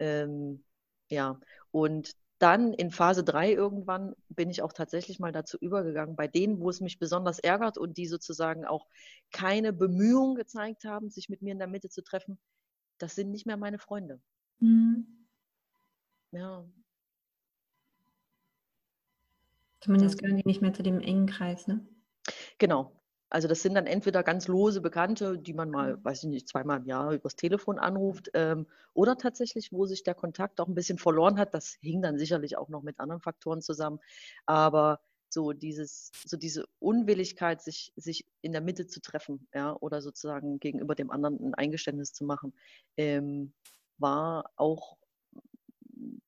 ähm, 0.00 0.64
ja. 1.08 1.40
und 1.70 2.12
dann 2.44 2.74
in 2.74 2.90
Phase 2.90 3.24
3 3.24 3.54
irgendwann 3.54 4.14
bin 4.28 4.50
ich 4.50 4.60
auch 4.60 4.74
tatsächlich 4.74 5.18
mal 5.18 5.32
dazu 5.32 5.56
übergegangen, 5.56 6.14
bei 6.14 6.28
denen, 6.28 6.60
wo 6.60 6.68
es 6.68 6.82
mich 6.82 6.98
besonders 6.98 7.38
ärgert 7.38 7.78
und 7.78 7.96
die 7.96 8.06
sozusagen 8.06 8.66
auch 8.66 8.86
keine 9.32 9.72
Bemühungen 9.72 10.34
gezeigt 10.34 10.84
haben, 10.84 11.08
sich 11.08 11.30
mit 11.30 11.40
mir 11.40 11.52
in 11.52 11.58
der 11.58 11.68
Mitte 11.68 11.88
zu 11.88 12.02
treffen, 12.02 12.38
das 12.98 13.14
sind 13.14 13.30
nicht 13.30 13.46
mehr 13.46 13.56
meine 13.56 13.78
Freunde. 13.78 14.20
Mhm. 14.58 15.26
Ja. 16.32 16.68
Zumindest 19.80 20.18
gehören 20.18 20.36
die 20.36 20.46
nicht 20.46 20.60
mehr 20.60 20.74
zu 20.74 20.82
dem 20.82 21.00
engen 21.00 21.26
Kreis, 21.26 21.66
ne? 21.66 21.86
Genau, 22.58 22.92
also 23.30 23.48
das 23.48 23.62
sind 23.62 23.74
dann 23.74 23.86
entweder 23.86 24.22
ganz 24.22 24.48
lose 24.48 24.80
Bekannte, 24.80 25.38
die 25.38 25.54
man 25.54 25.70
mal, 25.70 25.96
mhm. 25.96 26.04
weiß 26.04 26.24
ich 26.24 26.28
nicht, 26.28 26.48
zweimal 26.48 26.78
im 26.80 26.86
Jahr 26.86 27.12
übers 27.12 27.36
Telefon 27.36 27.78
anruft, 27.78 28.30
ähm, 28.34 28.66
oder 28.92 29.16
tatsächlich, 29.16 29.72
wo 29.72 29.86
sich 29.86 30.04
der 30.04 30.14
Kontakt 30.14 30.60
auch 30.60 30.68
ein 30.68 30.74
bisschen 30.74 30.98
verloren 30.98 31.38
hat. 31.38 31.52
Das 31.52 31.76
hing 31.80 32.00
dann 32.00 32.18
sicherlich 32.18 32.56
auch 32.56 32.68
noch 32.68 32.82
mit 32.82 33.00
anderen 33.00 33.20
Faktoren 33.20 33.60
zusammen. 33.60 33.98
Aber 34.46 35.00
so 35.30 35.52
dieses, 35.52 36.12
so 36.24 36.36
diese 36.36 36.64
Unwilligkeit, 36.78 37.60
sich, 37.60 37.92
sich 37.96 38.24
in 38.40 38.52
der 38.52 38.60
Mitte 38.60 38.86
zu 38.86 39.00
treffen, 39.00 39.48
ja, 39.52 39.76
oder 39.80 40.00
sozusagen 40.00 40.60
gegenüber 40.60 40.94
dem 40.94 41.10
anderen 41.10 41.38
ein 41.40 41.54
Eingeständnis 41.54 42.12
zu 42.12 42.24
machen, 42.24 42.54
ähm, 42.96 43.52
war 43.98 44.50
auch 44.56 44.96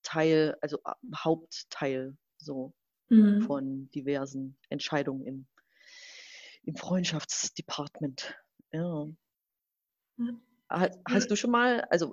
Teil, 0.02 0.56
also 0.60 0.78
äh, 0.84 0.92
Hauptteil 1.14 2.16
so 2.36 2.74
mhm. 3.08 3.42
von 3.42 3.90
diversen 3.92 4.56
Entscheidungen 4.70 5.24
im 5.24 5.46
im 6.66 6.76
Freundschaftsdepartment. 6.76 8.36
Ja. 8.72 9.06
ja. 10.18 10.90
Hast 11.08 11.30
du 11.30 11.36
schon 11.36 11.52
mal, 11.52 11.82
also 11.82 12.10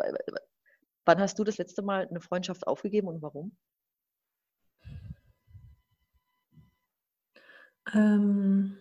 wann 1.05 1.19
hast 1.19 1.37
du 1.39 1.43
das 1.43 1.57
letzte 1.57 1.81
Mal 1.81 2.07
eine 2.07 2.21
Freundschaft 2.21 2.65
aufgegeben 2.67 3.07
und 3.07 3.21
warum? 3.21 3.57
Ähm, 7.93 8.77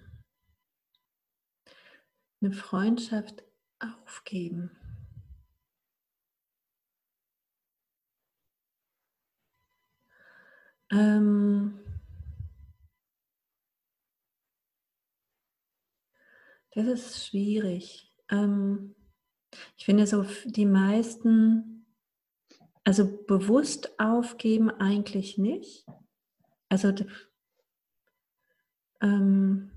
eine 2.41 2.53
Freundschaft 2.53 3.43
aufgeben. 3.81 4.71
Ähm, 10.91 11.81
Das 16.75 16.87
ist 16.87 17.27
schwierig. 17.27 18.11
Ähm, 18.31 18.95
ich 19.77 19.85
finde 19.85 20.07
so 20.07 20.25
die 20.47 20.65
meisten, 20.65 21.87
also 22.85 23.07
bewusst 23.27 23.99
aufgeben 23.99 24.71
eigentlich 24.71 25.37
nicht. 25.37 25.87
Also 26.69 26.95
ähm, 29.03 29.71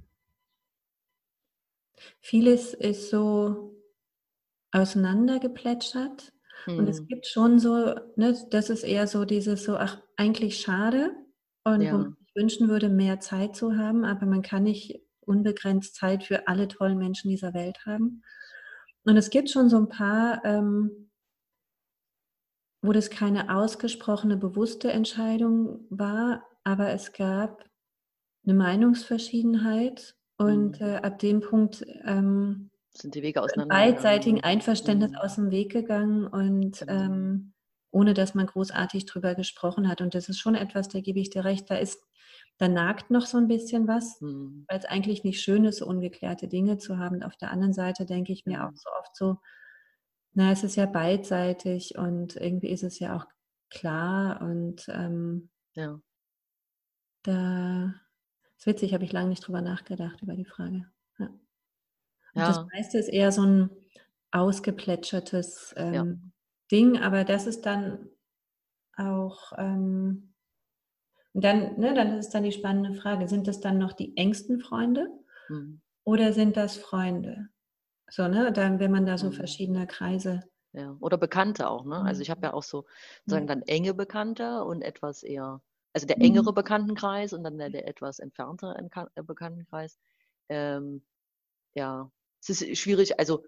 vieles 2.21 2.73
ist 2.73 3.09
so 3.09 3.75
auseinandergeplätschert. 4.71 6.31
Hm. 6.63 6.77
Und 6.77 6.87
es 6.87 6.99
hm. 6.99 7.07
gibt 7.07 7.27
schon 7.27 7.59
so, 7.59 7.95
ne, 8.15 8.37
das 8.49 8.69
ist 8.69 8.83
eher 8.83 9.07
so 9.07 9.25
dieses 9.25 9.65
so, 9.65 9.75
ach, 9.75 10.01
eigentlich 10.15 10.61
schade. 10.61 11.13
Und 11.65 11.81
ja. 11.81 11.93
wo 11.93 11.97
man 11.97 12.15
sich 12.15 12.35
wünschen 12.35 12.69
würde, 12.69 12.89
mehr 12.89 13.19
Zeit 13.19 13.55
zu 13.55 13.75
haben, 13.75 14.05
aber 14.05 14.25
man 14.25 14.43
kann 14.43 14.63
nicht 14.63 15.04
unbegrenzt 15.27 15.95
Zeit 15.95 16.23
für 16.23 16.47
alle 16.47 16.67
tollen 16.67 16.97
Menschen 16.97 17.29
dieser 17.29 17.53
Welt 17.53 17.85
haben. 17.85 18.23
Und 19.03 19.17
es 19.17 19.29
gibt 19.29 19.49
schon 19.49 19.69
so 19.69 19.77
ein 19.77 19.89
paar, 19.89 20.43
ähm, 20.45 21.09
wo 22.81 22.91
das 22.91 23.09
keine 23.09 23.55
ausgesprochene, 23.55 24.37
bewusste 24.37 24.91
Entscheidung 24.91 25.85
war, 25.89 26.43
aber 26.63 26.89
es 26.89 27.13
gab 27.13 27.63
eine 28.45 28.53
Meinungsverschiedenheit 28.55 30.15
und 30.37 30.79
mhm. 30.79 30.87
äh, 30.87 30.95
ab 30.97 31.19
dem 31.19 31.41
Punkt 31.41 31.85
ähm, 32.05 32.69
sind 32.91 33.15
die 33.15 33.21
Wege 33.21 33.41
auseinander. 33.41 33.75
Beidseitigen 33.75 34.43
Einverständnis 34.43 35.11
mhm. 35.11 35.17
aus 35.17 35.35
dem 35.35 35.51
Weg 35.51 35.71
gegangen 35.71 36.27
und 36.27 36.85
ähm, 36.87 37.53
ohne 37.91 38.13
dass 38.13 38.35
man 38.35 38.45
großartig 38.45 39.05
drüber 39.05 39.35
gesprochen 39.35 39.87
hat. 39.87 40.01
Und 40.01 40.15
das 40.15 40.29
ist 40.29 40.39
schon 40.39 40.55
etwas, 40.55 40.89
da 40.89 40.99
gebe 40.99 41.19
ich 41.19 41.29
dir 41.29 41.45
recht, 41.45 41.69
da 41.69 41.75
ist 41.75 42.03
da 42.57 42.67
nagt 42.67 43.11
noch 43.11 43.25
so 43.25 43.37
ein 43.37 43.47
bisschen 43.47 43.87
was, 43.87 44.21
mhm. 44.21 44.65
weil 44.67 44.79
es 44.79 44.85
eigentlich 44.85 45.23
nicht 45.23 45.41
schön 45.41 45.65
ist, 45.65 45.77
so 45.77 45.85
ungeklärte 45.85 46.47
Dinge 46.47 46.77
zu 46.77 46.97
haben. 46.97 47.21
Auf 47.23 47.35
der 47.35 47.51
anderen 47.51 47.73
Seite 47.73 48.05
denke 48.05 48.31
ich 48.31 48.45
mir 48.45 48.65
auch 48.65 48.75
so 48.75 48.89
oft 48.99 49.15
so, 49.15 49.37
na, 50.33 50.51
es 50.51 50.63
ist 50.63 50.75
ja 50.75 50.85
beidseitig 50.85 51.97
und 51.97 52.35
irgendwie 52.35 52.69
ist 52.69 52.83
es 52.83 52.99
ja 52.99 53.15
auch 53.15 53.25
klar 53.69 54.41
und 54.41 54.85
ähm, 54.89 55.49
ja. 55.73 55.99
da 57.23 57.93
ist 58.57 58.65
witzig, 58.65 58.93
habe 58.93 59.03
ich 59.03 59.11
lange 59.11 59.29
nicht 59.29 59.45
drüber 59.45 59.61
nachgedacht 59.61 60.21
über 60.21 60.35
die 60.35 60.45
Frage. 60.45 60.85
Ja. 61.17 61.29
ja. 62.35 62.47
Das 62.47 62.65
meiste 62.73 62.97
ist 62.97 63.09
eher 63.09 63.31
so 63.31 63.43
ein 63.43 63.69
ausgeplätschertes 64.31 65.73
ähm. 65.77 66.31
Ding, 66.71 66.97
aber 66.97 67.23
das 67.23 67.45
ist 67.45 67.65
dann 67.65 68.09
auch 68.97 69.53
ähm, 69.57 70.34
und 71.35 71.43
dann, 71.43 71.77
ne, 71.77 71.93
dann 71.93 72.17
ist 72.17 72.29
dann 72.29 72.43
die 72.43 72.53
spannende 72.53 72.93
Frage, 72.93 73.27
sind 73.27 73.49
das 73.49 73.59
dann 73.59 73.77
noch 73.77 73.91
die 73.91 74.15
engsten 74.15 74.61
Freunde 74.61 75.09
mhm. 75.49 75.81
oder 76.05 76.31
sind 76.31 76.55
das 76.55 76.77
Freunde? 76.77 77.49
So, 78.09 78.29
ne, 78.29 78.53
dann, 78.53 78.79
wenn 78.79 78.91
man 78.91 79.05
da 79.05 79.17
so 79.17 79.27
mhm. 79.27 79.33
verschiedene 79.33 79.85
Kreise. 79.85 80.43
Ja, 80.71 80.95
oder 81.01 81.17
Bekannte 81.17 81.69
auch, 81.69 81.83
ne? 81.83 82.01
Also 82.01 82.21
ich 82.21 82.29
habe 82.29 82.47
ja 82.47 82.53
auch 82.53 82.63
so 82.63 82.85
sagen 83.25 83.47
dann 83.47 83.63
enge 83.63 83.93
Bekannte 83.93 84.63
und 84.63 84.81
etwas 84.81 85.23
eher, 85.23 85.61
also 85.91 86.07
der 86.07 86.21
engere 86.21 86.51
mhm. 86.51 86.55
Bekanntenkreis 86.55 87.33
und 87.33 87.43
dann 87.43 87.57
der, 87.57 87.69
der 87.69 87.85
etwas 87.85 88.19
entferntere 88.19 88.77
äh, 89.15 89.23
Bekanntenkreis. 89.23 89.97
Ähm, 90.47 91.03
ja, 91.73 92.09
es 92.41 92.49
ist 92.49 92.77
schwierig, 92.77 93.19
also 93.19 93.43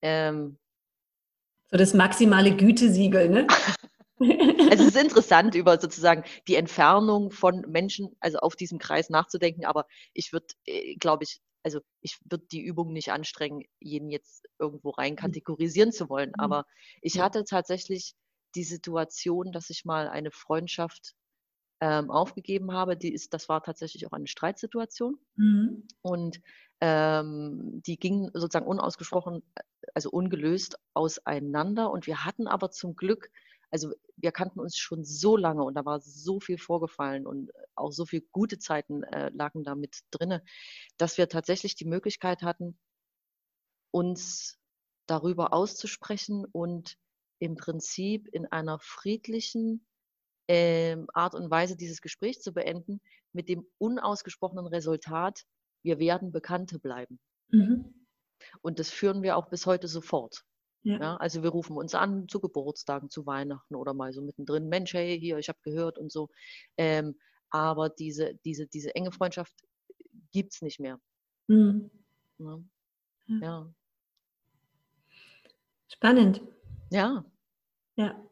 ähm, 0.00 0.58
so 1.70 1.76
das 1.76 1.92
maximale 1.92 2.56
Gütesiegel, 2.56 3.28
ne? 3.28 3.46
Also 4.18 4.84
es 4.84 4.94
ist 4.94 4.96
interessant, 5.02 5.54
über 5.54 5.78
sozusagen 5.78 6.24
die 6.48 6.56
Entfernung 6.56 7.30
von 7.30 7.62
Menschen, 7.68 8.16
also 8.20 8.38
auf 8.38 8.56
diesem 8.56 8.78
Kreis 8.78 9.10
nachzudenken, 9.10 9.64
aber 9.64 9.86
ich 10.12 10.32
würde, 10.32 10.46
äh, 10.64 10.94
glaube 10.96 11.24
ich, 11.24 11.40
also 11.62 11.80
ich 12.00 12.18
würde 12.24 12.46
die 12.50 12.62
Übung 12.62 12.92
nicht 12.92 13.10
anstrengen, 13.10 13.64
jeden 13.80 14.10
jetzt 14.10 14.46
irgendwo 14.58 14.90
rein 14.90 15.12
mhm. 15.12 15.16
kategorisieren 15.16 15.92
zu 15.92 16.08
wollen. 16.08 16.30
Mhm. 16.30 16.40
Aber 16.40 16.64
ich 17.02 17.18
hatte 17.18 17.44
tatsächlich 17.44 18.14
die 18.54 18.64
Situation, 18.64 19.52
dass 19.52 19.68
ich 19.70 19.84
mal 19.84 20.08
eine 20.08 20.30
Freundschaft 20.30 21.14
ähm, 21.80 22.10
aufgegeben 22.10 22.72
habe. 22.72 22.96
Die 22.96 23.12
ist, 23.12 23.34
das 23.34 23.48
war 23.48 23.62
tatsächlich 23.62 24.06
auch 24.06 24.12
eine 24.12 24.28
Streitsituation. 24.28 25.18
Mhm. 25.34 25.88
Und 26.02 26.40
ähm, 26.80 27.82
die 27.86 27.98
ging 27.98 28.30
sozusagen 28.32 28.66
unausgesprochen, 28.66 29.42
also 29.94 30.10
ungelöst 30.10 30.78
auseinander. 30.94 31.90
Und 31.90 32.06
wir 32.06 32.24
hatten 32.24 32.46
aber 32.46 32.70
zum 32.70 32.96
Glück 32.96 33.30
also 33.76 33.92
wir 34.16 34.32
kannten 34.32 34.58
uns 34.58 34.78
schon 34.78 35.04
so 35.04 35.36
lange 35.36 35.62
und 35.62 35.74
da 35.74 35.84
war 35.84 36.00
so 36.00 36.40
viel 36.40 36.56
vorgefallen 36.56 37.26
und 37.26 37.50
auch 37.74 37.92
so 37.92 38.06
viele 38.06 38.22
gute 38.32 38.58
Zeiten 38.58 39.02
äh, 39.02 39.28
lagen 39.34 39.64
da 39.64 39.74
mit 39.74 40.00
drinne, 40.10 40.42
dass 40.96 41.18
wir 41.18 41.28
tatsächlich 41.28 41.74
die 41.74 41.84
Möglichkeit 41.84 42.40
hatten, 42.40 42.78
uns 43.90 44.58
darüber 45.06 45.52
auszusprechen 45.52 46.46
und 46.46 46.96
im 47.38 47.56
Prinzip 47.56 48.28
in 48.28 48.46
einer 48.46 48.78
friedlichen 48.80 49.86
äh, 50.48 50.96
Art 51.12 51.34
und 51.34 51.50
Weise 51.50 51.76
dieses 51.76 52.00
Gespräch 52.00 52.40
zu 52.40 52.54
beenden, 52.54 53.02
mit 53.34 53.50
dem 53.50 53.66
unausgesprochenen 53.76 54.66
Resultat, 54.66 55.42
wir 55.82 55.98
werden 55.98 56.32
Bekannte 56.32 56.78
bleiben. 56.78 57.20
Mhm. 57.48 58.06
Und 58.62 58.78
das 58.78 58.88
führen 58.88 59.22
wir 59.22 59.36
auch 59.36 59.50
bis 59.50 59.66
heute 59.66 59.86
sofort. 59.86 60.46
Ja. 60.86 61.00
ja. 61.00 61.16
also 61.16 61.42
wir 61.42 61.50
rufen 61.50 61.76
uns 61.76 61.94
an 61.96 62.28
zu 62.28 62.38
Geburtstagen, 62.40 63.10
zu 63.10 63.26
Weihnachten 63.26 63.74
oder 63.74 63.92
mal 63.92 64.12
so 64.12 64.22
mittendrin, 64.22 64.68
Mensch, 64.68 64.94
hey, 64.94 65.18
hier, 65.18 65.36
ich 65.38 65.48
habe 65.48 65.58
gehört 65.62 65.98
und 65.98 66.12
so. 66.12 66.28
Ähm, 66.76 67.16
aber 67.50 67.88
diese, 67.88 68.34
diese, 68.44 68.68
diese 68.68 68.94
enge 68.94 69.10
Freundschaft 69.10 69.54
gibt 70.32 70.54
es 70.54 70.62
nicht 70.62 70.78
mehr. 70.78 71.00
Mhm. 71.48 71.90
Ja. 72.38 72.60
ja. 73.26 73.74
Spannend. 75.88 76.40
Ja. 76.90 77.24
Ja. 77.96 78.22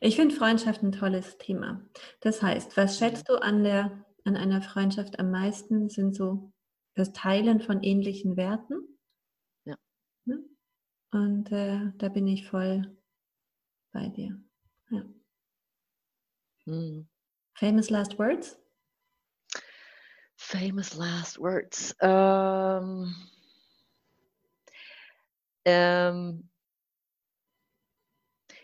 Ich 0.00 0.16
finde 0.16 0.34
Freundschaft 0.34 0.82
ein 0.82 0.92
tolles 0.92 1.36
Thema. 1.36 1.86
Das 2.20 2.42
heißt, 2.42 2.76
was 2.76 2.98
schätzt 2.98 3.28
du 3.28 3.34
an, 3.34 3.64
der, 3.64 4.04
an 4.24 4.36
einer 4.36 4.62
Freundschaft 4.62 5.18
am 5.18 5.30
meisten? 5.30 5.90
Sind 5.90 6.14
so 6.14 6.52
das 6.94 7.12
Teilen 7.12 7.60
von 7.60 7.82
ähnlichen 7.82 8.36
Werten. 8.36 8.98
Ja. 9.64 9.76
Ne? 10.24 10.42
Und 11.10 11.50
äh, 11.52 11.92
da 11.96 12.08
bin 12.08 12.26
ich 12.26 12.46
voll 12.46 12.96
bei 13.92 14.08
dir. 14.08 14.38
Ja. 14.90 15.02
Mhm. 16.66 17.08
Famous 17.54 17.90
last 17.90 18.18
words? 18.18 18.58
Famous 20.36 20.94
last 20.94 21.38
words. 21.38 21.94
Ähm, 22.00 23.14
ähm, 25.64 26.48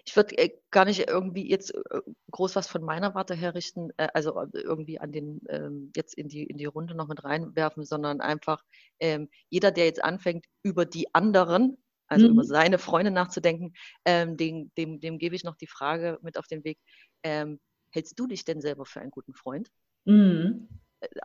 ich 0.04 0.14
würde 0.16 0.36
äh, 0.38 0.50
gar 0.70 0.84
nicht 0.84 1.08
irgendwie 1.08 1.48
jetzt 1.48 1.74
äh, 1.74 2.00
groß 2.30 2.56
was 2.56 2.68
von 2.68 2.82
meiner 2.82 3.14
Warte 3.14 3.34
her 3.34 3.54
richten, 3.54 3.90
äh, 3.96 4.08
also 4.14 4.40
irgendwie 4.52 5.00
an 5.00 5.12
den 5.12 5.40
ähm, 5.48 5.90
jetzt 5.96 6.14
in 6.14 6.28
die 6.28 6.44
in 6.44 6.58
die 6.58 6.64
Runde 6.66 6.94
noch 6.94 7.08
mit 7.08 7.24
reinwerfen, 7.24 7.84
sondern 7.84 8.20
einfach 8.20 8.62
ähm, 9.00 9.28
jeder, 9.48 9.70
der 9.70 9.86
jetzt 9.86 10.04
anfängt 10.04 10.46
über 10.62 10.84
die 10.84 11.14
anderen, 11.14 11.78
also 12.06 12.26
mhm. 12.26 12.32
über 12.34 12.44
seine 12.44 12.78
Freunde 12.78 13.10
nachzudenken, 13.10 13.74
ähm, 14.04 14.36
dem, 14.36 14.72
dem, 14.76 15.00
dem 15.00 15.18
gebe 15.18 15.34
ich 15.34 15.44
noch 15.44 15.56
die 15.56 15.66
Frage 15.66 16.18
mit 16.22 16.38
auf 16.38 16.46
den 16.46 16.64
Weg: 16.64 16.78
ähm, 17.22 17.60
Hältst 17.94 18.18
du 18.18 18.26
dich 18.26 18.44
denn 18.44 18.60
selber 18.60 18.84
für 18.86 19.00
einen 19.00 19.12
guten 19.12 19.34
Freund? 19.34 19.70
Mhm. 20.04 20.68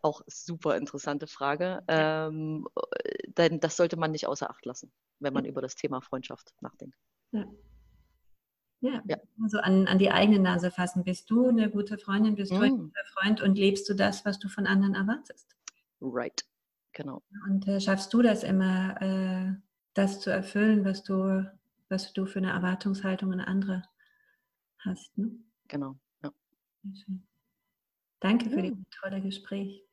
Auch 0.03 0.21
super 0.27 0.77
interessante 0.77 1.25
Frage. 1.25 1.81
Ähm, 1.87 2.67
denn 3.37 3.59
das 3.59 3.75
sollte 3.75 3.97
man 3.97 4.11
nicht 4.11 4.27
außer 4.27 4.49
Acht 4.49 4.65
lassen, 4.65 4.91
wenn 5.19 5.33
man 5.33 5.45
über 5.45 5.61
das 5.61 5.75
Thema 5.75 6.01
Freundschaft 6.01 6.53
nachdenkt. 6.61 6.95
Ja. 7.31 7.45
Ja, 8.81 9.01
ja. 9.05 9.17
also 9.43 9.57
an, 9.59 9.87
an 9.87 9.97
die 9.97 10.11
eigene 10.11 10.39
Nase 10.39 10.71
fassen. 10.71 11.03
Bist 11.03 11.29
du 11.29 11.49
eine 11.49 11.69
gute 11.69 11.97
Freundin, 11.97 12.35
bist 12.35 12.51
du 12.51 12.57
ein 12.57 12.73
mm. 12.73 12.77
guter 12.77 13.05
Freund 13.13 13.41
und 13.41 13.57
lebst 13.57 13.89
du 13.89 13.93
das, 13.93 14.23
was 14.23 14.39
du 14.39 14.47
von 14.47 14.67
anderen 14.67 14.95
erwartest? 14.95 15.53
Right, 15.99 16.45
genau. 16.93 17.21
Und 17.49 17.67
äh, 17.67 17.81
schaffst 17.81 18.13
du 18.13 18.21
das 18.21 18.43
immer, 18.43 19.01
äh, 19.01 19.53
das 19.93 20.19
zu 20.19 20.29
erfüllen, 20.29 20.85
was 20.85 21.03
du, 21.03 21.49
was 21.89 22.13
du 22.13 22.25
für 22.25 22.39
eine 22.39 22.51
Erwartungshaltung 22.51 23.33
an 23.33 23.41
andere 23.41 23.83
hast? 24.79 25.17
Ne? 25.17 25.31
Genau, 25.67 25.95
ja. 26.23 26.31
Danke 28.19 28.49
für 28.49 28.63
ja. 28.63 28.71
das 28.71 28.79
tolle 29.01 29.21
Gespräch. 29.21 29.83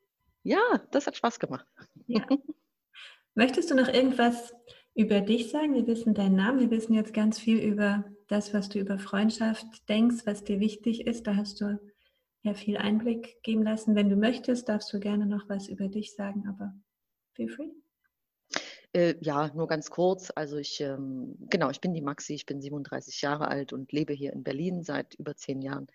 Ja, 0.43 0.59
das 0.91 1.07
hat 1.07 1.17
Spaß 1.17 1.39
gemacht. 1.39 1.65
Ja. 2.07 2.25
Möchtest 3.35 3.69
du 3.69 3.75
noch 3.75 3.87
irgendwas 3.87 4.53
über 4.95 5.21
dich 5.21 5.51
sagen? 5.51 5.75
Wir 5.75 5.85
wissen 5.85 6.13
deinen 6.13 6.35
Namen, 6.35 6.59
wir 6.59 6.71
wissen 6.71 6.93
jetzt 6.93 7.13
ganz 7.13 7.37
viel 7.37 7.59
über 7.59 8.05
das, 8.27 8.53
was 8.53 8.69
du 8.69 8.79
über 8.79 8.97
Freundschaft 8.97 9.87
denkst, 9.89 10.25
was 10.25 10.43
dir 10.43 10.59
wichtig 10.59 11.05
ist. 11.05 11.27
Da 11.27 11.35
hast 11.35 11.61
du 11.61 11.79
ja 12.43 12.53
viel 12.53 12.77
Einblick 12.77 13.41
geben 13.43 13.63
lassen. 13.63 13.95
Wenn 13.95 14.09
du 14.09 14.15
möchtest, 14.15 14.69
darfst 14.69 14.91
du 14.93 14.99
gerne 14.99 15.25
noch 15.25 15.49
was 15.49 15.67
über 15.67 15.87
dich 15.87 16.15
sagen, 16.15 16.47
aber 16.47 16.73
feel 17.33 17.49
free. 17.49 17.69
Äh, 18.93 19.15
ja, 19.21 19.53
nur 19.53 19.67
ganz 19.67 19.89
kurz. 19.89 20.31
Also 20.35 20.57
ich, 20.57 20.79
ähm, 20.81 21.35
genau, 21.49 21.69
ich 21.69 21.81
bin 21.81 21.93
die 21.93 22.01
Maxi, 22.01 22.33
ich 22.33 22.45
bin 22.45 22.61
37 22.61 23.21
Jahre 23.21 23.47
alt 23.47 23.73
und 23.73 23.91
lebe 23.91 24.13
hier 24.13 24.33
in 24.33 24.43
Berlin 24.43 24.83
seit 24.83 25.15
über 25.15 25.35
zehn 25.35 25.61
Jahren. 25.61 25.87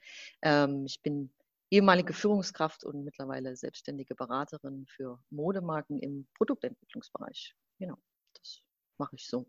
Ähm, 0.43 0.85
ich 0.87 1.01
bin 1.03 1.33
ehemalige 1.71 2.13
Führungskraft 2.13 2.85
und 2.85 3.03
mittlerweile 3.03 3.57
selbstständige 3.57 4.15
Beraterin 4.15 4.87
für 4.87 5.19
Modemarken 5.31 5.99
im 6.01 6.27
Produktentwicklungsbereich. 6.35 7.55
Genau, 7.79 7.97
das 8.35 8.61
mache 8.99 9.17
ich 9.17 9.27
so. 9.27 9.47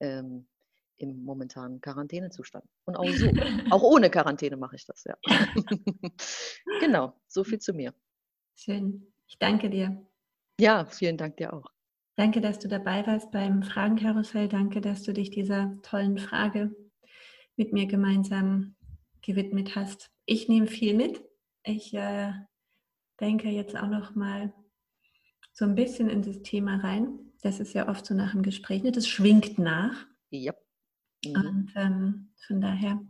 Ähm, 0.00 0.48
im 0.96 1.22
momentanen 1.24 1.80
Quarantänezustand. 1.80 2.64
Und 2.84 2.96
auch 2.96 3.08
so, 3.08 3.26
auch 3.70 3.82
ohne 3.82 4.10
Quarantäne 4.10 4.56
mache 4.56 4.76
ich 4.76 4.86
das, 4.86 5.04
ja. 5.04 5.16
genau, 6.80 7.18
so 7.26 7.44
viel 7.44 7.58
zu 7.58 7.72
mir. 7.72 7.94
Schön. 8.54 9.12
Ich 9.26 9.38
danke 9.38 9.70
dir. 9.70 10.06
Ja, 10.60 10.84
vielen 10.84 11.16
Dank 11.16 11.38
dir 11.38 11.52
auch. 11.52 11.64
Danke, 12.16 12.40
dass 12.40 12.58
du 12.58 12.68
dabei 12.68 13.06
warst 13.06 13.30
beim 13.30 13.62
Fragenkarussell. 13.62 14.48
Danke, 14.48 14.80
dass 14.80 15.02
du 15.02 15.12
dich 15.12 15.30
dieser 15.30 15.80
tollen 15.82 16.18
Frage 16.18 16.74
mit 17.56 17.72
mir 17.72 17.86
gemeinsam 17.86 18.76
gewidmet 19.22 19.76
hast. 19.76 20.10
Ich 20.26 20.48
nehme 20.48 20.66
viel 20.66 20.94
mit. 20.94 21.22
Ich 21.62 21.94
äh, 21.94 22.32
denke 23.20 23.48
jetzt 23.48 23.76
auch 23.76 23.88
noch 23.88 24.14
mal 24.14 24.52
so 25.52 25.64
ein 25.64 25.74
bisschen 25.74 26.08
in 26.08 26.22
das 26.22 26.42
Thema 26.42 26.76
rein. 26.76 27.18
Das 27.42 27.60
ist 27.60 27.74
ja 27.74 27.88
oft 27.88 28.04
so 28.04 28.14
nach 28.14 28.32
dem 28.32 28.42
Gespräch. 28.42 28.82
Ne? 28.82 28.92
Das 28.92 29.08
schwingt 29.08 29.58
nach. 29.58 30.06
Ja. 30.30 30.54
Mhm. 31.24 31.34
Und 31.34 31.72
ähm, 31.76 32.32
von 32.46 32.60
daher 32.60 33.00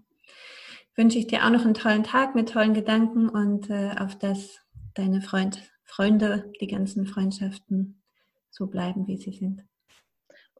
wünsche 0.96 1.18
ich 1.18 1.26
dir 1.26 1.44
auch 1.44 1.50
noch 1.50 1.64
einen 1.64 1.74
tollen 1.74 2.04
Tag 2.04 2.34
mit 2.34 2.50
tollen 2.50 2.74
Gedanken 2.74 3.28
und 3.28 3.70
äh, 3.70 3.94
auf 3.98 4.18
dass 4.18 4.58
deine 4.94 5.22
Freund, 5.22 5.62
Freunde, 5.84 6.52
die 6.60 6.66
ganzen 6.66 7.06
Freundschaften 7.06 7.99
so 8.60 8.66
bleiben, 8.66 9.06
wie 9.06 9.16
sie 9.16 9.32
sind. 9.32 9.66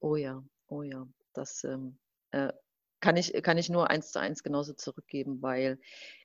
Oh 0.00 0.16
ja, 0.16 0.42
oh 0.68 0.82
ja. 0.82 1.06
Das 1.34 1.64
ähm, 1.64 1.98
äh, 2.30 2.50
kann, 3.00 3.18
ich, 3.18 3.34
kann 3.42 3.58
ich 3.58 3.68
nur 3.68 3.90
eins 3.90 4.10
zu 4.10 4.18
eins 4.18 4.42
genauso 4.42 4.72
zurückgeben, 4.72 5.42
weil 5.42 5.78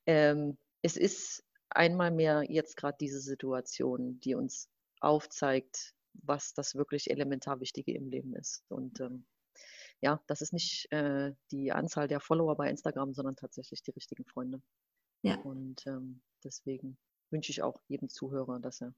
ähm, 0.06 0.58
es 0.84 0.96
ist 0.96 1.44
einmal 1.70 2.12
mehr 2.12 2.44
jetzt 2.48 2.78
gerade 2.78 2.96
diese 3.02 3.20
Situation, 3.20 4.22
die 4.22 4.36
uns 4.36 4.70
aufzeigt, 5.02 5.94
was 6.14 6.54
das 6.54 6.76
wirklich 6.76 7.10
elementar 7.12 7.60
Wichtige 7.60 7.94
im 7.94 8.08
Leben 8.08 8.34
ist. 8.36 8.64
Und 8.70 9.02
ähm, 9.02 9.26
ja, 10.00 10.24
das 10.28 10.40
ist 10.42 10.54
nicht 10.54 10.90
äh, 10.94 11.34
die 11.52 11.74
Anzahl 11.74 12.08
der 12.08 12.22
Follower 12.22 12.56
bei 12.56 12.70
Instagram, 12.70 13.14
sondern 13.14 13.36
tatsächlich 13.36 13.84
die 13.84 13.92
richtigen 13.92 14.24
Freunde. 14.24 14.62
Ja. 15.24 15.42
Und 15.42 15.86
ähm, 15.88 16.22
deswegen 16.42 16.98
wünsche 17.32 17.52
ich 17.52 17.62
auch 17.62 17.82
jedem 17.90 18.08
Zuhörer, 18.08 18.62
dass 18.62 18.80
er 18.80 18.96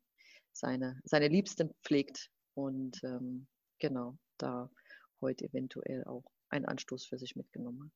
seine, 0.52 1.02
seine 1.06 1.28
Liebsten 1.28 1.74
pflegt 1.84 2.30
und 2.58 3.00
ähm, 3.04 3.48
genau 3.80 4.18
da 4.38 4.70
heute 5.22 5.46
eventuell 5.46 6.04
auch 6.06 6.26
einen 6.50 6.66
Anstoß 6.66 7.06
für 7.06 7.18
sich 7.18 7.36
mitgenommen 7.36 7.84
hat. 7.84 7.92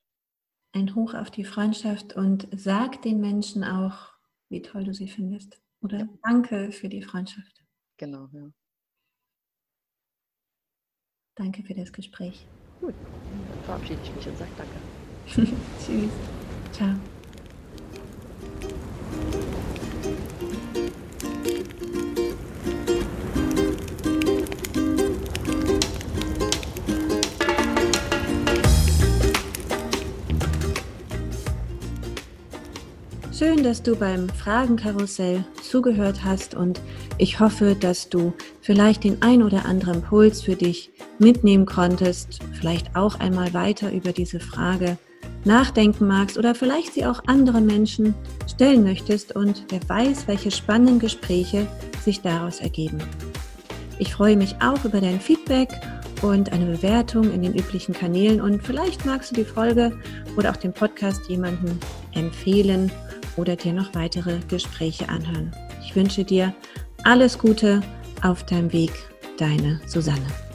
Ein 0.73 0.95
Hoch 0.95 1.13
auf 1.13 1.31
die 1.31 1.43
Freundschaft 1.43 2.15
und 2.15 2.47
sag 2.55 3.01
den 3.01 3.19
Menschen 3.19 3.63
auch, 3.63 4.13
wie 4.49 4.61
toll 4.61 4.83
du 4.83 4.93
sie 4.93 5.09
findest. 5.09 5.61
Oder 5.81 5.99
ja. 5.99 6.09
danke 6.23 6.71
für 6.71 6.89
die 6.89 7.01
Freundschaft. 7.01 7.63
Genau, 7.97 8.29
ja. 8.31 8.51
Danke 11.35 11.63
für 11.63 11.73
das 11.73 11.91
Gespräch. 11.91 12.45
Gut, 12.79 12.93
dann 12.93 13.63
verabschiede 13.63 14.01
ich 14.03 14.15
mich 14.15 14.27
und 14.27 14.37
sage 14.37 14.51
Danke. 14.57 15.55
Tschüss. 15.79 16.11
Ciao. 16.71 16.95
Schön, 33.41 33.63
dass 33.63 33.81
du 33.81 33.95
beim 33.95 34.29
Fragenkarussell 34.29 35.43
zugehört 35.63 36.23
hast 36.23 36.53
und 36.53 36.79
ich 37.17 37.39
hoffe, 37.39 37.75
dass 37.75 38.07
du 38.07 38.33
vielleicht 38.61 39.03
den 39.03 39.23
ein 39.23 39.41
oder 39.41 39.65
anderen 39.65 40.03
Puls 40.03 40.43
für 40.43 40.55
dich 40.55 40.91
mitnehmen 41.17 41.65
konntest, 41.65 42.37
vielleicht 42.53 42.95
auch 42.95 43.19
einmal 43.19 43.51
weiter 43.55 43.91
über 43.91 44.11
diese 44.11 44.39
Frage 44.39 44.99
nachdenken 45.43 46.05
magst 46.05 46.37
oder 46.37 46.53
vielleicht 46.53 46.93
sie 46.93 47.03
auch 47.03 47.23
anderen 47.25 47.65
Menschen 47.65 48.13
stellen 48.47 48.83
möchtest 48.83 49.35
und 49.35 49.65
wer 49.69 49.79
weiß, 49.89 50.27
welche 50.27 50.51
spannenden 50.51 50.99
Gespräche 50.99 51.65
sich 52.05 52.21
daraus 52.21 52.59
ergeben. 52.59 52.99
Ich 53.97 54.13
freue 54.13 54.37
mich 54.37 54.57
auch 54.61 54.85
über 54.85 55.01
dein 55.01 55.19
Feedback 55.19 55.69
und 56.21 56.53
eine 56.53 56.65
Bewertung 56.65 57.33
in 57.33 57.41
den 57.41 57.55
üblichen 57.55 57.95
Kanälen 57.95 58.39
und 58.39 58.61
vielleicht 58.61 59.03
magst 59.07 59.31
du 59.31 59.35
die 59.37 59.45
Folge 59.45 59.97
oder 60.37 60.51
auch 60.51 60.57
den 60.57 60.73
Podcast 60.73 61.27
jemandem 61.27 61.79
empfehlen 62.13 62.91
oder 63.37 63.55
dir 63.55 63.73
noch 63.73 63.93
weitere 63.95 64.39
Gespräche 64.47 65.09
anhören. 65.09 65.51
Ich 65.83 65.95
wünsche 65.95 66.23
dir 66.23 66.53
alles 67.03 67.37
Gute 67.37 67.81
auf 68.21 68.45
deinem 68.45 68.71
Weg, 68.71 68.91
deine 69.37 69.81
Susanne. 69.87 70.50